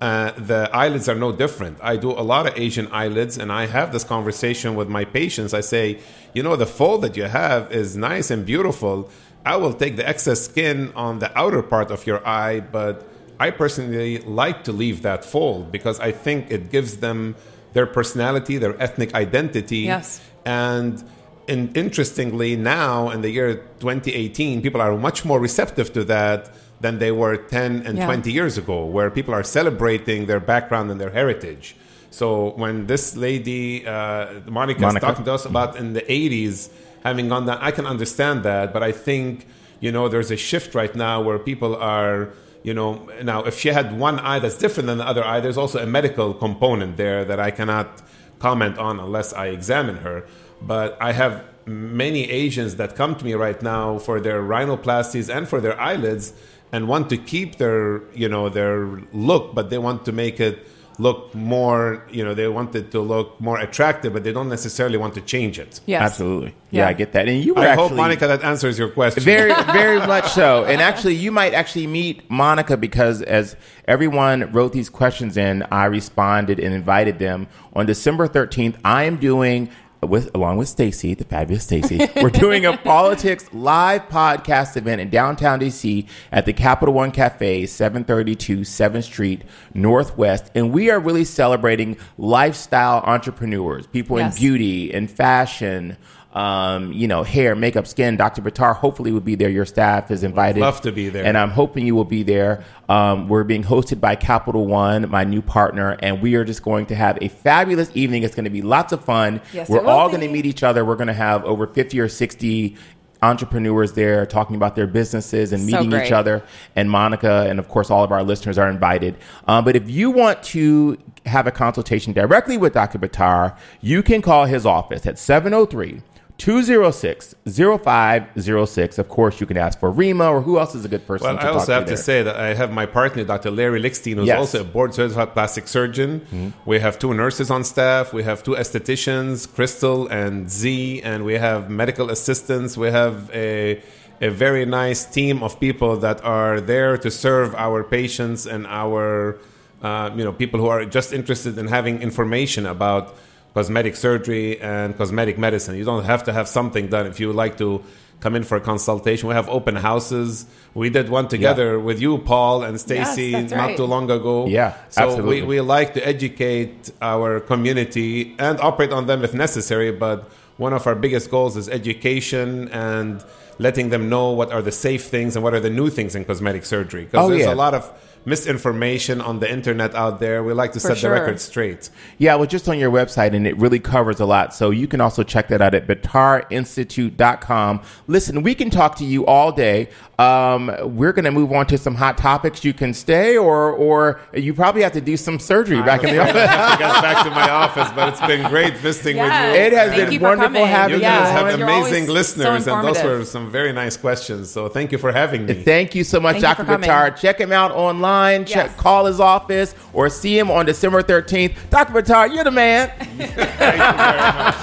uh, 0.01 0.31
the 0.31 0.69
eyelids 0.73 1.09
are 1.09 1.15
no 1.15 1.31
different. 1.31 1.77
I 1.81 1.97
do 1.97 2.11
a 2.11 2.23
lot 2.23 2.47
of 2.47 2.57
Asian 2.57 2.87
eyelids, 2.91 3.37
and 3.37 3.51
I 3.51 3.65
have 3.65 3.91
this 3.91 4.03
conversation 4.03 4.75
with 4.75 4.87
my 4.87 5.03
patients. 5.03 5.53
I 5.53 5.61
say, 5.61 5.99
you 6.33 6.41
know, 6.41 6.55
the 6.55 6.65
fold 6.65 7.01
that 7.01 7.17
you 7.17 7.23
have 7.23 7.71
is 7.71 7.97
nice 7.97 8.31
and 8.31 8.45
beautiful. 8.45 9.09
I 9.45 9.57
will 9.57 9.73
take 9.73 9.97
the 9.97 10.07
excess 10.07 10.45
skin 10.45 10.93
on 10.95 11.19
the 11.19 11.37
outer 11.37 11.61
part 11.61 11.91
of 11.91 12.07
your 12.07 12.25
eye, 12.25 12.61
but 12.61 13.07
I 13.39 13.51
personally 13.51 14.19
like 14.19 14.63
to 14.65 14.71
leave 14.71 15.01
that 15.01 15.25
fold 15.25 15.71
because 15.71 15.99
I 15.99 16.11
think 16.11 16.51
it 16.51 16.71
gives 16.71 16.97
them 16.97 17.35
their 17.73 17.85
personality, 17.85 18.57
their 18.57 18.81
ethnic 18.81 19.13
identity. 19.13 19.79
Yes. 19.79 20.21
And 20.45 21.03
in, 21.47 21.71
interestingly, 21.73 22.55
now 22.55 23.09
in 23.09 23.21
the 23.21 23.29
year 23.29 23.55
2018, 23.79 24.61
people 24.61 24.81
are 24.81 24.95
much 24.97 25.25
more 25.25 25.39
receptive 25.39 25.91
to 25.93 26.03
that 26.05 26.51
than 26.81 26.99
they 26.99 27.11
were 27.11 27.35
10 27.37 27.83
and 27.85 27.97
Yeah. 27.97 28.05
20 28.05 28.31
years 28.31 28.57
ago, 28.57 28.85
where 28.85 29.09
people 29.09 29.33
are 29.33 29.43
celebrating 29.43 30.25
their 30.27 30.39
background 30.39 30.89
and 30.91 30.99
their 30.99 31.09
heritage. 31.11 31.75
So 32.11 32.53
when 32.55 32.87
this 32.87 33.15
lady, 33.15 33.85
uh, 33.85 34.25
Monica, 34.47 34.81
Monica. 34.81 34.87
is 34.87 35.01
talking 35.01 35.25
to 35.25 35.33
us 35.33 35.45
about 35.45 35.75
in 35.77 35.93
the 35.93 36.01
80s 36.11 36.69
having 37.03 37.29
gone 37.29 37.45
down, 37.45 37.57
I 37.61 37.71
can 37.71 37.85
understand 37.85 38.43
that. 38.43 38.73
But 38.73 38.81
I 38.83 38.91
think, 38.91 39.45
you 39.79 39.91
know, 39.91 40.07
there's 40.09 40.31
a 40.31 40.37
shift 40.37 40.73
right 40.73 40.93
now 40.95 41.21
where 41.21 41.37
people 41.39 41.75
are, 41.75 42.29
you 42.63 42.73
know, 42.73 43.07
now 43.23 43.43
if 43.43 43.57
she 43.59 43.69
had 43.69 43.97
one 43.99 44.19
eye 44.19 44.39
that's 44.39 44.57
different 44.57 44.87
than 44.87 44.97
the 44.97 45.07
other 45.07 45.23
eye, 45.23 45.39
there's 45.39 45.57
also 45.57 45.79
a 45.79 45.85
medical 45.85 46.33
component 46.33 46.97
there 46.97 47.23
that 47.25 47.39
I 47.39 47.51
cannot 47.51 48.01
comment 48.39 48.77
on 48.77 48.99
unless 48.99 49.33
I 49.33 49.47
examine 49.47 49.97
her. 49.97 50.25
But 50.61 50.97
I 50.99 51.11
have 51.13 51.43
many 51.69 52.29
Asians 52.29 52.75
that 52.77 52.95
come 52.95 53.15
to 53.15 53.23
me 53.23 53.33
right 53.33 53.61
now 53.61 53.99
for 53.99 54.19
their 54.19 54.41
rhinoplasties 54.41 55.33
and 55.33 55.47
for 55.47 55.61
their 55.61 55.79
eyelids 55.79 56.33
and 56.71 56.87
want 56.87 57.09
to 57.09 57.17
keep 57.17 57.57
their, 57.57 58.01
you 58.13 58.27
know, 58.27 58.49
their 58.49 58.85
look, 59.13 59.55
but 59.55 59.69
they 59.69 59.77
want 59.77 60.05
to 60.05 60.11
make 60.11 60.39
it 60.39 60.67
look 60.99 61.33
more, 61.33 62.05
you 62.11 62.23
know, 62.25 62.33
they 62.33 62.47
want 62.47 62.75
it 62.75 62.91
to 62.91 62.99
look 62.99 63.39
more 63.39 63.57
attractive, 63.57 64.11
but 64.11 64.23
they 64.25 64.33
don't 64.33 64.49
necessarily 64.49 64.97
want 64.97 65.13
to 65.13 65.21
change 65.21 65.57
it. 65.57 65.79
Yes. 65.85 66.01
Absolutely. 66.01 66.53
Yeah, 66.71 66.83
Yeah. 66.83 66.89
I 66.89 66.93
get 66.93 67.13
that. 67.13 67.29
And 67.29 67.41
you 67.41 67.53
were 67.53 67.61
I 67.61 67.67
actually 67.67 67.87
hope, 67.87 67.97
Monica, 67.97 68.27
that 68.27 68.43
answers 68.43 68.77
your 68.77 68.89
question. 68.89 69.23
very, 69.23 69.53
very 69.71 69.99
much 69.99 70.29
so. 70.31 70.65
And 70.65 70.81
actually, 70.81 71.15
you 71.15 71.31
might 71.31 71.53
actually 71.53 71.87
meet 71.87 72.29
Monica 72.29 72.75
because 72.75 73.21
as 73.21 73.55
everyone 73.87 74.51
wrote 74.51 74.73
these 74.73 74.89
questions 74.89 75.37
in, 75.37 75.63
I 75.71 75.85
responded 75.85 76.59
and 76.59 76.73
invited 76.73 77.17
them 77.17 77.47
on 77.71 77.85
December 77.85 78.27
13th. 78.27 78.75
I 78.83 79.03
am 79.03 79.17
doing 79.17 79.69
with 80.01 80.33
along 80.33 80.57
with 80.57 80.69
Stacey, 80.69 81.13
the 81.13 81.25
fabulous 81.25 81.63
Stacey, 81.63 81.99
we're 82.21 82.29
doing 82.29 82.65
a 82.65 82.73
Paulitics 82.73 83.47
live 83.51 84.07
podcast 84.09 84.77
event 84.77 85.01
in 85.01 85.09
downtown 85.09 85.59
DC 85.59 86.07
at 86.31 86.45
the 86.45 86.53
Capital 86.53 86.93
One 86.93 87.11
Cafe, 87.11 87.65
732 87.65 88.59
7th 88.61 89.03
Street 89.03 89.41
Northwest, 89.73 90.51
and 90.55 90.71
we 90.71 90.89
are 90.89 90.99
really 90.99 91.25
celebrating 91.25 91.97
lifestyle 92.17 92.99
entrepreneurs, 93.05 93.87
people 93.87 94.17
Yes. 94.17 94.35
in 94.35 94.39
beauty 94.41 94.93
and 94.93 95.11
fashion, 95.11 95.97
um, 96.33 96.93
you 96.93 97.07
know, 97.07 97.23
hair, 97.23 97.55
makeup, 97.55 97.87
skin. 97.87 98.15
Dr. 98.15 98.41
Bitar 98.41 98.75
hopefully 98.75 99.11
will 99.11 99.19
be 99.19 99.35
there. 99.35 99.49
Your 99.49 99.65
staff 99.65 100.11
is 100.11 100.23
invited. 100.23 100.59
Love 100.59 100.81
to 100.81 100.91
be 100.91 101.09
there. 101.09 101.25
And 101.25 101.37
I'm 101.37 101.49
hoping 101.49 101.87
you 101.87 101.95
will 101.95 102.05
be 102.05 102.23
there. 102.23 102.63
Um, 102.87 103.27
we're 103.27 103.43
being 103.43 103.63
hosted 103.63 103.99
by 103.99 104.15
Capital 104.15 104.67
One, 104.67 105.09
my 105.09 105.23
new 105.23 105.41
partner, 105.41 105.97
and 106.01 106.21
we 106.21 106.35
are 106.35 106.45
just 106.45 106.63
going 106.63 106.85
to 106.87 106.95
have 106.95 107.17
a 107.21 107.29
fabulous 107.29 107.89
evening. 107.95 108.23
It's 108.23 108.35
going 108.35 108.45
to 108.45 108.51
be 108.51 108.61
lots 108.61 108.93
of 108.93 109.03
fun. 109.03 109.41
Yes, 109.53 109.69
we're 109.69 109.85
all 109.85 110.09
going 110.09 110.21
to 110.21 110.29
meet 110.29 110.45
each 110.45 110.63
other. 110.63 110.85
We're 110.85 110.95
going 110.95 111.07
to 111.07 111.13
have 111.13 111.43
over 111.45 111.65
50 111.65 111.99
or 111.99 112.07
60 112.07 112.77
entrepreneurs 113.21 113.93
there 113.93 114.25
talking 114.25 114.55
about 114.55 114.75
their 114.75 114.87
businesses 114.87 115.51
and 115.51 115.65
meeting 115.65 115.89
great. 115.89 116.05
each 116.05 116.11
other 116.11 116.41
and 116.75 116.89
monica 116.89 117.45
and 117.49 117.59
of 117.59 117.67
course 117.67 117.91
all 117.91 118.03
of 118.03 118.11
our 118.11 118.23
listeners 118.23 118.57
are 118.57 118.69
invited 118.69 119.17
um, 119.47 119.65
but 119.65 119.75
if 119.75 119.89
you 119.89 120.09
want 120.09 120.41
to 120.41 120.97
have 121.25 121.45
a 121.45 121.51
consultation 121.51 122.13
directly 122.13 122.57
with 122.57 122.71
dr 122.71 122.97
bitar 122.97 123.57
you 123.81 124.01
can 124.01 124.21
call 124.21 124.45
his 124.45 124.65
office 124.65 125.05
at 125.05 125.19
703 125.19 126.01
206 126.39 127.35
0506. 127.45 128.97
Of 128.97 129.09
course, 129.09 129.39
you 129.41 129.45
can 129.45 129.57
ask 129.57 129.79
for 129.79 129.91
Rima 129.91 130.27
or 130.31 130.41
who 130.41 130.57
else 130.57 130.73
is 130.73 130.85
a 130.85 130.87
good 130.87 131.05
person 131.05 131.27
Well, 131.27 131.37
to 131.37 131.43
I 131.45 131.49
also 131.49 131.73
have 131.73 131.85
there. 131.85 131.95
to 131.97 132.01
say 132.01 132.23
that 132.23 132.35
I 132.37 132.53
have 132.53 132.71
my 132.71 132.85
partner, 132.85 133.23
Dr. 133.23 133.51
Larry 133.51 133.81
Lickstein, 133.81 134.15
who's 134.15 134.27
Yes. 134.27 134.37
also 134.39 134.61
a 134.61 134.63
board 134.63 134.93
certified 134.93 135.33
plastic 135.33 135.67
surgeon. 135.67 136.21
Mm-hmm. 136.21 136.49
We 136.65 136.79
have 136.79 136.97
two 136.97 137.13
nurses 137.13 137.51
on 137.51 137.63
staff. 137.63 138.13
We 138.13 138.23
have 138.23 138.41
two 138.41 138.55
estheticians, 138.55 139.53
Crystal 139.53 140.07
and 140.07 140.49
Z, 140.49 141.01
and 141.03 141.25
we 141.25 141.35
have 141.35 141.69
medical 141.69 142.09
assistants. 142.09 142.77
We 142.77 142.89
have 142.91 143.29
a 143.33 143.81
a 144.21 144.29
very 144.29 144.65
nice 144.65 145.05
team 145.05 145.41
of 145.41 145.51
people 145.61 145.95
that 146.05 146.21
are 146.25 146.59
there 146.59 146.97
to 146.97 147.09
serve 147.09 147.55
our 147.55 147.85
patients 147.85 148.45
and 148.45 148.67
our 148.67 149.37
uh, 149.81 150.09
you 150.17 150.23
know 150.25 150.33
people 150.33 150.59
who 150.59 150.67
are 150.67 150.83
just 150.97 151.13
interested 151.13 151.57
in 151.57 151.67
having 151.67 152.01
information 152.01 152.65
about 152.65 153.15
cosmetic 153.53 153.95
surgery 153.95 154.59
and 154.61 154.97
cosmetic 154.97 155.37
medicine. 155.37 155.75
You 155.75 155.85
don't 155.85 156.05
have 156.05 156.23
to 156.25 156.33
have 156.33 156.47
something 156.47 156.87
done 156.87 157.07
if 157.07 157.19
you 157.19 157.27
would 157.27 157.35
like 157.35 157.57
to 157.57 157.83
come 158.19 158.35
in 158.35 158.43
for 158.43 158.57
a 158.57 158.61
consultation. 158.61 159.29
We 159.29 159.35
have 159.35 159.49
open 159.49 159.75
houses. 159.75 160.45
We 160.73 160.89
did 160.89 161.09
one 161.09 161.27
together 161.27 161.79
with 161.79 162.01
you, 162.01 162.17
Paul 162.17 162.63
and 162.63 162.79
Stacey, 162.79 163.31
that's 163.31 163.51
not 163.51 163.67
right. 163.69 163.77
too 163.77 163.85
long 163.85 164.11
ago. 164.11 164.47
Yeah, 164.47 164.75
so 164.89 165.03
absolutely. 165.03 165.41
we, 165.41 165.47
we 165.47 165.61
like 165.61 165.93
to 165.93 166.05
educate 166.05 166.91
our 167.01 167.39
community 167.39 168.35
and 168.37 168.59
operate 168.59 168.91
on 168.91 169.07
them 169.07 169.23
if 169.23 169.33
necessary. 169.33 169.91
But 169.91 170.29
one 170.57 170.73
of 170.73 170.85
our 170.85 170.95
biggest 170.95 171.31
goals 171.31 171.55
is 171.55 171.69
education 171.69 172.67
and 172.69 173.23
letting 173.59 173.89
them 173.89 174.09
know 174.09 174.31
what 174.31 174.51
are 174.51 174.61
the 174.61 174.71
safe 174.71 175.03
things 175.05 175.35
and 175.35 175.43
what 175.43 175.53
are 175.53 175.59
the 175.59 175.69
new 175.69 175.89
things 175.89 176.15
in 176.15 176.25
cosmetic 176.25 176.65
surgery. 176.65 177.05
Because 177.05 177.25
Oh, 177.25 177.29
there's 177.29 177.41
yeah. 177.45 177.53
a 177.53 177.55
lot 177.55 177.73
of 177.73 177.91
misinformation 178.25 179.21
on 179.21 179.39
the 179.39 179.49
internet 179.51 179.95
out 179.95 180.19
there. 180.19 180.43
We 180.43 180.51
like 180.53 180.73
to 180.73 180.79
set 180.79 180.97
sure. 180.97 181.13
the 181.13 181.19
record 181.21 181.39
straight. 181.39 181.89
Yeah, 182.17 182.35
well, 182.35 182.47
just 182.47 182.67
on 182.67 182.77
your 182.77 182.91
website, 182.91 183.33
and 183.33 183.47
it 183.47 183.57
really 183.57 183.79
covers 183.79 184.19
a 184.19 184.25
lot. 184.25 184.53
So 184.53 184.71
you 184.71 184.87
can 184.87 184.99
also 185.01 185.23
check 185.23 185.47
that 185.49 185.61
out 185.61 185.73
at 185.73 185.87
bitarinstitute.com. 185.87 187.81
Listen, 188.07 188.43
we 188.43 188.55
can 188.55 188.69
talk 188.69 188.95
to 188.97 189.05
you 189.05 189.25
all 189.25 189.51
day. 189.51 189.89
Um, 190.17 190.69
we're 190.83 191.13
going 191.13 191.25
to 191.25 191.31
move 191.31 191.51
on 191.53 191.65
to 191.67 191.77
some 191.77 191.95
hot 191.95 192.17
topics. 192.17 192.65
You 192.65 192.73
can 192.73 192.93
stay, 192.93 193.37
or 193.37 193.71
or 193.71 194.19
you 194.33 194.53
probably 194.53 194.81
have 194.81 194.91
to 194.93 195.01
do 195.01 195.15
some 195.15 195.39
surgery 195.39 195.81
back 195.81 196.03
in 196.03 196.09
the 196.13 196.19
office. 196.21 196.35
I 196.35 196.45
have 196.47 196.71
to 196.73 196.77
get 196.83 197.01
back 197.01 197.23
to 197.25 197.31
my 197.31 197.49
office, 197.49 197.89
but 197.95 198.09
it's 198.09 198.21
been 198.21 198.47
great 198.49 198.75
visiting 198.77 199.15
Yes. 199.15 199.53
with 199.53 199.55
you. 199.55 199.65
It 199.67 199.73
has 199.73 199.89
Thank 199.91 200.03
been 200.03 200.11
you 200.13 200.19
wonderful 200.19 200.47
coming. 200.55 200.67
having 200.67 200.95
You 200.97 201.01
Yeah. 201.01 201.19
guys 201.23 201.31
have 201.31 201.57
You're 201.59 201.69
always 201.69 201.87
amazing 201.87 202.07
so 202.07 202.13
listeners, 202.13 202.67
and 202.67 202.83
those 202.85 202.97
informative. 202.97 203.19
were 203.19 203.25
some 203.25 203.48
very 203.49 203.73
nice 203.73 203.97
questions. 203.97 204.49
So 204.49 204.69
thank 204.69 204.91
you 204.91 204.97
for 204.97 205.11
having 205.11 205.45
me. 205.45 205.53
Thank 205.55 205.95
you 205.95 206.03
so 206.03 206.19
much, 206.19 206.33
Thank 206.33 206.43
Dr. 206.43 206.63
for 206.63 206.71
coming. 206.71 206.89
Bitar. 206.89 207.15
Check 207.15 207.39
him 207.39 207.51
out 207.51 207.71
online. 207.71 208.45
Check, 208.45 208.67
Yes. 208.67 208.75
call 208.77 209.05
his 209.05 209.19
office, 209.19 209.75
or 209.93 210.09
see 210.09 210.37
him 210.37 210.49
on 210.51 210.65
December 210.65 211.01
13th. 211.03 211.55
Dr. 211.69 211.93
Bitar, 211.93 212.33
you're 212.33 212.43
the 212.43 212.51
man. 212.51 212.89
Thank 212.99 213.19
you 213.19 213.27
very 213.27 213.77
much. 213.77 214.55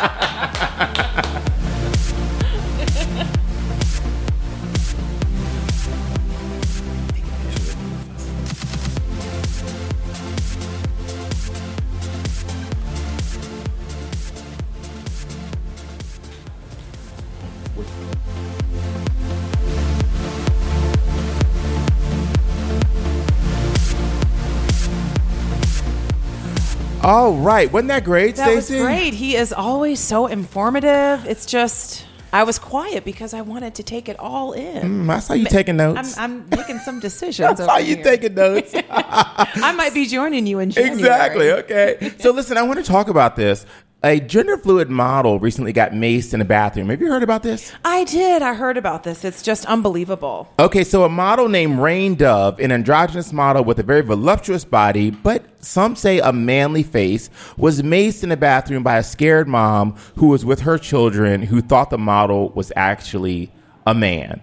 All 27.07 27.35
right, 27.35 27.73
wasn't 27.73 27.87
that 27.91 28.03
great, 28.03 28.35
That 28.35 28.53
was 28.53 28.67
Stacey? 28.67 28.83
great. 28.83 29.15
He 29.15 29.37
is 29.37 29.53
always 29.53 30.01
so 30.01 30.27
informative. 30.27 31.25
It's 31.25 31.47
just 31.47 32.05
I 32.33 32.43
was 32.43 32.59
quiet 32.59 33.05
because 33.05 33.33
I 33.33 33.43
wanted 33.43 33.77
to 33.77 33.85
take 33.85 34.09
it 34.09 34.19
all 34.19 34.55
in. 34.55 35.07
Mm, 35.07 35.11
I 35.11 35.21
saw 35.21 35.35
you 35.35 35.45
taking 35.45 35.81
I'm, 35.81 35.95
notes. 35.95 36.19
I'm 36.19 36.49
making 36.51 36.81
some 36.81 36.99
decisions. 37.09 37.61
I 37.61 37.65
saw 37.65 37.77
over 37.77 37.81
you 37.81 37.95
here. 37.95 38.03
taking 38.05 38.35
notes. 38.35 38.73
I 38.91 39.73
might 39.77 39.95
be 39.95 40.07
joining 40.07 40.49
you 40.49 40.59
in 40.59 40.73
January. 40.73 40.99
exactly. 40.99 41.51
Okay. 41.53 42.13
So 42.19 42.33
listen, 42.33 42.59
I 42.59 42.65
want 42.65 42.85
to 42.85 42.85
talk 42.85 43.07
about 43.09 43.37
this. 43.37 43.65
A 44.05 44.21
gender 44.21 44.59
fluid 44.59 44.91
model 44.91 45.41
recently 45.41 45.73
got 45.73 45.93
maced 45.93 46.35
in 46.35 46.43
a 46.43 46.45
bathroom. 46.45 46.91
Have 46.91 47.01
you 47.01 47.09
heard 47.09 47.23
about 47.23 47.43
this? 47.43 47.73
I 47.83 48.05
did. 48.05 48.43
I 48.43 48.53
heard 48.53 48.77
about 48.77 49.05
this. 49.05 49.25
It's 49.25 49.41
just 49.43 49.65
unbelievable. 49.65 50.53
Okay, 50.59 50.85
so 50.85 51.05
a 51.05 51.09
model 51.09 51.49
named 51.49 51.79
Rain 51.79 52.15
Dove, 52.15 52.61
an 52.61 52.73
androgynous 52.73 53.33
model 53.33 53.65
with 53.65 53.79
a 53.79 53.83
very 53.83 54.03
voluptuous 54.03 54.67
body, 54.67 55.11
but 55.11 55.45
some 55.65 55.97
say 55.97 56.19
a 56.19 56.31
manly 56.31 56.83
face, 56.83 57.31
was 57.57 57.81
maced 57.81 58.23
in 58.23 58.31
a 58.31 58.37
bathroom 58.37 58.83
by 58.83 58.99
a 58.99 59.03
scared 59.03 59.49
mom 59.49 59.97
who 60.17 60.29
was 60.29 60.45
with 60.45 60.61
her 60.61 60.77
children 60.77 61.43
who 61.43 61.63
thought 61.63 61.89
the 61.89 61.99
model 61.99 62.51
was 62.51 62.71
actually 62.77 63.51
a 63.87 63.95
man. 63.95 64.43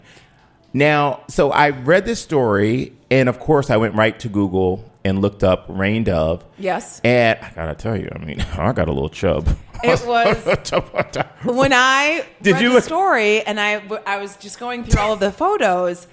Now, 0.74 1.22
so 1.28 1.52
I 1.52 1.70
read 1.70 2.06
this 2.06 2.20
story, 2.20 2.94
and 3.12 3.30
of 3.30 3.40
course, 3.40 3.70
I 3.70 3.78
went 3.78 3.94
right 3.94 4.20
to 4.20 4.30
Google 4.30 4.84
and 5.06 5.22
looked 5.22 5.44
up 5.44 5.66
Rain 5.68 6.04
Dove. 6.04 6.44
Yes. 6.58 7.02
And 7.04 7.38
I 7.42 7.52
gotta 7.56 7.76
tell 7.76 7.96
you, 7.98 8.10
I 8.14 8.18
mean, 8.20 8.42
I 8.58 8.72
got 8.74 8.88
a 8.88 8.92
little 8.94 9.10
chub. 9.10 9.48
It 9.84 9.90
was 9.90 10.06
when 11.44 11.74
I 11.74 12.26
Did 12.42 12.54
read 12.54 12.62
you 12.62 12.74
the 12.74 12.82
story 12.82 13.42
and 13.42 13.60
I 13.60 13.82
I 14.06 14.18
was 14.18 14.38
just 14.38 14.60
going 14.60 14.84
through 14.86 15.02
all 15.02 15.14
of 15.14 15.20
the 15.20 15.32
photos. 15.32 16.08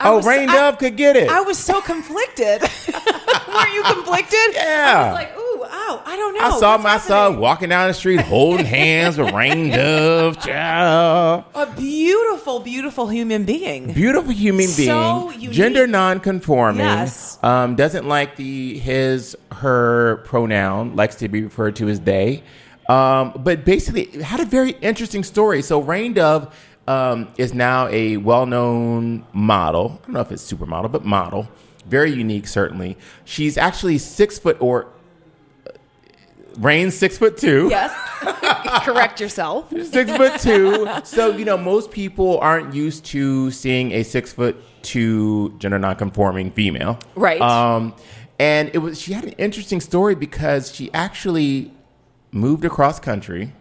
I 0.00 0.08
Oh, 0.10 0.16
was- 0.16 0.26
Rain 0.26 0.48
I- 0.50 0.54
Dove 0.54 0.78
could 0.78 0.96
get 0.96 1.16
it. 1.16 1.28
I 1.30 1.40
was 1.42 1.56
so 1.58 1.80
conflicted. 1.80 2.62
Weren't 3.48 3.72
you 3.74 3.82
conflicted? 3.84 4.54
Yeah. 4.54 4.92
I 4.92 5.04
was 5.06 5.14
like, 5.14 5.38
ooh, 5.38 5.45
ow, 5.70 6.02
I 6.04 6.16
don't 6.16 6.34
know. 6.34 6.40
I 6.40 6.50
saw 6.58 6.72
What's 6.72 6.84
myself 6.84 7.10
happening? 7.24 7.40
walking 7.40 7.68
down 7.70 7.88
the 7.88 7.94
street 7.94 8.20
holding 8.20 8.66
hands 8.78 9.18
with 9.18 9.32
Rain 9.32 9.70
Dove. 9.70 10.38
Child. 10.40 11.44
A 11.54 11.66
beautiful, 11.76 12.60
beautiful 12.60 13.08
human 13.08 13.44
being. 13.44 13.92
beautiful 13.92 14.32
human 14.32 14.66
being, 14.76 14.88
So 14.88 15.30
unique. 15.32 15.50
gender 15.52 15.86
non-conforming, 15.86 16.80
Yes. 16.80 17.38
um, 17.42 17.76
doesn't 17.76 18.06
like 18.08 18.36
the 18.36 18.78
his 18.78 19.36
her 19.52 20.16
pronoun, 20.24 20.96
likes 20.96 21.16
to 21.16 21.28
be 21.28 21.42
referred 21.42 21.76
to 21.76 21.88
as 21.88 22.00
they. 22.00 22.42
Um, 22.88 23.32
but 23.42 23.64
basically, 23.64 24.06
had 24.22 24.40
a 24.40 24.44
very 24.44 24.70
interesting 24.80 25.24
story. 25.24 25.62
So 25.62 25.80
Rain 25.80 26.12
Dove 26.12 26.54
um, 26.86 27.28
is 27.36 27.52
now 27.52 27.88
a 27.88 28.16
well-known 28.18 29.24
model. 29.32 29.98
I 30.02 30.06
don't 30.06 30.14
know 30.14 30.20
if 30.20 30.30
it's 30.30 30.52
supermodel, 30.52 30.92
but 30.92 31.04
model. 31.04 31.48
Very 31.86 32.12
unique, 32.12 32.46
certainly. 32.48 32.96
She's 33.24 33.56
actually 33.58 33.98
six 33.98 34.38
foot 34.38 34.56
or. 34.60 34.86
Rain's 36.58 36.94
six 36.96 37.18
foot 37.18 37.36
two 37.36 37.68
Yes. 37.70 37.92
Correct 38.84 39.20
yourself. 39.20 39.70
six 39.70 40.10
foot 40.10 40.40
two. 40.40 40.88
So 41.04 41.30
you 41.36 41.44
know, 41.44 41.56
most 41.56 41.90
people 41.90 42.38
aren't 42.38 42.74
used 42.74 43.04
to 43.06 43.50
seeing 43.50 43.92
a 43.92 44.02
six 44.02 44.32
foot 44.32 44.56
two 44.82 45.54
gender 45.58 45.78
nonconforming 45.78 46.50
female, 46.52 46.98
Right. 47.14 47.40
Um, 47.40 47.94
and 48.38 48.70
it 48.74 48.78
was 48.78 49.00
she 49.00 49.12
had 49.12 49.24
an 49.24 49.32
interesting 49.32 49.80
story 49.80 50.14
because 50.14 50.74
she 50.74 50.92
actually 50.92 51.72
moved 52.32 52.64
across 52.64 53.00
country 53.00 53.52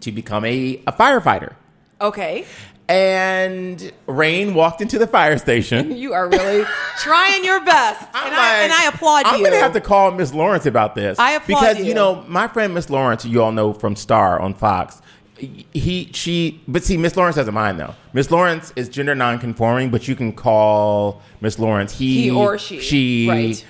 to 0.00 0.12
become 0.12 0.44
a, 0.44 0.82
a 0.86 0.92
firefighter. 0.92 1.54
Okay. 2.00 2.44
And 2.88 3.92
Rain 4.06 4.52
walked 4.54 4.82
into 4.82 4.98
the 4.98 5.06
fire 5.06 5.38
station. 5.38 5.92
You 6.04 6.12
are 6.12 6.28
really 6.28 6.64
trying 6.98 7.44
your 7.44 7.64
best. 7.64 8.02
And, 8.02 8.34
I, 8.34 8.62
and 8.62 8.72
I 8.72 8.88
applaud 8.88 9.26
you. 9.26 9.32
I'm 9.32 9.42
gonna 9.42 9.56
have 9.56 9.72
to 9.72 9.80
call 9.80 10.10
Miss 10.10 10.34
Lawrence 10.34 10.66
about 10.66 10.94
this. 10.94 11.18
I 11.18 11.32
applaud 11.32 11.60
because 11.60 11.78
you. 11.78 11.84
you 11.86 11.94
know 11.94 12.24
my 12.28 12.46
friend 12.46 12.74
Miss 12.74 12.90
Lawrence, 12.90 13.24
you 13.24 13.42
all 13.42 13.52
know 13.52 13.72
from 13.72 13.96
Star 13.96 14.38
on 14.38 14.52
Fox. 14.52 15.00
He, 15.36 16.10
she, 16.12 16.62
but 16.68 16.84
see, 16.84 16.96
Miss 16.96 17.16
Lawrence 17.16 17.36
doesn't 17.36 17.54
mind 17.54 17.78
though. 17.80 17.94
Miss 18.12 18.30
Lawrence 18.30 18.72
is 18.76 18.88
gender 18.88 19.14
non-conforming, 19.14 19.90
but 19.90 20.06
you 20.06 20.14
can 20.14 20.32
call 20.32 21.22
Miss 21.40 21.58
Lawrence 21.58 21.96
he, 21.96 22.24
He 22.24 22.30
or 22.30 22.58
she. 22.58 22.80
she, 22.80 23.28
Right. 23.28 23.66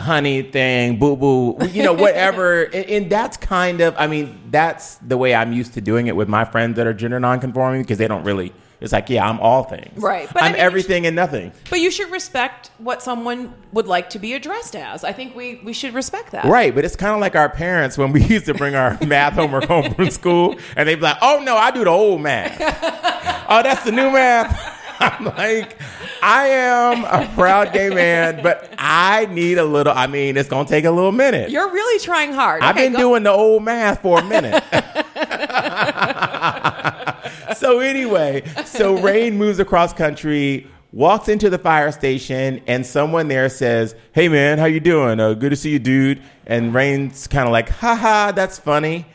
Honey 0.00 0.42
thing, 0.42 0.98
boo 0.98 1.16
boo, 1.16 1.56
you 1.68 1.82
know, 1.82 1.92
whatever. 2.04 2.64
and, 2.64 2.86
and 2.86 3.10
that's 3.10 3.36
kind 3.36 3.80
of, 3.80 3.94
I 3.98 4.06
mean, 4.06 4.40
that's 4.50 4.96
the 4.96 5.16
way 5.16 5.34
I'm 5.34 5.52
used 5.52 5.74
to 5.74 5.80
doing 5.80 6.06
it 6.06 6.16
with 6.16 6.28
my 6.28 6.44
friends 6.44 6.76
that 6.76 6.86
are 6.86 6.94
gender 6.94 7.20
non-conforming 7.20 7.82
because 7.82 7.98
they 7.98 8.08
don't 8.08 8.24
really. 8.24 8.52
It's 8.80 8.92
like, 8.92 9.08
yeah, 9.08 9.26
I'm 9.26 9.40
all 9.40 9.62
things. 9.62 9.96
Right. 10.02 10.28
But 10.30 10.42
I 10.42 10.46
I'm 10.46 10.52
mean, 10.52 10.60
you 10.60 10.66
everything 10.66 11.06
and 11.06 11.16
nothing. 11.16 11.52
But 11.70 11.80
you 11.80 11.90
should 11.90 12.10
respect 12.10 12.70
what 12.76 13.02
someone 13.02 13.54
would 13.72 13.86
like 13.86 14.10
to 14.10 14.18
be 14.18 14.34
addressed 14.34 14.76
as. 14.76 15.04
I 15.04 15.12
think 15.12 15.34
we, 15.34 15.60
we 15.64 15.72
should 15.72 15.94
respect 15.94 16.32
that. 16.32 16.44
Right, 16.44 16.74
but 16.74 16.84
it's 16.84 16.96
kind 16.96 17.14
of 17.14 17.20
like 17.20 17.34
our 17.34 17.48
parents 17.48 17.96
when 17.96 18.12
we 18.12 18.22
used 18.26 18.44
to 18.46 18.52
bring 18.54 18.74
our 18.74 18.98
math 19.06 19.34
homework 19.34 19.64
home 19.64 19.94
from 19.94 20.10
school, 20.10 20.58
and 20.76 20.86
they'd 20.86 20.96
be 20.96 21.00
like, 21.00 21.16
"Oh 21.22 21.40
no, 21.42 21.56
I 21.56 21.70
do 21.70 21.84
the 21.84 21.90
old 21.90 22.20
math. 22.20 22.58
oh, 23.48 23.62
that's 23.62 23.84
the 23.84 23.92
new 23.92 24.10
math." 24.10 24.83
I'm 25.04 25.24
like, 25.26 25.76
I 26.22 26.46
am 26.48 27.04
a 27.04 27.30
proud 27.34 27.72
gay 27.72 27.90
man, 27.90 28.42
but 28.42 28.72
I 28.78 29.26
need 29.26 29.58
a 29.58 29.64
little. 29.64 29.92
I 29.92 30.06
mean, 30.06 30.36
it's 30.36 30.48
gonna 30.48 30.68
take 30.68 30.84
a 30.84 30.90
little 30.90 31.12
minute. 31.12 31.50
You're 31.50 31.70
really 31.70 32.02
trying 32.02 32.32
hard. 32.32 32.62
I've 32.62 32.74
Okay, 32.76 32.86
been 32.86 32.92
go- 32.94 32.98
doing 32.98 33.22
the 33.24 33.30
old 33.32 33.62
math 33.62 34.02
for 34.02 34.20
a 34.20 34.24
minute. 34.24 34.62
so 37.56 37.80
anyway, 37.80 38.42
so 38.64 38.96
Rain 38.98 39.36
moves 39.36 39.58
across 39.58 39.92
country, 39.92 40.66
walks 40.92 41.28
into 41.28 41.50
the 41.50 41.58
fire 41.58 41.92
station, 41.92 42.62
and 42.66 42.84
someone 42.86 43.28
there 43.28 43.48
says, 43.48 43.94
"Hey 44.12 44.28
man, 44.28 44.58
how 44.58 44.66
you 44.66 44.80
doing? 44.80 45.20
Uh, 45.20 45.34
good 45.34 45.50
to 45.50 45.56
see 45.56 45.70
you, 45.70 45.78
dude." 45.78 46.22
And 46.46 46.74
Rain's 46.74 47.26
kind 47.26 47.46
of 47.46 47.52
like, 47.52 47.68
"Haha, 47.68 48.32
that's 48.32 48.58
funny." 48.58 49.06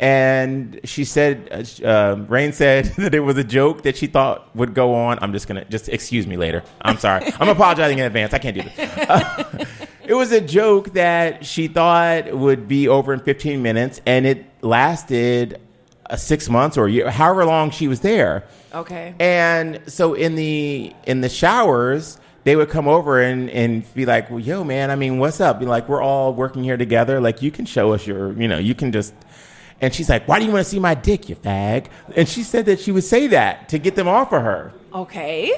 And 0.00 0.78
she 0.84 1.04
said, 1.04 1.48
uh, 1.82 1.86
uh, 1.86 2.24
Rain 2.28 2.52
said 2.52 2.84
that 2.98 3.14
it 3.14 3.20
was 3.20 3.36
a 3.36 3.44
joke 3.44 3.82
that 3.82 3.96
she 3.96 4.06
thought 4.06 4.54
would 4.54 4.74
go 4.74 4.94
on. 4.94 5.18
I'm 5.20 5.32
just 5.32 5.48
gonna 5.48 5.64
just 5.64 5.88
excuse 5.88 6.26
me 6.26 6.36
later. 6.36 6.62
I'm 6.80 6.98
sorry. 6.98 7.30
I'm 7.40 7.48
apologizing 7.48 7.98
in 7.98 8.04
advance. 8.06 8.32
I 8.32 8.38
can't 8.38 8.56
do 8.56 8.62
this. 8.62 9.68
It 10.08 10.14
was 10.14 10.32
a 10.32 10.40
joke 10.40 10.94
that 10.94 11.44
she 11.44 11.68
thought 11.68 12.34
would 12.34 12.66
be 12.66 12.88
over 12.88 13.12
in 13.12 13.20
15 13.20 13.60
minutes, 13.60 14.00
and 14.06 14.24
it 14.24 14.46
lasted 14.62 15.60
uh, 16.08 16.16
six 16.16 16.48
months 16.48 16.78
or 16.78 16.86
a 16.86 16.90
year, 16.90 17.10
however 17.10 17.44
long 17.44 17.70
she 17.70 17.88
was 17.88 18.00
there. 18.00 18.44
Okay. 18.72 19.14
And 19.20 19.82
so 19.86 20.14
in 20.14 20.34
the 20.34 20.94
in 21.06 21.20
the 21.20 21.28
showers, 21.28 22.18
they 22.44 22.56
would 22.56 22.70
come 22.70 22.88
over 22.88 23.20
and, 23.20 23.50
and 23.50 23.94
be 23.94 24.06
like, 24.06 24.30
well, 24.30 24.38
"Yo, 24.38 24.64
man, 24.64 24.90
I 24.90 24.96
mean, 24.96 25.18
what's 25.18 25.42
up?" 25.42 25.60
Be 25.60 25.66
like, 25.66 25.90
"We're 25.90 26.02
all 26.02 26.32
working 26.32 26.64
here 26.64 26.78
together. 26.78 27.20
Like, 27.20 27.42
you 27.42 27.50
can 27.50 27.66
show 27.66 27.92
us 27.92 28.06
your, 28.06 28.32
you 28.32 28.48
know, 28.48 28.58
you 28.58 28.74
can 28.74 28.92
just." 28.92 29.12
And 29.80 29.94
she's 29.94 30.08
like, 30.08 30.26
"Why 30.26 30.38
do 30.38 30.44
you 30.44 30.52
want 30.52 30.64
to 30.64 30.70
see 30.70 30.80
my 30.80 30.94
dick, 30.94 31.28
you 31.28 31.36
fag?" 31.36 31.86
And 32.16 32.28
she 32.28 32.42
said 32.42 32.66
that 32.66 32.80
she 32.80 32.92
would 32.92 33.04
say 33.04 33.28
that 33.28 33.68
to 33.70 33.78
get 33.78 33.94
them 33.94 34.08
off 34.08 34.32
of 34.32 34.42
her. 34.42 34.72
Okay. 34.92 35.52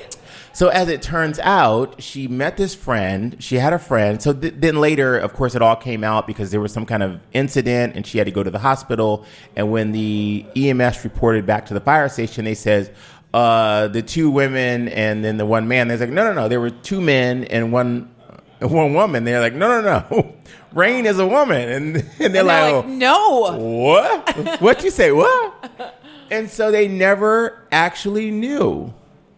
So 0.53 0.69
as 0.69 0.89
it 0.89 1.01
turns 1.01 1.39
out, 1.39 2.03
she 2.03 2.27
met 2.27 2.57
this 2.57 2.75
friend. 2.75 3.37
She 3.39 3.57
had 3.57 3.73
a 3.73 3.79
friend. 3.79 4.21
So 4.21 4.33
th- 4.33 4.55
then 4.57 4.81
later, 4.81 5.17
of 5.17 5.33
course, 5.33 5.55
it 5.55 5.63
all 5.63 5.77
came 5.77 6.03
out 6.03 6.27
because 6.27 6.51
there 6.51 6.61
was 6.61 6.73
some 6.73 6.85
kind 6.87 7.03
of 7.03 7.21
incident, 7.33 7.95
and 7.95 8.07
she 8.07 8.19
had 8.19 8.25
to 8.27 8.33
go 8.33 8.43
to 8.43 8.51
the 8.51 8.59
hospital. 8.59 9.25
And 9.57 9.71
when 9.71 9.93
the 9.93 10.45
EMS 10.57 11.05
reported 11.05 11.47
back 11.47 11.67
to 11.67 11.75
the 11.75 11.81
fire 11.81 12.09
station, 12.09 12.45
they 12.45 12.55
said 12.55 12.95
uh, 13.33 13.89
the 13.89 14.03
two 14.03 14.31
women 14.31 14.89
and 14.89 15.25
then 15.25 15.37
the 15.37 15.47
one 15.47 15.69
man. 15.69 15.89
They're 15.89 15.99
like, 15.99 16.11
no, 16.11 16.25
no, 16.25 16.33
no. 16.33 16.49
There 16.49 16.61
were 16.61 16.71
two 16.71 17.01
men 17.01 17.45
and 17.45 17.73
one 17.73 18.11
one 18.61 18.93
woman. 18.95 19.25
They're 19.25 19.41
like, 19.41 19.55
no, 19.55 19.81
no, 19.81 20.05
no. 20.11 20.35
Rain 20.73 21.07
is 21.07 21.19
a 21.19 21.27
woman, 21.27 21.69
and, 21.69 21.97
and 21.97 22.05
they're 22.19 22.27
And 22.27 22.35
they're 22.35 22.43
like, 22.45 22.75
like, 22.75 22.87
no. 22.87 23.57
what? 23.59 24.61
what 24.61 24.85
you 24.85 24.91
say? 24.91 25.13
What? 25.13 25.97
And 26.31 26.49
so 26.49 26.71
they 26.71 26.87
never 26.87 27.67
actually 27.73 28.31
knew. 28.31 28.95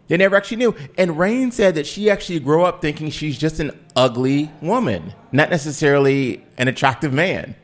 They 0.08 0.18
never 0.18 0.36
actually 0.36 0.58
knew. 0.58 0.74
And 0.98 1.18
Rain 1.18 1.52
said 1.52 1.74
that 1.76 1.86
she 1.86 2.10
actually 2.10 2.40
grew 2.40 2.64
up 2.64 2.82
thinking 2.82 3.10
she's 3.10 3.38
just 3.38 3.60
an 3.60 3.70
ugly 3.96 4.50
woman, 4.60 5.14
not 5.32 5.48
necessarily 5.48 6.44
an 6.58 6.68
attractive 6.68 7.14
man. 7.14 7.54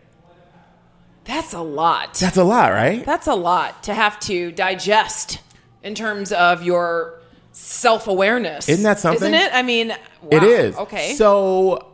That's 1.25 1.53
a 1.53 1.61
lot. 1.61 2.15
That's 2.15 2.39
a 2.39 2.45
lot, 2.45 2.73
right? 2.73 3.05
That's 3.05 3.27
a 3.27 3.35
lot 3.35 3.83
to 3.83 3.93
have 3.93 4.19
to 4.21 4.51
digest 4.53 5.41
in 5.83 5.95
terms 5.95 6.33
of 6.33 6.63
your 6.63 7.21
self 7.53 8.07
awareness. 8.07 8.67
Isn't 8.67 8.85
that 8.85 8.99
something? 8.99 9.35
Isn't 9.35 9.35
it? 9.35 9.53
I 9.53 9.63
mean, 9.63 9.91
It 10.31 10.43
wow. 10.43 10.49
is. 10.49 10.77
Okay. 10.77 11.13
So 11.17 11.87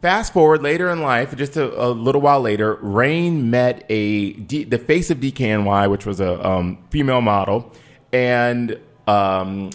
fast 0.00 0.32
forward 0.32 0.62
later 0.62 0.90
in 0.90 1.02
life, 1.02 1.36
just 1.36 1.56
a, 1.56 1.84
a 1.84 1.88
little 1.90 2.20
while 2.20 2.40
later, 2.40 2.74
Rain 2.76 3.50
met 3.50 3.84
a 3.88 4.32
D, 4.34 4.64
the 4.64 4.78
face 4.78 5.10
of 5.10 5.18
DKNY, 5.18 5.90
which 5.90 6.06
was 6.06 6.20
a 6.20 6.46
um, 6.46 6.78
female 6.90 7.20
model, 7.20 7.72
and 8.12 8.78
um, 9.06 9.70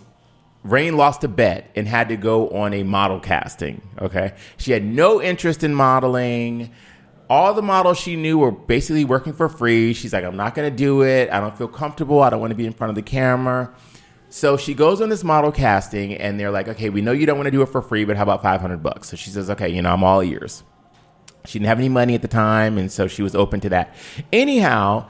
Rain 0.63 0.95
lost 0.97 1.23
a 1.23 1.27
bet 1.27 1.71
and 1.75 1.87
had 1.87 2.09
to 2.09 2.15
go 2.15 2.49
on 2.49 2.73
a 2.73 2.83
model 2.83 3.19
casting. 3.19 3.81
Okay, 3.99 4.33
she 4.57 4.71
had 4.71 4.83
no 4.83 5.21
interest 5.21 5.63
in 5.63 5.73
modeling. 5.73 6.71
All 7.29 7.53
the 7.53 7.61
models 7.61 7.97
she 7.97 8.17
knew 8.17 8.37
were 8.37 8.51
basically 8.51 9.05
working 9.05 9.31
for 9.31 9.47
free. 9.47 9.93
She's 9.93 10.11
like, 10.11 10.25
I'm 10.25 10.35
not 10.35 10.53
going 10.53 10.69
to 10.69 10.75
do 10.75 11.01
it. 11.01 11.29
I 11.29 11.39
don't 11.39 11.57
feel 11.57 11.69
comfortable. 11.69 12.21
I 12.21 12.29
don't 12.29 12.41
want 12.41 12.51
to 12.51 12.55
be 12.55 12.65
in 12.65 12.73
front 12.73 12.89
of 12.89 12.95
the 12.95 13.01
camera. 13.01 13.73
So 14.31 14.55
she 14.55 14.73
goes 14.73 15.01
on 15.01 15.09
this 15.09 15.25
model 15.25 15.51
casting, 15.51 16.15
and 16.15 16.39
they're 16.39 16.51
like, 16.51 16.69
"Okay, 16.69 16.89
we 16.89 17.01
know 17.01 17.11
you 17.11 17.25
don't 17.25 17.37
want 17.37 17.47
to 17.47 17.51
do 17.51 17.61
it 17.61 17.67
for 17.67 17.81
free, 17.81 18.05
but 18.05 18.15
how 18.15 18.23
about 18.23 18.41
500 18.41 18.81
bucks?" 18.81 19.09
So 19.09 19.17
she 19.17 19.29
says, 19.29 19.49
"Okay, 19.49 19.67
you 19.69 19.81
know, 19.81 19.91
I'm 19.91 20.03
all 20.03 20.23
ears." 20.23 20.63
She 21.45 21.59
didn't 21.59 21.67
have 21.67 21.79
any 21.79 21.89
money 21.89 22.15
at 22.15 22.21
the 22.21 22.27
time, 22.29 22.77
and 22.77 22.91
so 22.91 23.07
she 23.07 23.23
was 23.23 23.35
open 23.35 23.59
to 23.59 23.69
that. 23.69 23.93
Anyhow, 24.31 25.07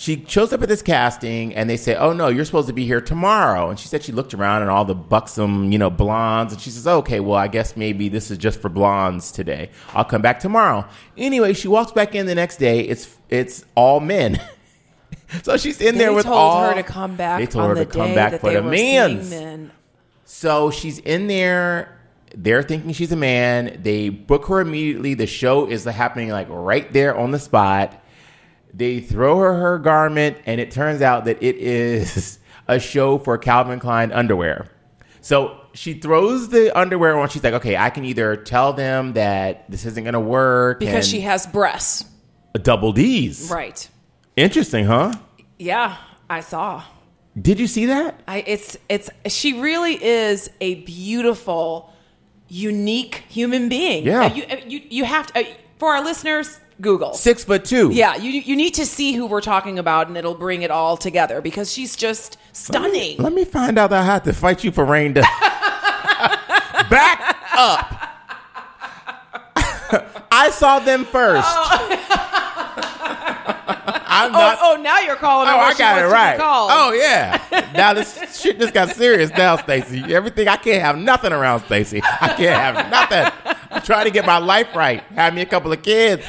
she 0.00 0.24
shows 0.26 0.50
up 0.54 0.62
at 0.62 0.68
this 0.70 0.80
casting 0.80 1.54
and 1.54 1.68
they 1.68 1.76
say, 1.76 1.94
Oh 1.94 2.14
no, 2.14 2.28
you're 2.28 2.46
supposed 2.46 2.68
to 2.68 2.72
be 2.72 2.86
here 2.86 3.02
tomorrow. 3.02 3.68
And 3.68 3.78
she 3.78 3.86
said 3.86 4.02
she 4.02 4.12
looked 4.12 4.32
around 4.32 4.62
and 4.62 4.70
all 4.70 4.86
the 4.86 4.94
buxom, 4.94 5.70
you 5.72 5.78
know, 5.78 5.90
blondes. 5.90 6.54
And 6.54 6.62
she 6.62 6.70
says, 6.70 6.86
Okay, 6.86 7.20
well, 7.20 7.36
I 7.36 7.48
guess 7.48 7.76
maybe 7.76 8.08
this 8.08 8.30
is 8.30 8.38
just 8.38 8.62
for 8.62 8.70
blondes 8.70 9.30
today. 9.30 9.68
I'll 9.92 10.06
come 10.06 10.22
back 10.22 10.40
tomorrow. 10.40 10.86
Anyway, 11.18 11.52
she 11.52 11.68
walks 11.68 11.92
back 11.92 12.14
in 12.14 12.24
the 12.24 12.34
next 12.34 12.56
day. 12.56 12.80
It's 12.80 13.14
it's 13.28 13.66
all 13.74 14.00
men. 14.00 14.40
so 15.42 15.56
she's 15.56 15.80
in 15.80 15.94
They 15.94 16.04
there 16.04 16.12
with 16.12 16.26
told 16.26 16.38
all 16.38 16.68
her 16.68 16.74
to 16.74 16.82
come 16.82 17.16
back. 17.16 17.40
They 17.40 17.46
told 17.46 17.64
on 17.64 17.68
her 17.70 17.84
the 17.84 17.84
to 17.86 17.90
come 17.98 18.14
back 18.14 18.40
for 18.40 18.52
the 18.52 18.62
were 18.62 18.70
men's. 18.70 19.28
seeing 19.28 19.40
men. 19.44 19.70
So 20.24 20.70
she's 20.70 20.98
in 20.98 21.26
there. 21.26 21.98
They're 22.34 22.62
thinking 22.62 22.92
she's 22.92 23.10
a 23.12 23.16
man. 23.16 23.80
They 23.82 24.08
book 24.08 24.46
her 24.46 24.60
immediately. 24.60 25.14
The 25.14 25.26
show 25.26 25.68
is 25.68 25.84
happening 25.84 26.28
like 26.30 26.46
right 26.48 26.90
there 26.92 27.16
on 27.16 27.32
the 27.32 27.38
spot. 27.38 28.00
They 28.72 29.00
throw 29.00 29.38
her 29.38 29.54
her 29.54 29.78
garment, 29.78 30.38
and 30.46 30.60
it 30.60 30.70
turns 30.70 31.02
out 31.02 31.24
that 31.24 31.42
it 31.42 31.56
is 31.56 32.38
a 32.68 32.78
show 32.78 33.18
for 33.18 33.36
Calvin 33.38 33.80
Klein 33.80 34.12
underwear. 34.12 34.68
So 35.20 35.60
she 35.72 35.94
throws 35.94 36.48
the 36.48 36.76
underwear 36.78 37.18
on. 37.18 37.28
She's 37.28 37.42
like, 37.42 37.54
okay, 37.54 37.76
I 37.76 37.90
can 37.90 38.04
either 38.04 38.36
tell 38.36 38.72
them 38.72 39.14
that 39.14 39.68
this 39.70 39.84
isn't 39.84 40.04
going 40.04 40.14
to 40.14 40.20
work 40.20 40.80
Because 40.80 41.06
she 41.08 41.20
has 41.20 41.46
breasts. 41.46 42.04
A 42.54 42.58
double 42.58 42.92
D's. 42.92 43.50
Right. 43.50 43.88
Interesting, 44.36 44.86
huh? 44.86 45.12
Yeah, 45.58 45.96
I 46.28 46.40
saw. 46.40 46.82
Did 47.40 47.60
you 47.60 47.66
see 47.66 47.86
that? 47.86 48.20
I 48.26 48.42
it's 48.46 48.76
it's 48.88 49.10
she 49.28 49.60
really 49.60 50.02
is 50.02 50.50
a 50.60 50.76
beautiful, 50.76 51.92
unique 52.48 53.24
human 53.28 53.68
being. 53.68 54.04
Yeah. 54.04 54.24
Uh, 54.24 54.34
you, 54.34 54.42
uh, 54.44 54.56
you 54.66 54.82
you 54.88 55.04
have 55.04 55.28
to 55.28 55.40
uh, 55.40 55.44
for 55.78 55.94
our 55.94 56.04
listeners 56.04 56.60
Google. 56.80 57.14
Six 57.14 57.44
foot 57.44 57.64
two. 57.64 57.90
Yeah, 57.92 58.16
you 58.16 58.30
you 58.30 58.56
need 58.56 58.74
to 58.74 58.86
see 58.86 59.12
who 59.12 59.26
we're 59.26 59.40
talking 59.40 59.78
about, 59.78 60.08
and 60.08 60.16
it'll 60.16 60.34
bring 60.34 60.62
it 60.62 60.70
all 60.70 60.96
together 60.96 61.40
because 61.40 61.70
she's 61.72 61.94
just 61.94 62.36
stunning. 62.52 63.18
Let 63.18 63.32
me 63.32 63.44
find 63.44 63.78
out 63.78 63.90
that 63.90 64.02
I 64.02 64.04
have 64.04 64.22
to 64.24 64.32
fight 64.32 64.64
you 64.64 64.72
for 64.72 64.84
rain 64.84 65.14
to 65.14 65.20
back 66.90 67.36
up. 67.52 67.96
I 70.32 70.50
saw 70.52 70.78
them 70.78 71.04
first. 71.04 71.48
I'm 74.10 74.34
oh, 74.34 74.38
not. 74.38 74.58
oh, 74.60 74.82
now 74.82 74.98
you're 75.00 75.16
calling 75.16 75.46
her. 75.48 75.54
Oh, 75.54 75.58
I 75.58 75.74
got 75.74 75.98
it 75.98 76.02
wants 76.02 76.02
to 76.02 76.06
be 76.06 76.12
right. 76.12 76.38
Oh 76.42 76.92
yeah. 76.92 77.70
Now 77.74 77.94
this 77.94 78.40
shit 78.40 78.58
just 78.58 78.74
got 78.74 78.90
serious 78.90 79.30
now, 79.30 79.56
Stacey. 79.56 80.02
Everything 80.12 80.48
I 80.48 80.56
can't 80.56 80.82
have 80.82 80.98
nothing 80.98 81.32
around 81.32 81.60
Stacey. 81.64 82.02
I 82.02 82.34
can't 82.36 82.76
have 82.76 82.90
nothing. 82.90 83.56
I'm 83.70 83.82
trying 83.82 84.04
to 84.06 84.10
get 84.10 84.26
my 84.26 84.38
life 84.38 84.74
right. 84.74 85.02
Have 85.14 85.34
me 85.34 85.42
a 85.42 85.46
couple 85.46 85.72
of 85.72 85.82
kids. 85.82 86.26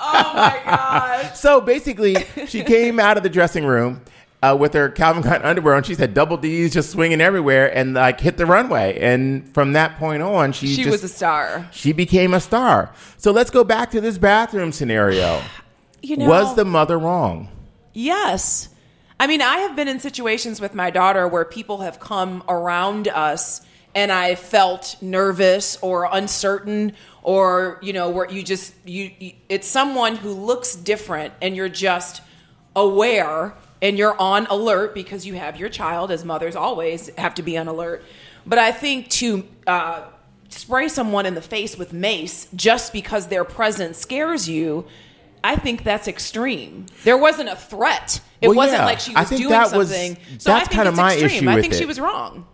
oh 0.00 0.32
my 0.34 0.60
god. 0.64 1.34
So 1.34 1.60
basically, 1.60 2.16
she 2.46 2.62
came 2.62 2.98
out 3.00 3.16
of 3.16 3.22
the 3.22 3.28
dressing 3.28 3.64
room 3.64 4.00
uh, 4.42 4.56
with 4.58 4.72
her 4.74 4.88
Calvin 4.88 5.22
Klein 5.22 5.42
underwear 5.42 5.74
on. 5.74 5.82
She 5.82 5.94
said 5.94 6.14
double 6.14 6.36
D's 6.36 6.72
just 6.72 6.90
swinging 6.90 7.20
everywhere 7.20 7.74
and 7.76 7.94
like 7.94 8.20
hit 8.20 8.36
the 8.36 8.46
runway. 8.46 8.98
And 9.00 9.52
from 9.54 9.72
that 9.74 9.98
point 9.98 10.22
on, 10.22 10.52
she 10.52 10.68
She 10.68 10.84
just, 10.84 10.90
was 10.90 11.04
a 11.04 11.08
star. 11.08 11.68
she 11.72 11.92
became 11.92 12.34
a 12.34 12.40
star. 12.40 12.92
So 13.16 13.30
let's 13.32 13.50
go 13.50 13.64
back 13.64 13.90
to 13.92 14.00
this 14.00 14.18
bathroom 14.18 14.72
scenario. 14.72 15.42
You 16.02 16.16
know, 16.16 16.28
Was 16.28 16.54
the 16.54 16.64
mother 16.64 16.98
wrong? 16.98 17.48
Yes. 17.92 18.68
I 19.20 19.26
mean, 19.26 19.42
I 19.42 19.58
have 19.58 19.74
been 19.74 19.88
in 19.88 19.98
situations 19.98 20.60
with 20.60 20.74
my 20.74 20.90
daughter 20.90 21.26
where 21.26 21.44
people 21.44 21.78
have 21.78 21.98
come 21.98 22.44
around 22.48 23.08
us 23.08 23.62
and 23.94 24.12
I 24.12 24.36
felt 24.36 24.96
nervous 25.00 25.76
or 25.82 26.08
uncertain 26.10 26.92
or, 27.22 27.78
you 27.82 27.92
know, 27.92 28.10
where 28.10 28.30
you 28.30 28.42
just 28.42 28.74
you, 28.84 29.10
you 29.18 29.32
it's 29.48 29.66
someone 29.66 30.16
who 30.16 30.32
looks 30.32 30.76
different 30.76 31.34
and 31.42 31.56
you're 31.56 31.68
just 31.68 32.22
aware 32.76 33.54
and 33.82 33.98
you're 33.98 34.18
on 34.20 34.46
alert 34.46 34.94
because 34.94 35.26
you 35.26 35.34
have 35.34 35.58
your 35.58 35.68
child 35.68 36.10
as 36.10 36.24
mothers 36.24 36.54
always 36.54 37.08
have 37.16 37.34
to 37.34 37.42
be 37.42 37.58
on 37.58 37.66
alert. 37.66 38.04
But 38.46 38.58
I 38.58 38.72
think 38.72 39.08
to 39.10 39.46
uh, 39.66 40.04
spray 40.48 40.88
someone 40.88 41.26
in 41.26 41.34
the 41.34 41.42
face 41.42 41.76
with 41.76 41.92
mace 41.92 42.48
just 42.54 42.92
because 42.92 43.26
their 43.26 43.44
presence 43.44 43.98
scares 43.98 44.48
you, 44.48 44.86
I 45.44 45.56
think 45.56 45.84
that's 45.84 46.08
extreme. 46.08 46.86
There 47.04 47.16
wasn't 47.18 47.48
a 47.48 47.56
threat. 47.56 48.20
It 48.40 48.48
Well, 48.48 48.56
wasn't 48.56 48.80
yeah. 48.80 48.86
like 48.86 49.00
she 49.00 49.14
was 49.14 49.28
doing 49.30 49.48
that 49.50 49.72
was- 49.72 49.88
something. 49.90 50.16
so 50.38 50.52
I 50.52 50.58
that's 50.58 50.68
think 50.68 50.76
kinda 50.76 50.88
it's 50.90 50.96
my 50.96 51.12
extreme. 51.12 51.48
issue 51.48 51.50
I 51.58 51.60
think 51.60 51.74
she 51.74 51.82
it. 51.82 51.88
was 51.88 51.98
wrong. 52.00 52.46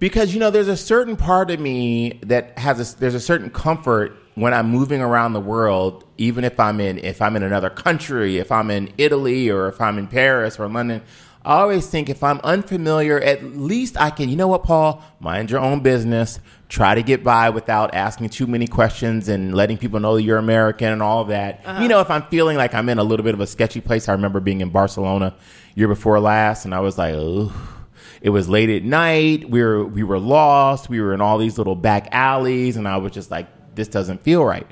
because 0.00 0.34
you 0.34 0.40
know 0.40 0.50
there's 0.50 0.68
a 0.68 0.76
certain 0.76 1.16
part 1.16 1.50
of 1.50 1.60
me 1.60 2.18
that 2.24 2.58
has 2.58 2.94
a, 2.94 2.98
there's 2.98 3.14
a 3.14 3.20
certain 3.20 3.48
comfort 3.50 4.16
when 4.34 4.52
I'm 4.52 4.68
moving 4.68 5.00
around 5.00 5.32
the 5.32 5.40
world, 5.40 6.04
even 6.18 6.44
if 6.44 6.58
I'm 6.58 6.80
in 6.80 6.98
if 6.98 7.22
I'm 7.22 7.36
in 7.36 7.42
another 7.42 7.70
country, 7.70 8.38
if 8.38 8.50
I'm 8.52 8.70
in 8.70 8.90
Italy 8.98 9.48
or 9.50 9.68
if 9.68 9.80
I'm 9.80 9.96
in 9.98 10.06
Paris 10.08 10.58
or 10.58 10.68
London. 10.68 11.02
I 11.44 11.60
always 11.60 11.86
think 11.86 12.08
if 12.08 12.22
I'm 12.22 12.40
unfamiliar, 12.42 13.20
at 13.20 13.44
least 13.44 14.00
I 14.00 14.08
can, 14.08 14.30
you 14.30 14.36
know 14.36 14.48
what, 14.48 14.62
Paul, 14.62 15.04
mind 15.20 15.50
your 15.50 15.60
own 15.60 15.80
business. 15.80 16.40
Try 16.70 16.94
to 16.94 17.02
get 17.02 17.22
by 17.22 17.50
without 17.50 17.94
asking 17.94 18.30
too 18.30 18.46
many 18.46 18.66
questions 18.66 19.28
and 19.28 19.54
letting 19.54 19.76
people 19.76 20.00
know 20.00 20.16
that 20.16 20.22
you're 20.22 20.38
American 20.38 20.90
and 20.90 21.02
all 21.02 21.20
of 21.20 21.28
that. 21.28 21.60
Uh-huh. 21.66 21.82
You 21.82 21.88
know, 21.88 22.00
if 22.00 22.10
I'm 22.10 22.22
feeling 22.24 22.56
like 22.56 22.74
I'm 22.74 22.88
in 22.88 22.98
a 22.98 23.04
little 23.04 23.24
bit 23.24 23.34
of 23.34 23.40
a 23.40 23.46
sketchy 23.46 23.82
place, 23.82 24.08
I 24.08 24.12
remember 24.12 24.40
being 24.40 24.62
in 24.62 24.70
Barcelona 24.70 25.34
year 25.74 25.86
before 25.86 26.18
last, 26.18 26.64
and 26.64 26.74
I 26.74 26.80
was 26.80 26.96
like, 26.96 27.12
oh, 27.14 27.52
it 28.22 28.30
was 28.30 28.48
late 28.48 28.70
at 28.70 28.82
night. 28.82 29.48
We 29.50 29.62
were 29.62 29.84
we 29.84 30.02
were 30.02 30.18
lost. 30.18 30.88
We 30.88 31.02
were 31.02 31.12
in 31.12 31.20
all 31.20 31.36
these 31.36 31.58
little 31.58 31.76
back 31.76 32.08
alleys, 32.10 32.78
and 32.78 32.88
I 32.88 32.96
was 32.96 33.12
just 33.12 33.30
like, 33.30 33.74
this 33.74 33.88
doesn't 33.88 34.22
feel 34.22 34.42
right. 34.44 34.66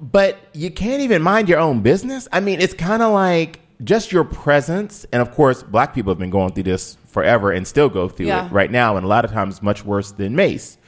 But 0.00 0.36
you 0.52 0.70
can't 0.72 1.02
even 1.02 1.22
mind 1.22 1.48
your 1.48 1.60
own 1.60 1.82
business. 1.82 2.26
I 2.32 2.40
mean, 2.40 2.60
it's 2.60 2.74
kind 2.74 3.02
of 3.02 3.12
like 3.12 3.60
just 3.84 4.10
your 4.12 4.24
presence, 4.24 5.06
and 5.12 5.22
of 5.22 5.32
course, 5.32 5.62
black 5.62 5.94
people 5.94 6.10
have 6.10 6.18
been 6.18 6.30
going 6.30 6.52
through 6.52 6.64
this 6.64 6.96
forever 7.06 7.50
and 7.52 7.66
still 7.66 7.88
go 7.88 8.08
through 8.08 8.26
Yeah. 8.26 8.46
it 8.46 8.52
right 8.52 8.70
now, 8.70 8.96
and 8.96 9.04
a 9.04 9.08
lot 9.08 9.24
of 9.24 9.32
times 9.32 9.62
much 9.62 9.84
worse 9.84 10.10
than 10.12 10.34
Mace. 10.34 10.78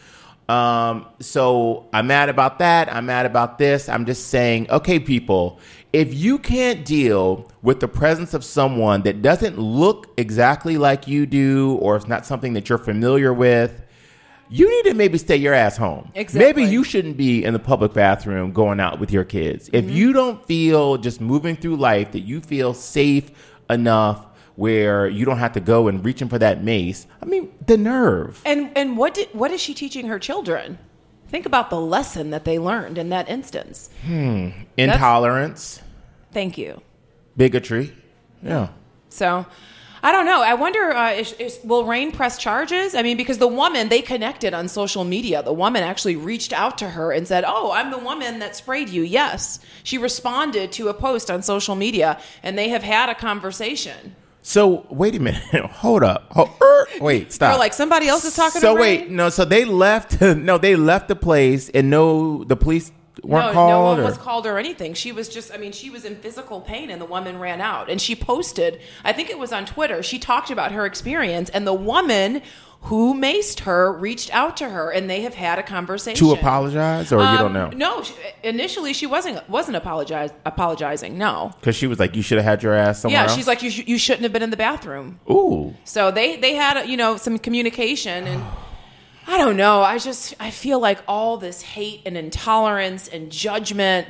Um, 0.49 1.07
so 1.21 1.87
I'm 1.93 2.09
mad 2.09 2.29
about 2.29 2.59
that. 2.59 2.93
I'm 2.93 3.07
mad 3.07 3.25
about 3.25 3.59
this. 3.59 3.89
I'm 3.89 4.05
just 4.05 4.29
saying, 4.29 4.69
okay, 4.71 4.99
people, 4.99 5.61
if 5.93 6.13
you 6.13 6.39
can't 6.39 6.85
deal 6.85 7.49
with 7.63 7.79
the 7.79 7.87
presence 7.87 8.35
of 8.35 8.45
someone 8.45 9.03
that 9.03 9.23
doesn't 9.23 9.59
look 9.59 10.09
exactly 10.17 10.77
like 10.77 11.07
you 11.07 11.25
do, 11.27 11.79
or 11.81 11.95
it's 11.95 12.09
not 12.09 12.27
something 12.27 12.55
that 12.55 12.69
you're 12.69 12.79
familiar 12.79 13.33
with, 13.33 13.81
you 14.51 14.69
need 14.69 14.91
to 14.91 14.95
maybe 14.95 15.17
stay 15.17 15.37
your 15.37 15.55
ass 15.55 15.77
home. 15.77 16.11
Exactly. 16.15 16.47
Maybe 16.63 16.71
you 16.73 16.83
shouldn't 16.85 17.17
be 17.17 17.45
in 17.45 17.53
the 17.53 17.59
public 17.61 17.93
bathroom 17.93 18.53
going 18.53 18.81
out 18.81 18.99
with 18.99 19.13
your 19.13 19.25
kids. 19.25 19.71
If 19.73 19.89
you 19.89 20.13
don't 20.13 20.45
feel 20.47 20.97
just 20.97 21.21
moving 21.21 21.57
through 21.57 21.77
life 21.77 22.13
that 22.13 22.21
you 22.21 22.41
feel 22.41 22.75
safe 22.75 23.31
enough 23.71 24.27
where 24.57 25.09
you 25.09 25.25
don't 25.25 25.39
have 25.39 25.53
to 25.53 25.61
go 25.61 25.87
and 25.89 26.05
reaching 26.05 26.29
for 26.29 26.39
that 26.39 26.63
mace, 26.65 27.07
I 27.23 27.27
mean, 27.27 27.53
the 27.67 27.77
nerve. 27.79 28.43
And 28.45 28.71
and 28.77 28.97
what 28.97 29.15
did 29.15 29.29
what 29.33 29.51
is 29.53 29.61
she 29.61 29.73
teaching 29.73 30.07
her 30.09 30.19
children? 30.19 30.79
Think 31.29 31.47
about 31.47 31.71
the 31.71 31.81
lesson 31.81 32.31
that 32.31 32.45
they 32.45 32.59
learned 32.59 32.99
in 32.99 33.09
that 33.11 33.29
instance. 33.29 33.89
Hmm. 34.05 34.49
Intolerance, 34.77 35.81
Thank 36.33 36.59
you. 36.59 36.83
bigotry. 37.37 37.95
Yeah. 38.43 38.71
So, 39.11 39.47
I 40.03 40.13
don't 40.13 40.25
know. 40.25 40.43
I 40.43 40.55
wonder, 40.55 40.93
uh, 40.93 41.13
is, 41.13 41.33
is, 41.35 41.59
will 41.63 41.85
Rain 41.85 42.11
press 42.13 42.39
charges? 42.39 42.95
I 42.95 43.03
mean, 43.03 43.17
because 43.17 43.39
the 43.39 43.49
woman 43.49 43.89
they 43.89 44.01
connected 44.03 44.55
on 44.55 44.69
social 44.69 45.05
media. 45.05 45.43
The 45.43 45.53
woman 45.53 45.83
actually 45.83 46.17
reached 46.17 46.53
out 46.53 46.79
to 46.79 46.91
her 46.91 47.13
and 47.13 47.27
said, 47.29 47.45
"Oh, 47.47 47.73
I'm 47.73 47.91
the 47.91 47.99
woman 47.99 48.39
that 48.39 48.57
sprayed 48.57 48.89
you." 48.89 49.03
Yes, 49.03 49.61
she 49.83 49.99
responded 49.99 50.73
to 50.73 50.89
a 50.89 50.95
post 50.95 51.31
on 51.31 51.43
social 51.43 51.75
media, 51.75 52.19
and 52.43 52.57
they 52.57 52.71
have 52.71 52.83
had 52.83 53.09
a 53.09 53.15
conversation. 53.15 54.17
So 54.43 54.87
wait 54.89 55.15
a 55.15 55.21
minute. 55.21 55.43
Hold 55.53 56.03
up. 56.03 56.33
Ho- 56.33 56.51
er, 56.63 56.87
wait. 57.01 57.33
Stop. 57.33 57.53
You're 57.53 57.59
like 57.59 57.75
somebody 57.75 58.09
else 58.09 58.25
is 58.25 58.35
talking. 58.35 58.61
So 58.61 58.75
wait. 58.75 59.11
No. 59.11 59.29
So 59.29 59.45
they 59.45 59.65
left. 59.65 60.21
No. 60.41 60.59
They 60.59 60.77
left 60.77 61.09
the 61.09 61.17
place, 61.17 61.69
and 61.69 61.91
no, 61.91 62.45
the 62.45 62.57
police 62.57 62.93
weren't 63.23 63.47
no, 63.49 63.53
called. 63.53 63.71
no 63.71 63.83
one 63.83 64.01
or- 64.01 64.05
was 64.05 64.17
called 64.19 64.47
or 64.47 64.59
anything. 64.59 64.95
She 64.95 65.13
was 65.13 65.29
just, 65.29 65.53
I 65.53 65.57
mean, 65.57 65.73
she 65.73 65.91
was 65.91 66.05
in 66.05 66.17
physical 66.17 66.61
pain, 66.61 66.91
and 66.91 67.01
the 67.01 67.07
woman 67.07 67.39
ran 67.39 67.61
out. 67.61 67.91
And 67.91 68.01
she 68.01 68.15
posted, 68.15 68.81
I 69.05 69.13
think 69.13 69.31
it 69.31 69.39
was 69.39 69.53
on 69.53 69.67
Twitter, 69.67 70.03
she 70.03 70.19
talked 70.19 70.51
about 70.51 70.73
her 70.73 70.87
experience, 70.87 71.51
and 71.51 71.67
the 71.67 71.75
woman 71.75 72.43
who 72.85 73.13
maced 73.13 73.61
her 73.61 73.93
reached 73.93 74.35
out 74.35 74.57
to 74.57 74.71
her, 74.71 74.91
and 74.91 75.11
they 75.11 75.21
have 75.21 75.35
had 75.35 75.59
a 75.59 75.63
conversation. 75.63 76.27
to 76.27 76.33
apologize, 76.33 77.13
or 77.13 77.17
you 77.21 77.37
don't 77.37 77.55
Um, 77.55 77.71
know? 77.79 77.97
No, 77.97 78.03
she, 78.03 78.15
initially 78.43 78.95
she 78.95 79.05
wasn't 79.07 79.47
wasn't 79.51 79.77
apologize, 79.77 80.31
apologizing. 80.47 81.19
No. 81.19 81.53
Because 81.61 81.77
she 81.77 81.87
was 81.87 81.99
like, 81.99 82.17
"You 82.17 82.23
should 82.23 82.39
have 82.39 82.47
had 82.47 82.63
your 82.63 82.73
ass 82.73 83.01
somewhere." 83.01 83.19
Yeah, 83.21 83.25
else? 83.25 83.35
she's 83.37 83.47
like, 83.47 83.63
you, 83.63 83.71
sh- 83.71 83.87
you 83.87 83.99
shouldn't 83.99 84.23
have 84.23 84.33
been 84.33 84.43
in 84.43 84.49
the 84.49 84.57
bathroom. 84.57 85.21
"Ooh." 85.31 85.75
So 85.85 86.11
they 86.11 86.37
they 86.37 86.55
had 86.55 86.89
you 86.89 86.97
know 86.97 87.19
some 87.19 87.39
communication 87.39 88.27
and 88.27 88.43
I 89.31 89.39
don't 89.39 89.57
know. 89.57 89.81
I 89.81 89.99
just 89.99 90.35
I 90.41 90.51
feel 90.51 90.81
like 90.81 90.99
all 91.07 91.37
this 91.37 91.63
hate 91.63 92.03
and 92.05 92.17
intolerance 92.17 93.07
and 93.07 93.31
judgment. 93.31 94.09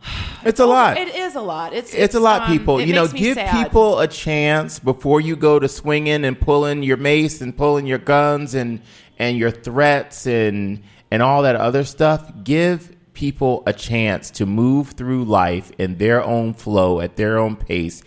It's 0.44 0.60
a 0.60 0.66
lot. 0.66 0.96
It 0.98 1.16
is 1.16 1.34
a 1.34 1.40
lot. 1.40 1.72
It's 1.72 1.92
it's 1.92 2.14
a 2.14 2.20
lot, 2.20 2.42
um, 2.42 2.52
people. 2.52 2.80
You 2.80 2.94
know, 2.94 3.08
give 3.08 3.34
sad. 3.34 3.52
people 3.52 3.98
a 3.98 4.06
chance 4.06 4.78
before 4.78 5.20
you 5.20 5.34
go 5.34 5.58
to 5.58 5.68
swinging 5.68 6.24
and 6.24 6.40
pulling 6.40 6.84
your 6.84 6.96
mace 6.96 7.40
and 7.40 7.56
pulling 7.56 7.88
your 7.88 7.98
guns 7.98 8.54
and 8.54 8.80
and 9.18 9.36
your 9.36 9.50
threats 9.50 10.28
and 10.28 10.84
and 11.10 11.22
all 11.22 11.42
that 11.42 11.56
other 11.56 11.82
stuff. 11.82 12.32
Give 12.44 12.94
people 13.14 13.64
a 13.66 13.72
chance 13.72 14.30
to 14.30 14.46
move 14.46 14.90
through 14.90 15.24
life 15.24 15.72
in 15.76 15.98
their 15.98 16.22
own 16.22 16.54
flow 16.54 17.00
at 17.00 17.16
their 17.16 17.36
own 17.36 17.56
pace, 17.56 18.04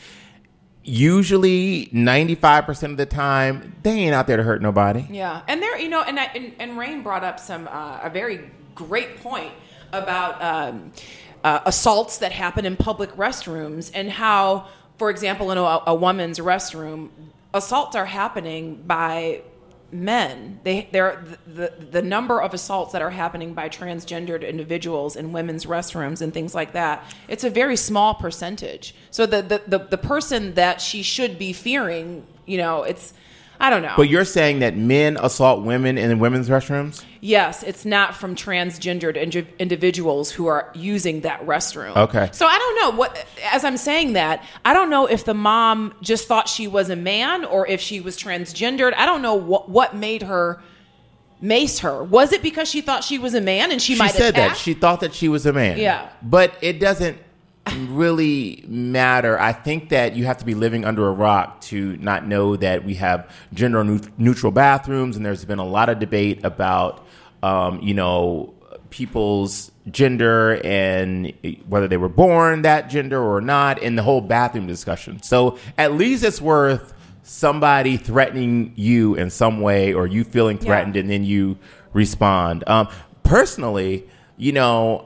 usually 0.83 1.87
95% 1.87 2.91
of 2.91 2.97
the 2.97 3.05
time, 3.05 3.75
they 3.83 3.91
ain't 3.91 4.13
out 4.13 4.27
there 4.27 4.37
to 4.37 4.43
hurt 4.43 4.61
nobody. 4.61 5.05
Yeah, 5.09 5.41
and 5.47 5.61
there, 5.61 5.77
you 5.77 5.89
know, 5.89 6.01
and 6.01 6.19
I, 6.19 6.25
and, 6.25 6.53
and 6.59 6.77
Rain 6.77 7.03
brought 7.03 7.23
up 7.23 7.39
some 7.39 7.67
uh, 7.67 7.99
a 8.01 8.09
very 8.09 8.49
great 8.73 9.21
point 9.21 9.51
about 9.93 10.41
um, 10.41 10.91
uh, 11.43 11.59
assaults 11.65 12.17
that 12.19 12.31
happen 12.31 12.65
in 12.65 12.75
public 12.75 13.11
restrooms 13.15 13.91
and 13.93 14.09
how, 14.09 14.67
for 14.97 15.09
example, 15.09 15.51
in 15.51 15.57
a, 15.57 15.81
a 15.87 15.95
woman's 15.95 16.39
restroom, 16.39 17.09
assaults 17.53 17.95
are 17.95 18.05
happening 18.05 18.81
by 18.85 19.41
men. 19.91 20.59
They 20.63 20.87
they're 20.91 21.23
the, 21.45 21.73
the 21.77 21.85
the 21.85 22.01
number 22.01 22.41
of 22.41 22.53
assaults 22.53 22.93
that 22.93 23.01
are 23.01 23.09
happening 23.09 23.53
by 23.53 23.69
transgendered 23.69 24.47
individuals 24.47 25.15
in 25.15 25.31
women's 25.31 25.65
restrooms 25.65 26.21
and 26.21 26.33
things 26.33 26.55
like 26.55 26.73
that. 26.73 27.03
It's 27.27 27.43
a 27.43 27.49
very 27.49 27.75
small 27.75 28.13
percentage. 28.13 28.95
So 29.09 29.25
the 29.25 29.41
the 29.41 29.61
the, 29.67 29.79
the 29.79 29.97
person 29.97 30.53
that 30.55 30.81
she 30.81 31.01
should 31.03 31.37
be 31.37 31.53
fearing, 31.53 32.25
you 32.45 32.57
know, 32.57 32.83
it's 32.83 33.13
I 33.61 33.69
don't 33.69 33.83
know. 33.83 33.93
But 33.95 34.09
you're 34.09 34.25
saying 34.25 34.59
that 34.59 34.75
men 34.75 35.17
assault 35.21 35.63
women 35.63 35.97
in 35.97 36.17
women's 36.17 36.49
restrooms? 36.49 37.05
Yes, 37.21 37.61
it's 37.61 37.85
not 37.85 38.15
from 38.15 38.35
transgendered 38.35 39.15
indi- 39.15 39.47
individuals 39.59 40.31
who 40.31 40.47
are 40.47 40.71
using 40.73 41.21
that 41.21 41.45
restroom. 41.45 41.95
Okay. 41.95 42.29
So 42.33 42.47
I 42.47 42.57
don't 42.57 42.75
know 42.81 42.97
what. 42.97 43.25
As 43.51 43.63
I'm 43.63 43.77
saying 43.77 44.13
that, 44.13 44.43
I 44.65 44.73
don't 44.73 44.89
know 44.89 45.05
if 45.05 45.25
the 45.25 45.35
mom 45.35 45.93
just 46.01 46.27
thought 46.27 46.49
she 46.49 46.67
was 46.67 46.89
a 46.89 46.95
man 46.95 47.45
or 47.45 47.67
if 47.67 47.79
she 47.79 48.01
was 48.01 48.17
transgendered. 48.17 48.95
I 48.95 49.05
don't 49.05 49.21
know 49.21 49.35
what 49.35 49.69
what 49.69 49.95
made 49.95 50.23
her 50.23 50.59
mace 51.39 51.79
her. 51.79 52.03
Was 52.03 52.33
it 52.33 52.41
because 52.41 52.67
she 52.67 52.81
thought 52.81 53.03
she 53.03 53.19
was 53.19 53.35
a 53.35 53.41
man 53.41 53.71
and 53.71 53.79
she, 53.79 53.93
She 53.93 53.99
might 53.99 54.11
said 54.11 54.35
that. 54.35 54.57
She 54.57 54.73
thought 54.73 55.01
that 55.01 55.13
she 55.13 55.29
was 55.29 55.45
a 55.45 55.53
man. 55.53 55.77
Yeah. 55.77 56.09
But 56.23 56.55
it 56.61 56.79
doesn't 56.79 57.17
really 57.89 58.63
matter. 58.67 59.39
I 59.39 59.53
think 59.53 59.89
that 59.89 60.15
you 60.15 60.25
have 60.25 60.37
to 60.39 60.45
be 60.45 60.55
living 60.55 60.83
under 60.83 61.07
a 61.07 61.11
rock 61.11 61.61
to 61.61 61.95
not 61.97 62.27
know 62.27 62.55
that 62.55 62.83
we 62.83 62.95
have 62.95 63.29
gender 63.53 63.83
neutral 64.17 64.51
bathrooms, 64.51 65.15
and 65.15 65.25
there's 65.25 65.45
been 65.45 65.59
a 65.59 65.65
lot 65.65 65.89
of 65.89 65.99
debate 65.99 66.43
about, 66.43 67.05
um, 67.43 67.79
you 67.81 67.93
know, 67.93 68.53
people's 68.89 69.71
gender 69.89 70.59
and 70.65 71.33
whether 71.67 71.87
they 71.87 71.97
were 71.97 72.09
born 72.09 72.63
that 72.63 72.89
gender 72.89 73.21
or 73.21 73.41
not, 73.41 73.81
in 73.81 73.95
the 73.95 74.03
whole 74.03 74.21
bathroom 74.21 74.67
discussion. 74.67 75.21
So 75.23 75.57
at 75.77 75.93
least 75.93 76.23
it's 76.23 76.41
worth 76.41 76.93
somebody 77.23 77.95
threatening 77.97 78.73
you 78.75 79.15
in 79.15 79.29
some 79.29 79.61
way, 79.61 79.93
or 79.93 80.07
you 80.07 80.23
feeling 80.23 80.57
threatened, 80.57 80.95
and 80.95 81.09
then 81.09 81.23
you 81.23 81.57
respond. 81.93 82.63
Um, 82.67 82.89
personally, 83.23 84.09
you 84.35 84.51
know, 84.51 85.05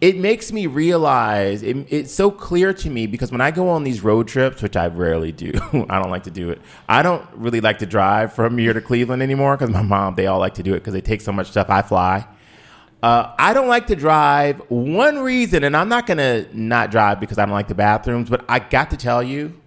it 0.00 0.16
makes 0.16 0.50
me 0.50 0.66
realize 0.66 1.62
it, 1.62 1.76
it's 1.90 2.12
so 2.12 2.30
clear 2.30 2.72
to 2.72 2.88
me 2.88 3.06
because 3.06 3.30
when 3.30 3.42
I 3.42 3.50
go 3.50 3.68
on 3.68 3.84
these 3.84 4.02
road 4.02 4.28
trips, 4.28 4.62
which 4.62 4.76
I 4.76 4.86
rarely 4.86 5.30
do, 5.30 5.52
I 5.90 5.98
don't 6.00 6.10
like 6.10 6.22
to 6.24 6.30
do 6.30 6.50
it. 6.50 6.60
I 6.88 7.02
don't 7.02 7.26
really 7.34 7.60
like 7.60 7.78
to 7.80 7.86
drive 7.86 8.32
from 8.32 8.56
here 8.56 8.72
to 8.72 8.80
Cleveland 8.80 9.22
anymore 9.22 9.56
because 9.56 9.70
my 9.70 9.82
mom, 9.82 10.14
they 10.14 10.26
all 10.26 10.38
like 10.38 10.54
to 10.54 10.62
do 10.62 10.72
it 10.74 10.80
because 10.80 10.94
they 10.94 11.02
take 11.02 11.20
so 11.20 11.32
much 11.32 11.50
stuff. 11.50 11.68
I 11.68 11.82
fly. 11.82 12.26
Uh, 13.02 13.34
I 13.38 13.52
don't 13.52 13.68
like 13.68 13.86
to 13.88 13.96
drive. 13.96 14.58
One 14.68 15.18
reason, 15.18 15.64
and 15.64 15.76
I'm 15.76 15.88
not 15.88 16.06
going 16.06 16.18
to 16.18 16.46
not 16.52 16.90
drive 16.90 17.20
because 17.20 17.38
I 17.38 17.44
don't 17.44 17.54
like 17.54 17.68
the 17.68 17.74
bathrooms, 17.74 18.30
but 18.30 18.44
I 18.48 18.58
got 18.58 18.90
to 18.90 18.96
tell 18.96 19.22
you 19.22 19.59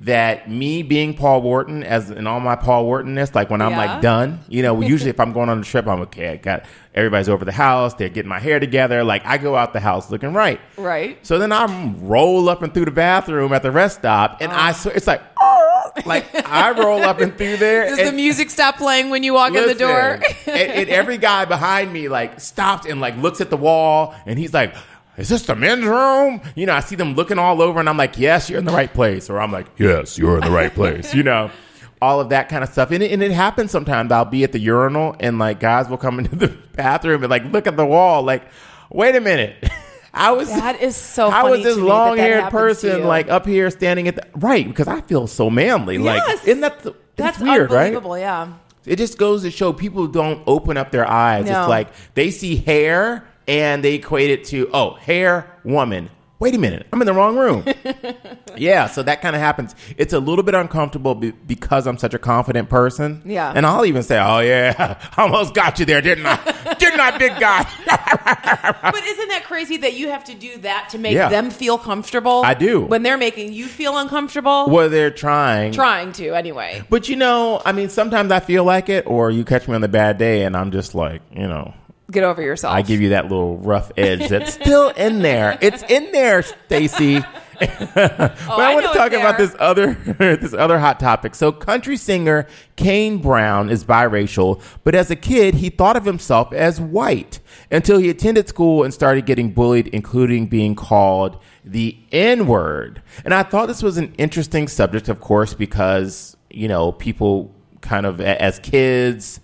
that 0.00 0.50
me 0.50 0.82
being 0.82 1.12
Paul 1.14 1.42
Wharton, 1.42 1.82
as 1.82 2.10
in 2.10 2.26
all 2.26 2.40
my 2.40 2.56
Paul 2.56 2.86
Whartonness, 2.86 3.34
like 3.34 3.50
when 3.50 3.60
I'm 3.60 3.72
Yeah. 3.72 3.78
like 3.78 4.00
done, 4.00 4.40
you 4.48 4.62
know, 4.62 4.80
usually 4.92 5.10
if 5.10 5.20
I'm 5.20 5.32
going 5.32 5.50
on 5.50 5.60
a 5.60 5.62
trip, 5.62 5.86
I'm 5.86 6.00
okay. 6.02 6.30
I 6.30 6.36
got 6.36 6.64
everybody's 6.94 7.28
over 7.28 7.44
the 7.44 7.52
house, 7.52 7.92
they're 7.94 8.08
getting 8.08 8.28
my 8.28 8.38
hair 8.38 8.58
together. 8.58 9.04
Like 9.04 9.24
I 9.26 9.36
go 9.36 9.56
out 9.56 9.74
the 9.74 9.80
house 9.80 10.10
looking 10.10 10.32
right. 10.32 10.58
Right. 10.78 11.18
So 11.24 11.38
then 11.38 11.52
I 11.52 11.94
roll 11.98 12.48
up 12.48 12.62
and 12.62 12.72
through 12.72 12.86
the 12.86 12.90
bathroom 12.90 13.52
at 13.52 13.62
the 13.62 13.70
rest 13.70 13.98
stop, 13.98 14.38
and 14.40 14.50
I 14.50 14.70
uh-huh. 14.70 14.72
swear 14.72 14.94
it's 14.96 15.06
like, 15.06 15.22
"Oh," 15.38 15.90
like 16.06 16.34
I 16.46 16.70
roll 16.70 17.02
up 17.02 17.20
and 17.20 17.36
through 17.36 17.58
there. 17.58 17.84
Does 17.94 18.10
the 18.10 18.16
music 18.16 18.48
stop 18.48 18.78
playing 18.78 19.10
when 19.10 19.22
you 19.22 19.34
walk 19.34 19.54
in 19.54 19.66
the 19.66 19.74
door? 19.74 20.20
And, 20.46 20.56
and 20.72 20.88
every 20.88 21.18
guy 21.18 21.44
behind 21.44 21.92
me 21.92 22.08
like 22.08 22.40
stops 22.40 22.86
and 22.86 23.00
like 23.00 23.16
looks 23.18 23.42
at 23.42 23.50
the 23.50 23.56
wall, 23.58 24.14
and 24.24 24.38
he's 24.38 24.54
like, 24.54 24.74
"Is 25.20 25.28
this 25.28 25.42
the 25.42 25.54
men's 25.54 25.84
room?" 25.84 26.40
You 26.54 26.66
know, 26.66 26.74
I 26.74 26.80
see 26.80 26.96
them 26.96 27.14
looking 27.14 27.38
all 27.38 27.62
over, 27.62 27.80
and 27.80 27.88
I'm 27.88 27.96
like, 27.96 28.18
"Yes, 28.18 28.50
you're 28.50 28.58
in 28.58 28.64
the 28.64 28.72
right 28.72 28.92
place," 28.92 29.30
or 29.30 29.40
I'm 29.40 29.52
like, 29.52 29.66
"Yes, 29.76 30.18
you're 30.18 30.36
in 30.36 30.44
the 30.44 30.50
right 30.50 30.74
place." 30.74 31.14
You 31.14 31.22
know. 31.22 31.50
All 32.02 32.18
of 32.18 32.30
that 32.30 32.48
kind 32.48 32.64
of 32.64 32.70
stuff, 32.70 32.92
and 32.92 33.02
it, 33.02 33.12
and 33.12 33.22
it 33.22 33.30
happens 33.30 33.70
sometimes. 33.70 34.10
I'll 34.10 34.24
be 34.24 34.42
at 34.42 34.52
the 34.52 34.58
urinal, 34.58 35.16
and 35.20 35.38
like 35.38 35.60
guys 35.60 35.86
will 35.86 35.98
come 35.98 36.18
into 36.20 36.34
the 36.34 36.48
bathroom 36.74 37.22
and 37.22 37.28
like 37.30 37.44
look 37.52 37.66
at 37.66 37.76
the 37.76 37.84
wall, 37.84 38.22
like, 38.22 38.42
"Wait 38.88 39.14
a 39.14 39.20
minute, 39.20 39.68
I 40.12 40.32
was 40.32 40.48
That 40.48 40.80
is 40.80 40.96
so 40.96 41.30
How 41.30 41.42
funny 41.42 41.58
is 41.58 41.64
this 41.64 41.74
to 41.76 41.82
me 41.82 41.88
that 41.88 41.92
that 41.92 41.94
long 41.94 42.16
haired 42.16 42.50
person 42.50 43.04
like 43.04 43.28
up 43.28 43.46
here 43.46 43.70
standing 43.70 44.08
at 44.08 44.16
the 44.16 44.26
right? 44.34 44.66
Because 44.66 44.88
I 44.88 45.00
feel 45.02 45.26
so 45.26 45.50
manly. 45.50 45.98
Like, 45.98 46.22
isn't 46.44 46.60
that 46.60 46.80
the, 46.80 46.94
That's 47.16 47.38
it's 47.38 47.44
weird, 47.44 47.70
right? 47.70 47.92
Yeah. 47.92 48.54
It 48.86 48.96
just 48.96 49.18
goes 49.18 49.42
to 49.42 49.50
show 49.50 49.72
people 49.72 50.06
don't 50.06 50.42
open 50.46 50.76
up 50.76 50.90
their 50.90 51.08
eyes. 51.08 51.46
No. 51.46 51.60
It's 51.60 51.68
like 51.68 51.88
they 52.14 52.30
see 52.30 52.56
hair 52.56 53.24
and 53.50 53.82
they 53.84 53.94
equate 53.96 54.30
it 54.30 54.44
to, 54.44 54.70
oh, 54.72 54.94
hair, 54.94 55.50
woman. 55.64 56.08
Wait 56.38 56.54
a 56.54 56.58
minute, 56.58 56.86
I'm 56.90 57.02
in 57.02 57.06
the 57.06 57.12
wrong 57.12 57.36
room. 57.36 57.64
yeah, 58.56 58.86
so 58.86 59.02
that 59.02 59.20
kind 59.20 59.36
of 59.36 59.42
happens. 59.42 59.74
It's 59.98 60.14
a 60.14 60.18
little 60.18 60.42
bit 60.42 60.54
uncomfortable 60.54 61.14
be- 61.14 61.32
because 61.32 61.86
I'm 61.86 61.98
such 61.98 62.14
a 62.14 62.18
confident 62.18 62.70
person. 62.70 63.20
Yeah. 63.26 63.52
And 63.54 63.66
I'll 63.66 63.84
even 63.84 64.02
say, 64.02 64.18
oh, 64.18 64.38
yeah, 64.38 64.96
I 65.18 65.22
almost 65.22 65.52
got 65.52 65.78
you 65.78 65.84
there, 65.84 66.00
didn't 66.00 66.24
I? 66.24 66.36
didn't 66.78 67.00
I, 67.00 67.18
big 67.18 67.38
guy? 67.38 67.64
But 67.84 69.04
isn't 69.04 69.28
that 69.28 69.42
crazy 69.44 69.76
that 69.78 69.92
you 69.94 70.08
have 70.08 70.24
to 70.24 70.34
do 70.34 70.56
that 70.58 70.88
to 70.92 70.98
make 70.98 71.12
Yeah. 71.12 71.28
them 71.28 71.50
feel 71.50 71.76
comfortable? 71.76 72.42
I 72.42 72.54
do. 72.54 72.80
When 72.86 73.02
they're 73.02 73.18
making 73.18 73.52
you 73.52 73.66
feel 73.66 73.98
uncomfortable? 73.98 74.70
well, 74.70 74.88
they're 74.88 75.10
trying. 75.10 75.72
Trying 75.72 76.12
to, 76.12 76.30
anyway. 76.30 76.82
But 76.88 77.10
you 77.10 77.16
know, 77.16 77.60
I 77.66 77.72
mean, 77.72 77.90
sometimes 77.90 78.30
I 78.32 78.40
feel 78.40 78.64
like 78.64 78.88
it, 78.88 79.06
or 79.06 79.30
you 79.30 79.44
catch 79.44 79.68
me 79.68 79.74
on 79.74 79.82
the 79.82 79.88
bad 79.88 80.16
day, 80.16 80.44
and 80.44 80.56
I'm 80.56 80.70
just 80.70 80.94
like, 80.94 81.20
you 81.32 81.46
know, 81.46 81.74
Get 82.10 82.24
over 82.24 82.42
yourself. 82.42 82.74
I 82.74 82.82
give 82.82 83.00
you 83.00 83.10
that 83.10 83.24
little 83.24 83.58
rough 83.58 83.92
edge 83.96 84.28
that's 84.28 84.52
still 84.52 84.88
in 84.90 85.22
there. 85.22 85.58
It's 85.60 85.82
in 85.84 86.10
there, 86.12 86.42
Stacey. 86.42 87.22
but 87.60 87.70
I, 87.94 88.34
Oh, 88.48 88.56
I 88.58 88.74
want 88.74 88.86
to 88.86 88.92
talk 88.94 89.12
about 89.12 89.36
this 89.36 89.54
other 89.58 89.92
this 90.18 90.54
other 90.54 90.78
hot 90.78 90.98
topic. 90.98 91.34
So, 91.34 91.52
country 91.52 91.98
singer 91.98 92.46
Kane 92.76 93.18
Brown 93.18 93.68
is 93.68 93.84
biracial, 93.84 94.62
but 94.82 94.94
as 94.94 95.10
a 95.10 95.16
kid, 95.16 95.56
he 95.56 95.68
thought 95.68 95.94
of 95.94 96.06
himself 96.06 96.54
as 96.54 96.80
white 96.80 97.38
until 97.70 97.98
he 97.98 98.08
attended 98.08 98.48
school 98.48 98.82
and 98.82 98.94
started 98.94 99.26
getting 99.26 99.52
bullied, 99.52 99.88
including 99.88 100.46
being 100.46 100.74
called 100.74 101.38
the 101.62 101.98
N 102.12 102.46
word. 102.46 103.02
And 103.26 103.34
I 103.34 103.42
thought 103.42 103.66
this 103.66 103.82
was 103.82 103.98
an 103.98 104.14
interesting 104.16 104.66
subject, 104.66 105.10
of 105.10 105.20
course, 105.20 105.52
because 105.52 106.38
you 106.48 106.66
know 106.66 106.92
people 106.92 107.54
kind 107.82 108.06
of 108.06 108.22
as 108.22 108.58
kids 108.58 109.38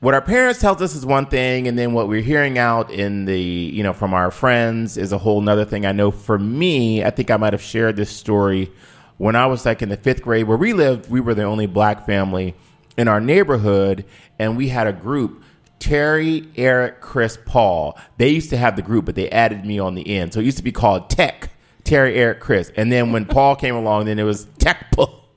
what 0.00 0.14
our 0.14 0.22
parents 0.22 0.60
tells 0.60 0.80
us 0.80 0.94
is 0.94 1.04
one 1.04 1.26
thing 1.26 1.66
and 1.66 1.76
then 1.76 1.92
what 1.92 2.08
we're 2.08 2.22
hearing 2.22 2.56
out 2.56 2.90
in 2.90 3.24
the 3.24 3.40
you 3.40 3.82
know 3.82 3.92
from 3.92 4.14
our 4.14 4.30
friends 4.30 4.96
is 4.96 5.10
a 5.12 5.18
whole 5.18 5.40
nother 5.40 5.64
thing. 5.64 5.84
I 5.86 5.92
know 5.92 6.10
for 6.10 6.38
me 6.38 7.04
i 7.04 7.10
think 7.10 7.30
i 7.30 7.36
might 7.36 7.52
have 7.52 7.62
shared 7.62 7.96
this 7.96 8.10
story 8.10 8.70
when 9.16 9.34
i 9.34 9.46
was 9.46 9.66
like 9.66 9.82
in 9.82 9.88
the 9.88 9.96
fifth 9.96 10.22
grade 10.22 10.46
where 10.46 10.56
we 10.56 10.72
lived 10.72 11.10
we 11.10 11.20
were 11.20 11.34
the 11.34 11.42
only 11.42 11.66
black 11.66 12.06
family 12.06 12.54
in 12.96 13.08
our 13.08 13.20
neighborhood 13.20 14.04
and 14.38 14.56
we 14.56 14.68
had 14.68 14.86
a 14.86 14.92
group 14.92 15.42
terry 15.78 16.48
eric 16.56 17.00
chris 17.00 17.38
paul. 17.44 17.98
They 18.18 18.28
used 18.28 18.50
to 18.50 18.56
have 18.56 18.76
the 18.76 18.82
group 18.82 19.04
but 19.04 19.14
they 19.16 19.28
added 19.30 19.64
me 19.64 19.78
on 19.78 19.94
the 19.94 20.16
end. 20.16 20.32
So 20.32 20.40
it 20.40 20.44
used 20.44 20.58
to 20.58 20.64
be 20.64 20.72
called 20.72 21.10
tech 21.10 21.50
terry 21.82 22.14
eric 22.14 22.40
chris. 22.40 22.70
And 22.76 22.92
then 22.92 23.10
when 23.12 23.24
paul 23.36 23.56
came 23.56 23.74
along 23.74 24.04
then 24.04 24.18
it 24.18 24.24
was 24.24 24.46
tech 24.58 24.92
pull 24.92 25.27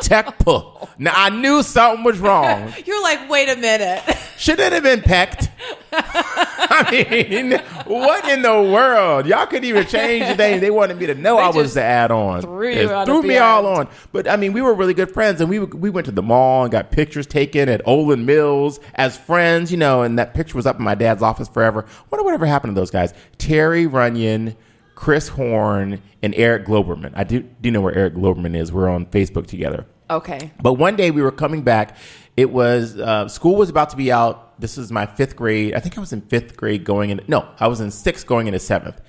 tech 0.00 0.38
pull 0.38 0.88
now 0.98 1.12
i 1.14 1.28
knew 1.30 1.62
something 1.62 2.04
was 2.04 2.18
wrong 2.18 2.72
You're 2.86 3.02
like, 3.02 3.28
wait 3.28 3.48
a 3.48 3.56
minute. 3.56 4.02
should 4.38 4.58
it 4.60 4.72
have 4.72 4.82
been 4.82 5.02
pecked? 5.02 5.50
I 5.92 6.88
mean, 6.90 7.58
what 7.86 8.28
in 8.28 8.42
the 8.42 8.52
world? 8.62 9.26
Y'all 9.26 9.46
couldn't 9.46 9.64
even 9.64 9.86
change 9.86 10.26
the 10.26 10.36
name. 10.36 10.60
They 10.60 10.70
wanted 10.70 10.98
me 10.98 11.06
to 11.06 11.14
know 11.14 11.36
They 11.36 11.42
I 11.42 11.48
was 11.48 11.74
the 11.74 11.82
add 11.82 12.10
on. 12.10 12.42
threw 12.42 12.68
you 12.70 13.04
threw 13.04 13.22
me 13.22 13.36
all 13.36 13.66
on. 13.66 13.88
But 14.12 14.28
I 14.28 14.36
mean, 14.36 14.52
we 14.52 14.62
were 14.62 14.74
really 14.74 14.94
good 14.94 15.10
friends, 15.12 15.40
and 15.40 15.50
we 15.50 15.58
we 15.58 15.90
went 15.90 16.06
to 16.06 16.12
the 16.12 16.22
mall 16.22 16.62
and 16.64 16.72
got 16.72 16.90
pictures 16.90 17.26
taken 17.26 17.68
at 17.68 17.84
Olan 17.84 18.24
Mills 18.24 18.80
as 18.94 19.16
friends. 19.16 19.70
You 19.70 19.78
know, 19.78 20.02
and 20.02 20.18
that 20.18 20.34
picture 20.34 20.56
was 20.56 20.66
up 20.66 20.78
in 20.78 20.84
my 20.84 20.94
dad's 20.94 21.22
office 21.22 21.48
forever. 21.48 21.84
Wonder 22.10 22.24
whatever 22.24 22.46
happened 22.46 22.74
to 22.74 22.80
those 22.80 22.90
guys? 22.90 23.12
Terry 23.38 23.86
Runyon. 23.86 24.56
Chris 24.98 25.28
Horn 25.28 26.02
and 26.24 26.34
Eric 26.34 26.66
Globerman. 26.66 27.12
I 27.14 27.22
do, 27.22 27.42
do 27.60 27.70
know 27.70 27.80
where 27.80 27.94
Eric 27.94 28.14
Globerman 28.14 28.56
is. 28.56 28.72
We're 28.72 28.88
on 28.88 29.06
Facebook 29.06 29.46
together. 29.46 29.86
Okay. 30.10 30.50
But 30.60 30.72
one 30.72 30.96
day 30.96 31.12
we 31.12 31.22
were 31.22 31.30
coming 31.30 31.62
back. 31.62 31.96
It 32.36 32.50
was 32.50 32.98
uh, 32.98 33.28
school 33.28 33.54
was 33.54 33.70
about 33.70 33.90
to 33.90 33.96
be 33.96 34.10
out. 34.10 34.60
This 34.60 34.76
was 34.76 34.90
my 34.90 35.06
fifth 35.06 35.36
grade. 35.36 35.72
I 35.74 35.78
think 35.78 35.96
I 35.96 36.00
was 36.00 36.12
in 36.12 36.22
fifth 36.22 36.56
grade 36.56 36.82
going 36.82 37.10
in. 37.10 37.20
No, 37.28 37.48
I 37.60 37.68
was 37.68 37.80
in 37.80 37.92
sixth 37.92 38.26
going 38.26 38.48
into 38.48 38.58
seventh. 38.58 39.00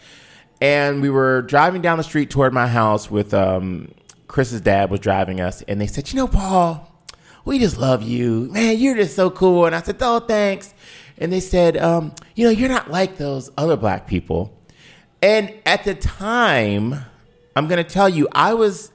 And 0.62 1.02
we 1.02 1.10
were 1.10 1.42
driving 1.42 1.82
down 1.82 1.98
the 1.98 2.04
street 2.04 2.30
toward 2.30 2.54
my 2.54 2.68
house 2.68 3.10
with 3.10 3.34
um, 3.34 3.92
Chris's 4.28 4.62
dad 4.62 4.92
was 4.92 5.00
driving 5.00 5.42
us, 5.42 5.64
and 5.64 5.82
they 5.82 5.88
said, 5.88 6.14
"You 6.14 6.18
know, 6.18 6.28
Paul, 6.28 6.88
we 7.46 7.58
just 7.58 7.80
love 7.80 8.04
you, 8.04 8.48
man. 8.52 8.78
You're 8.78 8.96
just 8.96 9.16
so 9.16 9.32
cool." 9.32 9.66
And 9.66 9.74
I 9.74 9.82
said, 9.82 9.98
"Oh, 10.02 10.20
thanks." 10.20 10.72
and 11.20 11.34
they 11.34 11.42
said, 11.42 11.76
um, 11.78 12.14
you 12.36 12.46
know, 12.46 12.50
you're 12.50 12.70
not 12.70 12.90
like 12.90 13.18
those 13.18 13.52
other 13.58 13.76
black 13.76 14.08
people. 14.08 14.58
And 15.22 15.54
at 15.66 15.84
the 15.84 15.96
time, 15.96 16.96
I'm 17.56 17.68
going 17.68 17.84
to 17.84 17.90
tell 17.90 18.08
you, 18.08 18.28
I 18.32 18.54
was 18.54 18.92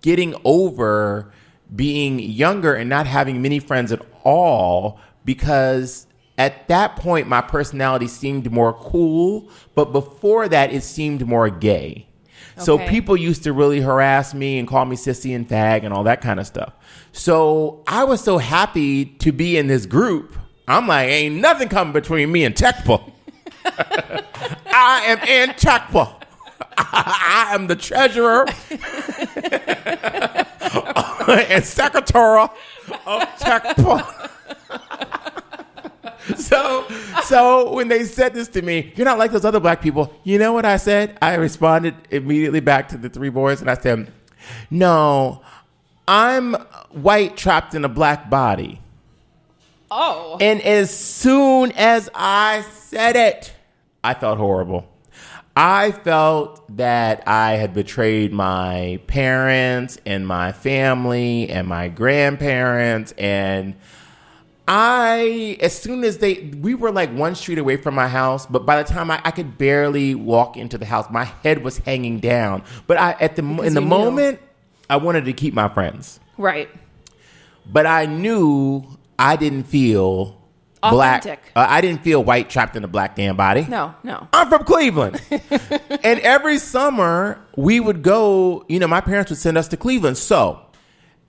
getting 0.00 0.34
over 0.44 1.32
being 1.74 2.18
younger 2.18 2.74
and 2.74 2.88
not 2.88 3.06
having 3.06 3.42
many 3.42 3.58
friends 3.58 3.92
at 3.92 4.00
all 4.24 4.98
because 5.24 6.06
at 6.38 6.68
that 6.68 6.96
point 6.96 7.28
my 7.28 7.42
personality 7.42 8.06
seemed 8.06 8.50
more 8.50 8.72
cool, 8.72 9.50
but 9.74 9.92
before 9.92 10.48
that 10.48 10.72
it 10.72 10.82
seemed 10.82 11.26
more 11.26 11.50
gay. 11.50 12.08
So 12.56 12.78
people 12.78 13.16
used 13.16 13.44
to 13.44 13.52
really 13.52 13.80
harass 13.80 14.34
me 14.34 14.58
and 14.58 14.66
call 14.66 14.84
me 14.84 14.96
sissy 14.96 15.36
and 15.36 15.48
fag 15.48 15.84
and 15.84 15.94
all 15.94 16.02
that 16.04 16.20
kind 16.20 16.40
of 16.40 16.46
stuff. 16.46 16.72
So 17.12 17.84
I 17.86 18.02
was 18.02 18.20
so 18.20 18.38
happy 18.38 19.04
to 19.04 19.30
be 19.30 19.56
in 19.56 19.68
this 19.68 19.86
group. 19.86 20.34
I'm 20.66 20.88
like, 20.88 21.08
ain't 21.08 21.36
nothing 21.36 21.68
coming 21.68 21.92
between 21.92 22.32
me 22.32 22.44
and 22.44 22.54
Techpo. 22.54 23.12
I 23.64 25.02
am 25.06 25.18
in 25.20 25.50
Techpo. 25.50 26.14
I 26.78 27.50
am 27.52 27.66
the 27.66 27.76
treasurer 27.76 28.46
and 31.50 31.64
secretary 31.64 32.42
of 32.42 33.28
Techpo. 33.38 34.04
so 36.36 36.86
so 37.24 37.72
when 37.72 37.88
they 37.88 38.04
said 38.04 38.34
this 38.34 38.48
to 38.48 38.62
me, 38.62 38.92
you're 38.96 39.04
not 39.04 39.18
like 39.18 39.32
those 39.32 39.44
other 39.44 39.60
black 39.60 39.82
people. 39.82 40.12
You 40.24 40.38
know 40.38 40.52
what 40.52 40.64
I 40.64 40.76
said? 40.76 41.18
I 41.20 41.34
responded 41.34 41.94
immediately 42.10 42.60
back 42.60 42.88
to 42.90 42.96
the 42.96 43.08
three 43.08 43.30
boys 43.30 43.60
and 43.60 43.70
I 43.70 43.74
said, 43.74 44.12
"No, 44.70 45.42
I'm 46.06 46.54
white 46.90 47.36
trapped 47.36 47.74
in 47.74 47.84
a 47.84 47.88
black 47.88 48.30
body." 48.30 48.80
Oh. 49.90 50.36
And 50.40 50.60
as 50.62 50.94
soon 50.96 51.72
as 51.72 52.08
I 52.14 52.62
said 52.82 53.16
it, 53.16 53.52
I 54.04 54.14
felt 54.14 54.38
horrible. 54.38 54.86
I 55.56 55.90
felt 55.90 56.76
that 56.76 57.24
I 57.26 57.52
had 57.54 57.74
betrayed 57.74 58.32
my 58.32 59.00
parents 59.08 59.98
and 60.06 60.26
my 60.26 60.52
family 60.52 61.48
and 61.50 61.66
my 61.66 61.88
grandparents 61.88 63.12
and 63.18 63.74
I, 64.70 65.56
as 65.60 65.76
soon 65.76 66.04
as 66.04 66.18
they, 66.18 66.50
we 66.60 66.74
were 66.74 66.90
like 66.92 67.10
one 67.14 67.34
street 67.34 67.56
away 67.58 67.78
from 67.78 67.94
my 67.94 68.06
house, 68.06 68.44
but 68.46 68.66
by 68.66 68.82
the 68.82 68.86
time 68.88 69.10
I, 69.10 69.18
I 69.24 69.30
could 69.30 69.56
barely 69.56 70.14
walk 70.14 70.58
into 70.58 70.76
the 70.76 70.84
house, 70.84 71.06
my 71.10 71.24
head 71.24 71.64
was 71.64 71.78
hanging 71.78 72.20
down. 72.20 72.62
But 72.86 72.98
I, 72.98 73.12
at 73.12 73.34
the 73.34 73.42
mo- 73.42 73.62
in 73.62 73.72
the 73.72 73.80
knew. 73.80 73.86
moment, 73.86 74.40
I 74.90 74.96
wanted 74.98 75.24
to 75.24 75.32
keep 75.32 75.54
my 75.54 75.70
friends, 75.70 76.20
Right. 76.36 76.68
but 77.64 77.86
I 77.86 78.04
knew 78.04 78.84
I 79.18 79.36
didn't 79.36 79.64
feel 79.64 80.38
black. 80.80 81.26
Uh, 81.26 81.66
I 81.68 81.80
didn't 81.80 82.02
feel 82.02 82.22
white 82.22 82.48
trapped 82.48 82.76
in 82.76 82.84
a 82.84 82.88
black 82.88 83.16
damn 83.16 83.36
body. 83.36 83.66
No, 83.68 83.94
no. 84.02 84.28
I'm 84.32 84.48
from 84.48 84.64
Cleveland. 84.64 85.20
and 85.30 86.20
every 86.20 86.58
summer 86.58 87.40
we 87.56 87.80
would 87.80 88.02
go, 88.02 88.64
you 88.68 88.78
know, 88.78 88.86
my 88.86 89.00
parents 89.00 89.30
would 89.30 89.38
send 89.38 89.58
us 89.58 89.68
to 89.68 89.76
Cleveland. 89.76 90.18
So, 90.18 90.60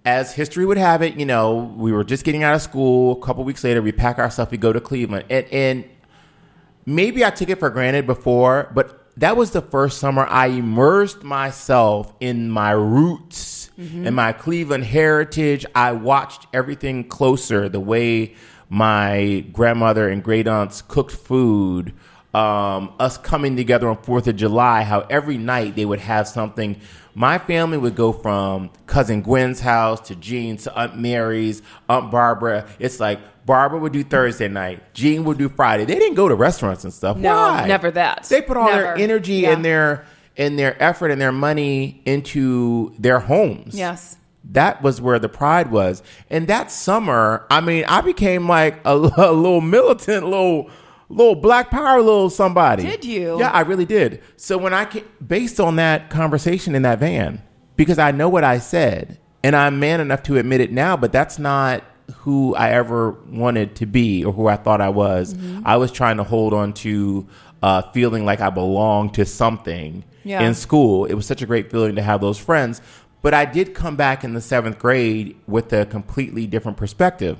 as 0.06 0.34
history 0.34 0.66
would 0.66 0.78
have 0.78 1.02
it, 1.02 1.16
you 1.16 1.26
know, 1.26 1.74
we 1.78 1.92
were 1.92 2.04
just 2.04 2.24
getting 2.24 2.44
out 2.44 2.56
of 2.56 2.62
school. 2.62 3.14
A 3.22 3.26
couple 3.26 3.44
weeks 3.44 3.64
later, 3.64 3.82
we 3.82 3.92
pack 3.92 4.20
our 4.20 4.30
stuff, 4.30 4.52
we 4.52 4.58
go 4.58 4.72
to 4.72 4.80
Cleveland. 4.80 5.26
And, 5.30 5.46
and 5.52 5.90
maybe 6.86 7.26
I 7.26 7.32
took 7.32 7.50
it 7.50 7.60
for 7.60 7.70
granted 7.70 8.06
before, 8.06 8.72
but 8.74 9.12
that 9.18 9.36
was 9.36 9.52
the 9.52 9.62
first 9.62 10.00
summer 10.00 10.26
I 10.30 10.48
immersed 10.48 11.24
myself 11.24 12.14
in 12.20 12.50
my 12.50 12.72
roots 12.72 13.59
and 13.80 14.14
my 14.16 14.34
Cleveland 14.34 14.84
heritage. 14.84 15.66
I 15.74 15.94
watched 15.94 16.48
everything 16.54 17.08
closer, 17.08 17.70
the 17.70 17.80
way 17.80 18.36
my 18.70 19.46
grandmother 19.54 20.10
and 20.10 20.22
great 20.24 20.48
aunts 20.48 20.82
cooked 20.82 21.14
food, 21.14 21.94
um, 22.34 22.94
us 23.00 23.18
coming 23.18 23.56
together 23.56 23.88
on 23.90 23.98
Fourth 24.04 24.28
of 24.28 24.36
July, 24.36 24.84
how 24.84 25.02
every 25.10 25.38
night 25.38 25.76
they 25.76 25.86
would 25.86 26.00
have 26.02 26.28
something. 26.28 26.80
My 27.16 27.38
family 27.40 27.78
would 27.78 27.96
go 27.96 28.12
from 28.14 28.70
cousin 28.86 29.22
Gwen's 29.24 29.60
house 29.62 30.00
to 30.10 30.16
Jean's 30.16 30.64
to 30.66 30.76
Aunt 30.76 30.98
Mary's, 30.98 31.62
Aunt 31.90 32.12
Barbara. 32.12 32.68
It's 32.80 33.00
like 33.00 33.20
Barbara 33.46 33.80
would 33.80 33.94
do 33.94 34.04
Thursday 34.04 34.48
night, 34.48 34.94
Jean 34.94 35.24
would 35.24 35.38
do 35.40 35.50
Friday. 35.50 35.86
They 35.86 35.96
didn't 35.96 36.16
go 36.16 36.28
to 36.28 36.36
restaurants 36.36 36.84
and 36.84 36.94
stuff. 36.94 37.18
No, 37.18 37.34
Why? 37.34 37.66
never 37.68 37.90
that. 37.92 38.26
They 38.30 38.42
put 38.42 38.58
all 38.58 38.68
their 38.68 38.96
energy 38.96 39.36
Yeah. 39.36 39.54
and 39.54 39.66
their 39.66 40.06
and 40.38 40.58
their 40.58 40.82
effort 40.82 41.12
and 41.12 41.20
their 41.20 41.32
money 41.32 42.02
into 42.06 42.94
their 42.98 43.20
homes. 43.20 43.76
Yes. 43.76 44.18
That 44.52 44.82
was 44.82 45.02
where 45.02 45.20
the 45.20 45.30
pride 45.30 45.70
was. 45.70 46.02
And 46.30 46.48
that 46.48 46.72
summer, 46.72 47.46
I 47.52 47.62
mean, 47.62 47.86
I 47.86 48.02
became 48.02 48.48
like 48.48 48.80
a, 48.86 48.92
a 48.96 49.32
little 49.32 49.62
militant, 49.62 50.26
little 50.26 50.70
little 51.10 51.36
black 51.36 51.72
power, 51.72 52.02
little 52.02 52.30
somebody. 52.30 52.84
Did 52.84 53.04
you? 53.04 53.40
Yeah, 53.40 53.50
I 53.50 53.62
really 53.62 53.86
did. 53.86 54.22
So 54.38 54.58
when 54.58 54.74
I 54.74 54.86
came, 54.86 55.06
based 55.26 55.60
on 55.60 55.76
that 55.78 56.10
conversation 56.10 56.76
in 56.76 56.84
that 56.84 57.00
van, 57.00 57.42
because 57.76 58.00
I 58.00 58.12
know 58.12 58.30
what 58.30 58.44
I 58.44 58.60
said, 58.60 59.20
and 59.44 59.56
I'm 59.56 59.80
man 59.80 60.02
enough 60.02 60.24
to 60.24 60.38
admit 60.38 60.62
it 60.62 60.72
now, 60.72 60.96
but 60.98 61.12
that's 61.12 61.40
not 61.40 61.84
who 62.18 62.56
I 62.56 62.72
ever 62.72 63.12
wanted 63.12 63.76
to 63.78 63.86
be 63.86 64.24
or 64.24 64.34
who 64.34 64.48
I 64.48 64.56
thought 64.56 64.82
I 64.82 64.90
was. 64.90 65.34
Mm-hmm. 65.34 65.62
I 65.66 65.78
was 65.78 65.92
trying 65.92 66.18
to 66.18 66.24
hold 66.24 66.54
on 66.54 66.74
to 66.74 67.28
uh, 67.62 67.82
feeling 67.94 68.26
like 68.26 68.42
I 68.42 68.50
belonged 68.50 69.16
to 69.16 69.26
something 69.26 70.04
Yeah. 70.24 70.42
in 70.42 70.54
school. 70.54 71.06
It 71.06 71.14
was 71.14 71.26
such 71.26 71.42
a 71.42 71.46
great 71.46 71.72
feeling 71.72 71.96
to 71.96 72.02
have 72.02 72.22
those 72.22 72.38
friends. 72.38 72.82
But 73.22 73.34
I 73.34 73.46
did 73.46 73.74
come 73.74 73.96
back 73.96 74.24
in 74.24 74.34
the 74.34 74.42
seventh 74.42 74.80
grade 74.80 75.36
with 75.48 75.74
a 75.74 75.86
completely 75.86 76.48
different 76.48 76.78
perspective. 76.78 77.38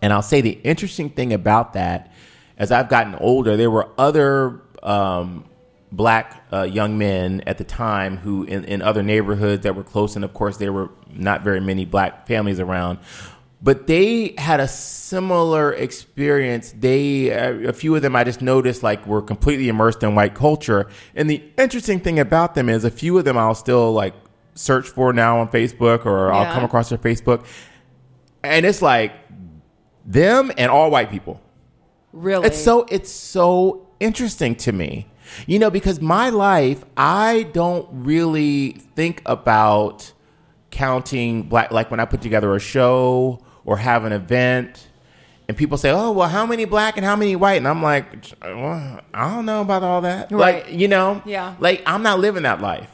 And 0.00 0.12
I'll 0.12 0.22
say 0.22 0.40
the 0.40 0.58
interesting 0.64 1.10
thing 1.10 1.32
about 1.32 1.74
that, 1.74 2.12
as 2.58 2.72
I've 2.72 2.88
gotten 2.88 3.14
older, 3.14 3.56
there 3.56 3.70
were 3.70 3.88
other 3.96 4.60
um, 4.82 5.44
black 5.92 6.44
uh, 6.52 6.62
young 6.62 6.98
men 6.98 7.42
at 7.46 7.58
the 7.58 7.64
time 7.64 8.16
who, 8.16 8.42
in, 8.44 8.64
in 8.64 8.82
other 8.82 9.02
neighborhoods 9.02 9.62
that 9.62 9.76
were 9.76 9.84
close, 9.84 10.16
and 10.16 10.24
of 10.24 10.34
course, 10.34 10.56
there 10.56 10.72
were 10.72 10.90
not 11.12 11.42
very 11.42 11.60
many 11.60 11.84
black 11.84 12.26
families 12.26 12.58
around. 12.58 12.98
But 13.64 13.86
they 13.86 14.34
had 14.38 14.58
a 14.58 14.66
similar 14.66 15.72
experience. 15.72 16.74
They, 16.76 17.28
a 17.28 17.72
few 17.72 17.94
of 17.94 18.02
them, 18.02 18.16
I 18.16 18.24
just 18.24 18.42
noticed, 18.42 18.82
like 18.82 19.06
were 19.06 19.22
completely 19.22 19.68
immersed 19.68 20.02
in 20.02 20.16
white 20.16 20.34
culture. 20.34 20.88
And 21.14 21.30
the 21.30 21.44
interesting 21.56 22.00
thing 22.00 22.18
about 22.18 22.56
them 22.56 22.68
is, 22.68 22.84
a 22.84 22.90
few 22.90 23.16
of 23.18 23.24
them 23.24 23.38
I'll 23.38 23.54
still 23.54 23.92
like 23.92 24.14
search 24.54 24.88
for 24.88 25.12
now 25.12 25.38
on 25.38 25.48
Facebook, 25.48 26.04
or 26.06 26.32
I'll 26.32 26.52
come 26.52 26.64
across 26.64 26.88
their 26.88 26.98
Facebook, 26.98 27.46
and 28.42 28.66
it's 28.66 28.82
like 28.82 29.12
them 30.04 30.50
and 30.58 30.68
all 30.70 30.90
white 30.90 31.10
people. 31.10 31.40
Really? 32.12 32.48
It's 32.48 32.58
so 32.60 32.84
it's 32.90 33.10
so 33.10 33.88
interesting 34.00 34.56
to 34.56 34.72
me. 34.72 35.06
You 35.46 35.60
know, 35.60 35.70
because 35.70 36.00
my 36.00 36.30
life, 36.30 36.84
I 36.96 37.44
don't 37.52 37.88
really 37.90 38.72
think 38.96 39.22
about 39.24 40.12
counting 40.70 41.44
black 41.44 41.70
like 41.70 41.90
when 41.90 42.00
I 42.00 42.06
put 42.06 42.20
together 42.22 42.54
a 42.56 42.60
show 42.60 43.38
or 43.64 43.76
have 43.78 44.04
an 44.04 44.12
event 44.12 44.88
and 45.48 45.56
people 45.56 45.76
say, 45.76 45.90
"Oh, 45.90 46.12
well, 46.12 46.28
how 46.28 46.46
many 46.46 46.64
black 46.64 46.96
and 46.96 47.04
how 47.04 47.16
many 47.16 47.34
white?" 47.36 47.56
And 47.56 47.66
I'm 47.68 47.82
like, 47.82 48.06
well, 48.40 49.00
"I 49.12 49.30
don't 49.34 49.44
know 49.44 49.60
about 49.60 49.82
all 49.82 50.00
that." 50.02 50.30
Right. 50.30 50.64
Like, 50.66 50.72
you 50.74 50.88
know, 50.88 51.20
Yeah. 51.24 51.54
Like 51.58 51.82
I'm 51.86 52.02
not 52.02 52.20
living 52.20 52.44
that 52.44 52.60
life. 52.60 52.88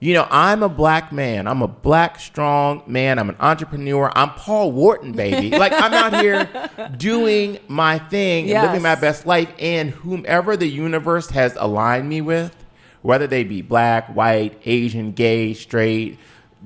You 0.00 0.14
know, 0.14 0.28
I'm 0.30 0.62
a 0.62 0.68
black 0.68 1.10
man. 1.12 1.48
I'm 1.48 1.60
a 1.60 1.66
black, 1.66 2.20
strong 2.20 2.82
man. 2.86 3.18
I'm 3.18 3.28
an 3.28 3.36
entrepreneur. 3.40 4.12
I'm 4.14 4.30
Paul 4.30 4.70
Wharton, 4.70 5.10
baby. 5.10 5.50
like, 5.58 5.72
I'm 5.72 5.92
out 5.92 6.20
here 6.20 6.48
doing 6.96 7.58
my 7.66 7.98
thing 7.98 8.44
and 8.44 8.50
Yes. 8.50 8.66
living 8.66 8.82
my 8.82 8.94
best 8.94 9.26
life. 9.26 9.48
And 9.58 9.90
whomever 9.90 10.56
the 10.56 10.68
universe 10.68 11.30
has 11.30 11.56
aligned 11.58 12.08
me 12.08 12.20
with, 12.20 12.54
whether 13.02 13.26
they 13.26 13.42
be 13.42 13.60
black, 13.60 14.14
white, 14.14 14.60
Asian, 14.66 15.10
gay, 15.10 15.52
straight, 15.52 16.16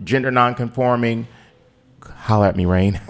gender 0.04 0.30
nonconforming, 0.30 1.26
holler 2.22 2.46
at 2.46 2.56
me, 2.56 2.64
Rain. 2.64 3.00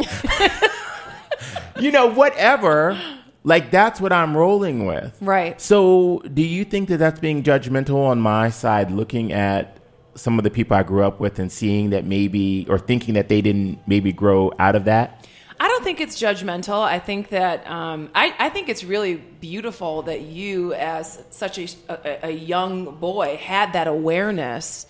you 1.81 1.93
know, 1.93 2.07
whatever. 2.07 2.99
Like, 3.45 3.71
that's 3.71 4.01
what 4.01 4.13
I'm 4.13 4.37
rolling 4.37 4.87
with. 4.87 5.17
Right. 5.21 5.61
So, 5.61 6.23
do 6.33 6.43
you 6.43 6.65
think 6.65 6.89
that 6.89 6.99
that's 6.99 7.21
being 7.21 7.43
judgmental 7.43 8.07
on 8.07 8.21
my 8.21 8.51
side, 8.51 8.91
looking 8.91 9.33
at 9.33 9.77
some 10.15 10.39
of 10.39 10.45
the 10.45 10.51
people 10.51 10.77
I 10.77 10.83
grew 10.83 11.03
up 11.03 11.21
with 11.21 11.39
and 11.39 11.51
seeing 11.51 11.91
that 11.91 12.05
maybe, 12.05 12.67
or 12.69 12.79
thinking 12.79 13.15
that 13.15 13.29
they 13.29 13.41
didn't 13.41 13.87
maybe 13.87 14.13
grow 14.13 14.53
out 14.59 14.77
of 14.77 14.85
that? 14.85 15.27
I 15.59 15.69
don't 15.69 15.85
think 15.85 16.01
it's 16.01 16.21
judgmental. 16.21 16.81
I 16.81 16.99
think 16.99 17.29
that 17.29 17.69
um, 17.69 18.11
I, 18.15 18.35
I 18.39 18.49
think 18.49 18.69
it's 18.69 18.83
really 18.83 19.17
beautiful 19.17 20.03
that 20.03 20.23
you, 20.23 20.75
as 20.75 21.23
such 21.31 21.59
a, 21.59 21.69
a, 21.89 22.29
a 22.29 22.31
young 22.31 22.97
boy, 22.97 23.37
had 23.37 23.73
that 23.75 23.87
awareness 23.87 24.87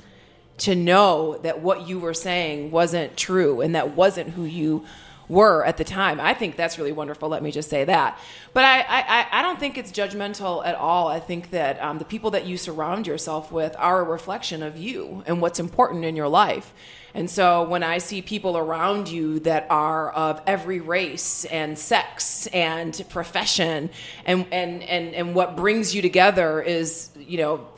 to 0.59 0.74
know 0.74 1.38
that 1.38 1.61
what 1.61 1.88
you 1.88 1.98
were 1.98 2.14
saying 2.14 2.70
wasn't 2.70 3.16
true 3.16 3.61
and 3.61 3.74
that 3.74 3.96
wasn't 3.96 4.30
who 4.30 4.44
you 4.44 4.84
were 5.28 5.64
at 5.64 5.76
the 5.78 5.84
time. 5.84 6.20
I 6.20 6.34
think 6.34 6.57
that's 6.57 6.78
really 6.78 6.92
wonderful. 6.92 7.28
Let 7.28 7.42
me 7.42 7.50
just 7.50 7.70
say 7.70 7.84
that. 7.84 8.18
But 8.53 8.64
I, 8.64 8.80
I, 8.80 9.26
I 9.32 9.42
don't 9.42 9.59
think 9.59 9.78
it's 9.78 9.90
judgmental 9.90 10.64
at 10.64 10.74
all. 10.74 11.09
I 11.09 11.20
think 11.20 11.50
that 11.50 11.82
um, 11.82 11.98
the 11.98 12.05
people 12.05 12.32
that 12.32 12.46
you 12.46 12.59
surround 12.59 13.07
yourself 13.07 13.50
with 13.50 13.74
are 13.78 14.00
a 14.00 14.05
reflection 14.05 14.62
of 14.62 14.76
you 14.76 15.22
and 15.26 15.40
what's 15.40 15.59
important 15.59 16.05
in 16.05 16.16
your 16.16 16.28
life. 16.28 16.74
And 17.14 17.30
so 17.30 17.64
when 17.64 17.82
I 17.82 17.98
see 17.98 18.22
people 18.22 18.57
around 18.57 19.09
you 19.09 19.40
that 19.40 19.66
are 19.70 20.11
of 20.12 20.40
every 20.46 20.80
race 20.80 21.44
and 21.46 21.78
sex 21.78 22.46
and 22.48 23.05
profession 23.11 23.90
and, 24.24 24.46
and, 24.50 24.82
and, 24.82 25.14
and 25.14 25.34
what 25.34 25.57
brings 25.57 25.94
you 25.94 26.03
together 26.03 26.61
is, 26.61 27.11
you 27.18 27.38
know, 27.38 27.68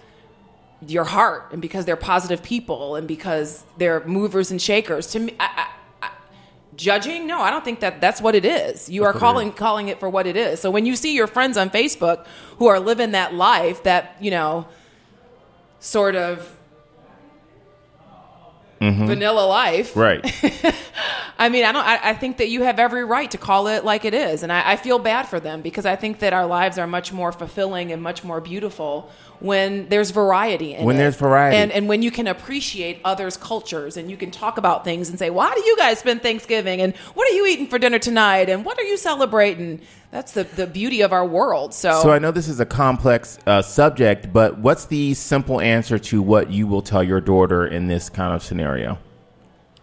your 0.89 1.05
heart 1.05 1.49
and 1.53 1.61
because 1.63 1.85
they're 1.85 1.97
positive 1.97 2.43
people 2.43 2.97
and 2.97 3.07
because 3.07 3.65
they're 3.79 4.05
movers 4.05 4.51
and 4.51 4.61
shakers. 4.61 5.07
To 5.09 5.19
me 5.21 5.37
I, 5.39 5.67
I, 6.03 6.07
I, 6.07 6.11
judging? 6.77 7.27
No 7.27 7.41
i 7.41 7.51
don't 7.51 7.65
think 7.65 7.81
that 7.81 8.01
that's 8.01 8.21
what 8.21 8.35
it 8.35 8.45
is. 8.45 8.89
You 8.89 9.05
are 9.05 9.11
it 9.11 9.19
calling 9.19 9.53
calling 9.53 9.89
it 9.89 10.01
for 10.01 10.09
what 10.09 10.27
it 10.27 10.37
is. 10.37 10.61
So 10.61 10.71
when 10.71 10.87
you 10.87 10.97
see 10.97 11.15
your 11.15 11.27
friends 11.27 11.57
on 11.57 11.71
facebook 11.71 12.27
who 12.59 12.67
are 12.67 12.81
living 12.81 13.13
that 13.13 13.35
life 13.35 13.83
that 13.85 14.17
you 14.21 14.31
know 14.31 14.67
sort 15.81 16.17
of 16.17 16.57
Mm-hmm. 18.93 19.07
vanilla 19.07 19.47
life 19.47 19.97
Right. 19.97 20.23
I 21.37 21.49
mean, 21.49 21.65
I 21.65 21.73
don't. 21.73 21.85
I, 21.85 22.11
I 22.11 22.15
think 22.15 22.37
that 22.37 22.49
you 22.49 22.63
have 22.63 22.79
every 22.79 23.05
right 23.05 23.29
to 23.33 23.39
call 23.39 23.67
it 23.67 23.85
like 23.85 24.05
it 24.05 24.15
is, 24.15 24.45
and 24.45 24.53
I, 24.53 24.73
I 24.73 24.77
feel 24.77 25.01
bad 25.01 25.25
for 25.27 25.41
them 25.41 25.63
because 25.63 25.85
I 25.85 25.97
think 25.97 26.21
that 26.21 26.33
our 26.33 26.47
lives 26.47 26.79
are 26.79 26.87
much 26.87 27.13
more 27.13 27.33
fulfilling 27.33 27.91
and 27.91 28.01
much 28.01 28.23
more 28.23 28.41
beautiful 28.41 29.11
when 29.41 29.89
there's 29.89 30.13
variety. 30.13 30.75
In 30.75 30.85
When 30.85 30.95
it. 30.95 31.01
there's 31.01 31.17
variety. 31.17 31.57
and 31.57 31.73
and 31.73 31.89
when 31.89 32.03
you 32.03 32.13
can 32.13 32.29
appreciate 32.29 33.01
others' 33.05 33.37
cultures, 33.37 33.97
and 33.97 34.09
you 34.13 34.17
can 34.17 34.31
talk 34.31 34.59
about 34.59 34.85
things 34.85 35.09
and 35.11 35.19
say, 35.19 35.29
"Why 35.29 35.53
do 35.55 35.61
you 35.65 35.77
guys 35.77 35.99
spend 35.99 36.23
Thanksgiving? 36.23 36.81
And 36.81 36.95
what 37.15 37.29
are 37.29 37.35
you 37.35 37.47
eating 37.47 37.67
for 37.67 37.81
dinner 37.81 37.99
tonight? 37.99 38.49
And 38.49 38.65
what 38.65 38.79
are 38.79 38.85
you 38.85 38.97
celebrating?" 38.97 39.81
That's 40.15 40.31
the 40.31 40.45
the 40.45 40.69
beauty 40.69 41.01
of 41.01 41.13
our 41.13 41.27
world. 41.27 41.75
So, 41.75 42.01
So 42.01 42.13
I 42.13 42.21
know 42.21 42.31
this 42.31 42.47
is 42.47 42.61
a 42.61 42.65
complex 42.65 43.37
uh, 43.49 43.63
subject, 43.63 44.33
but 44.33 44.59
what's 44.59 44.85
the 44.87 45.13
simple 45.15 45.61
answer 45.61 45.99
to 45.99 46.23
what 46.23 46.53
you 46.53 46.69
will 46.69 46.83
tell 46.83 47.03
your 47.03 47.21
daughter 47.21 47.67
in 47.67 47.89
this 47.89 48.09
kind 48.11 48.33
of 48.33 48.41
scenario? 48.41 48.97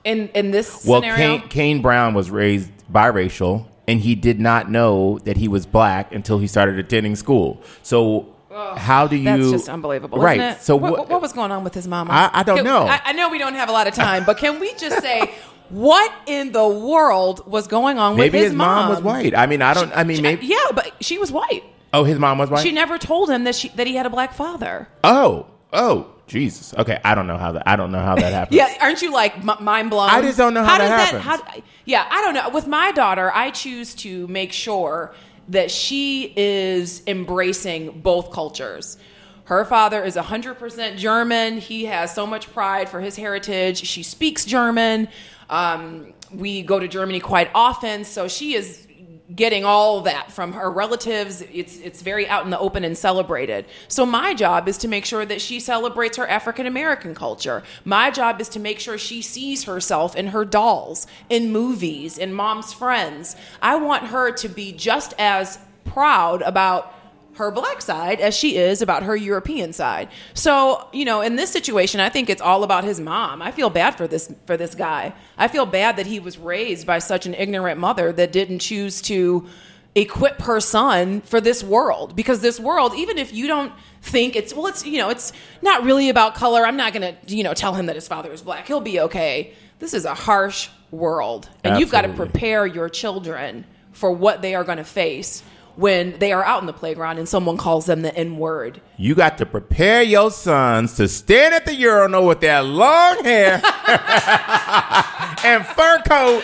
in 0.05 0.29
in 0.29 0.51
this 0.51 0.85
Well, 0.85 1.01
scenario, 1.01 1.39
Kane, 1.39 1.47
Kane 1.49 1.81
Brown 1.81 2.13
was 2.13 2.31
raised 2.31 2.71
biracial, 2.89 3.65
and 3.89 3.99
he 3.99 4.15
did 4.15 4.39
not 4.39 4.71
know 4.71 5.19
that 5.25 5.35
he 5.35 5.49
was 5.49 5.65
black 5.65 6.13
until 6.15 6.39
he 6.39 6.47
started 6.47 6.79
attending 6.79 7.17
school. 7.17 7.61
So, 7.83 8.33
how 8.77 9.07
do 9.07 9.17
you? 9.17 9.25
That's 9.25 9.51
just 9.51 9.67
unbelievable, 9.67 10.17
right? 10.17 10.39
Isn't 10.39 10.53
it? 10.53 10.61
So 10.61 10.77
what, 10.77 10.93
what? 10.93 11.09
what 11.09 11.21
was 11.21 11.33
going 11.33 11.51
on 11.51 11.65
with 11.65 11.73
his 11.73 11.89
mama? 11.89 12.09
I- 12.13 12.39
I 12.39 12.43
don't 12.43 12.55
Can- 12.55 12.65
know. 12.65 12.85
I, 12.87 13.01
I 13.03 13.11
know 13.11 13.27
we 13.29 13.37
don't 13.37 13.55
have 13.55 13.67
a 13.67 13.73
lot 13.73 13.87
of 13.87 13.93
time, 13.93 14.23
but 14.23 14.37
can 14.37 14.61
we 14.61 14.73
just 14.75 15.01
say 15.01 15.29
what 15.71 16.11
in 16.25 16.51
the 16.51 16.67
world 16.67 17.49
was 17.49 17.67
going 17.67 17.97
on 17.97 18.15
maybe 18.15 18.37
with 18.39 18.47
his 18.47 18.53
mom 18.53 18.89
was 18.89 19.01
white. 19.01 19.35
I 19.35 19.45
mean, 19.47 19.61
I 19.61 19.73
don't. 19.73 19.91
I 19.95 20.03
mean, 20.03 20.17
She- 20.17 20.23
maybe. 20.23 20.45
yeah, 20.47 20.57
but 20.73 20.91
she 21.01 21.17
was 21.17 21.31
white. 21.31 21.63
Oh, 21.93 22.03
his 22.03 22.17
mom 22.19 22.37
was 22.37 22.49
white. 22.49 22.63
She 22.63 22.71
never 22.71 22.97
told 22.97 23.29
him 23.29 23.43
that 23.45 23.55
she 23.55 23.69
that 23.69 23.87
he 23.87 23.95
had 23.95 24.05
a 24.05 24.09
black 24.09 24.33
father. 24.33 24.87
oh, 25.03 25.47
oh, 25.73 26.07
Jesus. 26.27 26.73
Okay, 26.77 26.99
I 27.03 27.15
don't 27.15 27.27
know 27.27 27.37
how 27.37 27.51
that. 27.53 27.63
I 27.67 27.75
don't 27.75 27.91
know 27.91 27.99
how 28.01 28.15
that 28.15 28.31
happened. 28.39 28.55
Yeah, 28.57 28.73
aren't 28.81 29.01
you 29.01 29.11
like 29.11 29.37
m- 29.37 29.63
mind 29.63 29.89
blown? 29.89 30.09
I 30.09 30.21
just 30.21 30.37
don't 30.37 30.53
know 30.53 30.63
how 30.63 30.77
that 30.77 30.87
does 31.11 31.21
happens. 31.21 31.23
how, 31.53 31.61
yeah, 31.85 32.07
I 32.09 32.21
don't 32.21 32.33
know. 32.33 32.49
With 32.49 32.67
my 32.67 32.91
daughter, 32.93 33.31
I 33.33 33.51
choose 33.51 33.93
to 33.95 34.27
make 34.27 34.53
sure 34.53 35.13
that 35.49 35.69
she 35.71 36.31
is 36.37 37.01
embracing 37.07 37.99
both 38.01 38.31
cultures. 38.31 38.97
Her 39.45 39.65
father 39.65 40.01
is 40.01 40.15
100% 40.15 40.95
German. 40.97 41.57
He 41.59 41.85
has 41.85 42.13
so 42.15 42.25
much 42.25 42.53
pride 42.53 42.87
for 42.87 43.01
his 43.01 43.17
heritage. 43.17 43.83
She 43.85 44.01
speaks 44.01 44.45
German. 44.45 45.09
Um, 45.51 46.13
we 46.33 46.63
go 46.63 46.79
to 46.79 46.87
Germany 46.87 47.19
quite 47.19 47.51
often, 47.53 48.05
so 48.05 48.27
she 48.27 48.55
is 48.55 48.87
getting 49.35 49.63
all 49.63 50.01
that 50.01 50.31
from 50.31 50.53
her 50.53 50.69
relatives. 50.69 51.41
It's 51.53 51.77
it's 51.77 52.01
very 52.01 52.27
out 52.27 52.43
in 52.43 52.49
the 52.49 52.59
open 52.59 52.83
and 52.83 52.97
celebrated. 52.97 53.65
So 53.87 54.05
my 54.05 54.33
job 54.33 54.67
is 54.67 54.77
to 54.79 54.87
make 54.87 55.05
sure 55.05 55.25
that 55.25 55.41
she 55.41 55.59
celebrates 55.59 56.17
her 56.17 56.27
African 56.27 56.65
American 56.65 57.13
culture. 57.15 57.63
My 57.85 58.11
job 58.11 58.41
is 58.41 58.49
to 58.49 58.59
make 58.59 58.79
sure 58.79 58.97
she 58.97 59.21
sees 59.21 59.65
herself 59.65 60.15
in 60.15 60.27
her 60.27 60.45
dolls, 60.45 61.07
in 61.29 61.51
movies, 61.51 62.17
in 62.17 62.33
mom's 62.33 62.73
friends. 62.73 63.35
I 63.61 63.75
want 63.75 64.07
her 64.07 64.31
to 64.31 64.49
be 64.49 64.71
just 64.71 65.13
as 65.17 65.59
proud 65.85 66.41
about 66.41 66.93
her 67.41 67.49
black 67.51 67.81
side 67.81 68.21
as 68.21 68.35
she 68.35 68.55
is 68.55 68.81
about 68.81 69.03
her 69.03 69.15
European 69.15 69.73
side. 69.73 70.09
So, 70.35 70.87
you 70.93 71.05
know, 71.05 71.21
in 71.21 71.35
this 71.35 71.51
situation, 71.51 71.99
I 71.99 72.09
think 72.09 72.29
it's 72.29 72.41
all 72.41 72.63
about 72.63 72.83
his 72.83 72.99
mom. 72.99 73.41
I 73.41 73.51
feel 73.51 73.71
bad 73.71 73.95
for 73.95 74.07
this 74.07 74.31
for 74.45 74.57
this 74.57 74.75
guy. 74.75 75.13
I 75.37 75.47
feel 75.47 75.65
bad 75.65 75.97
that 75.97 76.05
he 76.05 76.19
was 76.19 76.37
raised 76.37 76.85
by 76.85 76.99
such 76.99 77.25
an 77.25 77.33
ignorant 77.33 77.79
mother 77.79 78.13
that 78.13 78.31
didn't 78.31 78.59
choose 78.59 79.01
to 79.03 79.47
equip 79.95 80.41
her 80.43 80.59
son 80.59 81.21
for 81.21 81.41
this 81.41 81.63
world 81.63 82.15
because 82.15 82.41
this 82.41 82.59
world 82.59 82.93
even 82.95 83.17
if 83.17 83.33
you 83.33 83.45
don't 83.45 83.73
think 84.01 84.37
it's 84.37 84.53
well 84.53 84.67
it's 84.67 84.85
you 84.85 84.97
know 84.97 85.09
it's 85.09 85.33
not 85.61 85.83
really 85.83 86.07
about 86.07 86.33
color 86.33 86.65
i'm 86.65 86.77
not 86.77 86.93
going 86.93 87.01
to 87.01 87.35
you 87.35 87.43
know 87.43 87.53
tell 87.53 87.73
him 87.73 87.87
that 87.87 87.95
his 87.95 88.07
father 88.07 88.31
is 88.31 88.41
black 88.41 88.65
he'll 88.67 88.79
be 88.79 89.01
okay 89.01 89.53
this 89.79 89.93
is 89.93 90.05
a 90.05 90.13
harsh 90.13 90.69
world 90.91 91.49
and 91.65 91.77
you've 91.77 91.91
got 91.91 92.03
to 92.03 92.13
prepare 92.13 92.65
your 92.65 92.87
children 92.87 93.65
for 93.91 94.13
what 94.13 94.41
they 94.41 94.55
are 94.55 94.63
going 94.63 94.77
to 94.77 94.83
face 94.85 95.43
when 95.75 96.17
they 96.19 96.31
are 96.31 96.43
out 96.43 96.61
in 96.61 96.67
the 96.67 96.73
playground 96.73 97.17
and 97.17 97.27
someone 97.27 97.57
calls 97.57 97.85
them 97.85 98.01
the 98.01 98.13
N 98.15 98.37
word. 98.37 98.81
You 98.97 99.15
got 99.15 99.37
to 99.39 99.45
prepare 99.45 100.01
your 100.03 100.31
sons 100.31 100.95
to 100.95 101.07
stand 101.07 101.53
at 101.53 101.65
the 101.65 101.73
urinal 101.73 102.25
with 102.25 102.39
their 102.41 102.61
long 102.61 103.23
hair 103.23 103.53
and 105.45 105.65
fur 105.65 106.01
coat 106.07 106.43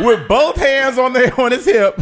with 0.00 0.26
both 0.28 0.56
hands 0.56 0.98
on 0.98 1.12
the 1.12 1.32
on 1.40 1.52
his 1.52 1.64
hip, 1.64 2.00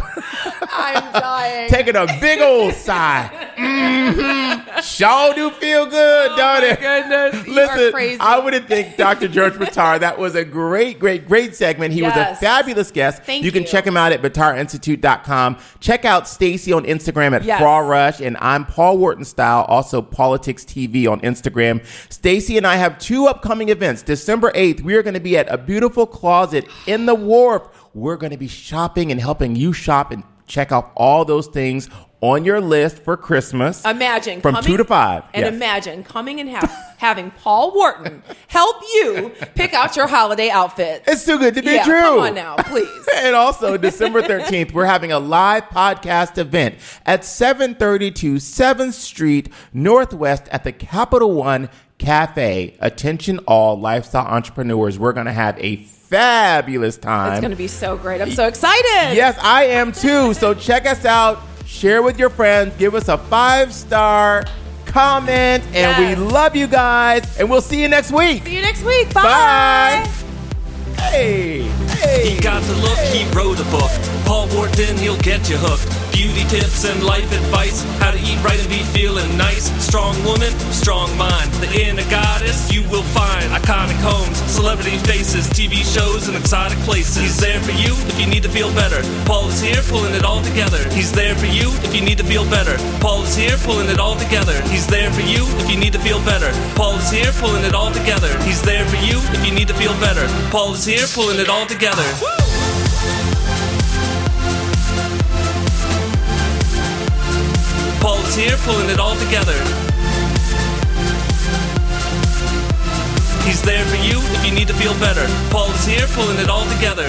I'm 0.71 1.11
dying. 1.13 1.69
taking 1.69 1.95
a 1.95 2.05
big 2.19 2.41
old 2.41 2.73
sigh. 2.73 3.42
Mm-hmm. 3.55 4.79
Sure 4.81 5.33
do 5.33 5.49
feel 5.51 5.85
good, 5.85 6.35
don't 6.35 6.63
it? 6.63 6.79
goodness, 6.79 7.47
you 7.47 7.53
Listen, 7.53 7.79
are 7.79 7.91
crazy. 7.91 8.19
I 8.19 8.39
wouldn't 8.39 8.67
think 8.67 8.97
Dr. 8.97 9.27
George 9.27 9.53
Bitar. 9.53 9.99
That 9.99 10.17
was 10.17 10.35
a 10.35 10.43
great, 10.43 10.99
great, 10.99 11.27
great 11.27 11.55
segment. 11.55 11.93
He 11.93 12.01
was 12.01 12.13
a 12.15 12.35
fabulous 12.35 12.91
guest. 12.91 13.23
Thank 13.23 13.43
you 13.43 13.47
you 13.47 13.51
can 13.51 13.65
check 13.65 13.85
him 13.85 13.95
out 13.97 14.11
at 14.11 14.21
bitarinstitute.com. 14.21 15.57
Check 15.79 16.05
out 16.05 16.27
Stacey 16.27 16.73
on 16.73 16.85
Instagram 16.85 17.33
at 17.33 17.43
Yes. 17.43 17.61
Fraw 17.61 17.87
Rush, 17.87 18.19
and 18.19 18.37
I'm 18.39 18.65
Paul 18.65 18.97
Wharton 18.97 19.25
Style, 19.25 19.63
also 19.67 20.01
Paulitics 20.01 20.63
TV 20.65 21.09
on 21.09 21.19
Instagram. 21.21 21.85
Stacey 22.11 22.57
and 22.57 22.65
I 22.67 22.75
have 22.75 22.97
two 22.99 23.27
upcoming 23.27 23.69
events. 23.69 24.01
December 24.01 24.51
8th, 24.51 24.81
we 24.81 24.95
are 24.95 25.03
going 25.03 25.13
to 25.13 25.19
be 25.19 25.37
at 25.37 25.47
a 25.51 25.57
beautiful 25.57 26.05
closet 26.07 26.67
in 26.87 27.05
the 27.05 27.15
wharf. 27.15 27.63
We're 27.93 28.17
going 28.17 28.31
to 28.31 28.37
be 28.37 28.47
shopping 28.47 29.11
and 29.11 29.21
helping 29.21 29.55
you 29.55 29.71
shop 29.73 30.11
and 30.11 30.23
check 30.53 30.71
off 30.71 30.91
all 30.95 31.25
those 31.25 31.47
things 31.47 31.89
on 32.21 32.45
your 32.45 32.61
list 32.61 32.99
for 33.03 33.17
Christmas. 33.17 33.83
Imagine 33.83 34.39
from 34.39 34.53
coming- 34.55 34.67
two 34.69 34.77
to 34.77 34.85
five. 34.85 35.23
and 35.33 35.43
Yes. 35.45 35.53
imagine 35.53 36.03
coming 36.03 36.39
and 36.39 36.49
ha- 36.49 36.93
having 36.97 37.31
Paul 37.31 37.73
Wharton 37.75 38.21
help 38.47 38.77
you 38.95 39.31
pick 39.55 39.73
out 39.73 39.97
your 39.97 40.07
holiday 40.07 40.49
outfit. 40.49 41.03
It's 41.05 41.25
too 41.25 41.37
good 41.37 41.55
to 41.55 41.61
be 41.61 41.71
yeah, 41.71 41.83
true. 41.83 41.99
Come 41.99 42.19
on 42.19 42.35
now, 42.35 42.55
please. 42.57 42.87
and 43.17 43.35
also 43.35 43.75
December 43.77 44.21
13th, 44.21 44.71
we're 44.71 44.85
having 44.85 45.11
a 45.11 45.19
live 45.19 45.63
podcast 45.65 46.37
event 46.37 46.75
at 47.05 47.25
732 47.25 48.35
7th 48.35 48.93
Street 48.93 49.49
Northwest 49.73 50.47
at 50.51 50.63
the 50.63 50.71
Capital 50.71 51.31
One 51.33 51.67
Cafe. 51.97 52.77
Attention 52.79 53.39
all 53.39 53.77
lifestyle 53.77 54.27
entrepreneurs. 54.27 54.97
We're 54.97 55.13
going 55.13 55.25
to 55.25 55.33
have 55.33 55.59
a 55.59 55.75
fabulous 56.13 56.97
time. 56.97 57.33
It's 57.33 57.41
going 57.41 57.51
to 57.51 57.57
be 57.57 57.67
so 57.67 57.97
great. 57.97 58.21
I'm 58.21 58.31
so 58.31 58.47
excited. 58.47 59.15
Yes, 59.15 59.37
I 59.41 59.65
am 59.65 59.91
too. 59.91 60.33
So 60.33 60.53
check 60.53 60.85
us 60.85 61.05
out, 61.05 61.39
share 61.65 62.01
with 62.03 62.19
your 62.19 62.29
friends, 62.29 62.73
give 62.77 62.95
us 62.95 63.07
a 63.09 63.17
five 63.17 63.73
star 63.73 64.43
comment, 64.85 65.63
and 65.67 65.73
Yes. 65.73 66.17
we 66.17 66.23
love 66.23 66.55
you 66.55 66.67
guys. 66.67 67.39
And 67.39 67.49
we'll 67.49 67.61
see 67.61 67.81
you 67.81 67.89
next 67.89 68.11
week. 68.11 68.45
See 68.45 68.55
you 68.55 68.61
next 68.61 68.83
week. 68.83 69.13
Bye. 69.13 69.23
Bye. 70.05 70.22
Hey, 70.97 71.61
hey. 71.97 72.29
He 72.29 72.39
got 72.41 72.61
the 72.63 72.75
look, 72.75 72.99
he 72.99 73.25
wrote 73.35 73.59
a 73.59 73.67
book. 73.71 73.91
Paul 74.25 74.47
Wharton, 74.55 74.97
he'll 74.97 75.17
get 75.19 75.49
you 75.49 75.57
hooked. 75.57 75.89
Beauty 76.13 76.45
tips 76.45 76.85
and 76.85 77.03
life 77.03 77.25
advice. 77.33 77.83
How 77.97 78.11
to 78.11 78.19
eat 78.19 78.37
right 78.43 78.59
and 78.59 78.69
be 78.69 78.83
feeling 78.93 79.35
nice. 79.35 79.73
Strong 79.83 80.23
woman, 80.23 80.51
strong 80.71 81.09
mind. 81.17 81.51
The 81.57 81.69
inner 81.73 82.07
goddess 82.09 82.71
you 82.71 82.83
will 82.89 83.03
find. 83.17 83.45
Iconic 83.51 83.97
homes, 83.99 84.37
celebrity 84.49 84.97
faces, 85.09 85.49
TV 85.49 85.81
shows, 85.81 86.27
and 86.27 86.37
exotic 86.37 86.77
places. 86.79 87.17
He's 87.17 87.37
there 87.37 87.59
for 87.61 87.71
you 87.71 87.93
if 88.07 88.19
you 88.19 88.27
need 88.27 88.43
to 88.43 88.49
feel 88.49 88.73
better. 88.73 89.01
Paul 89.25 89.49
is 89.49 89.59
here 89.59 89.81
pulling 89.89 90.13
it 90.13 90.23
all 90.23 90.41
together. 90.41 90.87
He's 90.93 91.11
there 91.11 91.35
for 91.35 91.47
you 91.47 91.73
if 91.81 91.95
you 91.95 92.01
need 92.01 92.19
to 92.19 92.23
feel 92.23 92.45
better. 92.45 92.77
Paul 93.01 93.23
is 93.23 93.35
here 93.35 93.57
pulling 93.65 93.89
it 93.89 93.99
all 93.99 94.15
together. 94.15 94.61
He's 94.69 94.87
there 94.87 95.11
for 95.11 95.25
you 95.25 95.49
if 95.65 95.69
you 95.69 95.77
need 95.77 95.93
to 95.93 95.99
feel 95.99 96.21
better. 96.23 96.53
Paul 96.75 96.95
is 96.97 97.09
here 97.09 97.31
pulling 97.41 97.65
it 97.65 97.73
all 97.73 97.91
together. 97.91 98.29
He's 98.43 98.61
there 98.61 98.85
for 98.85 98.97
you 98.97 99.17
if 99.33 99.45
you 99.45 99.53
need 99.53 99.67
to 99.67 99.73
feel 99.73 99.93
better. 99.99 100.27
Paul 100.51 100.73
is 100.73 100.82
here 100.85 101.05
pulling 101.13 101.39
it 101.39 101.47
all 101.47 101.65
together. 101.65 102.03
Paul 108.01 108.19
is 108.25 108.35
here 108.35 108.57
pulling 108.65 108.89
it 108.89 108.99
all 108.99 109.15
together. 109.15 109.53
He's 113.45 113.61
there 113.61 113.85
for 113.85 113.95
you 113.97 114.19
if 114.35 114.45
you 114.45 114.51
need 114.51 114.67
to 114.67 114.73
feel 114.73 114.93
better. 114.99 115.25
Paul 115.51 115.71
is 115.71 115.85
here 115.85 116.07
pulling 116.15 116.39
it 116.39 116.49
all 116.49 116.65
together. 116.75 117.07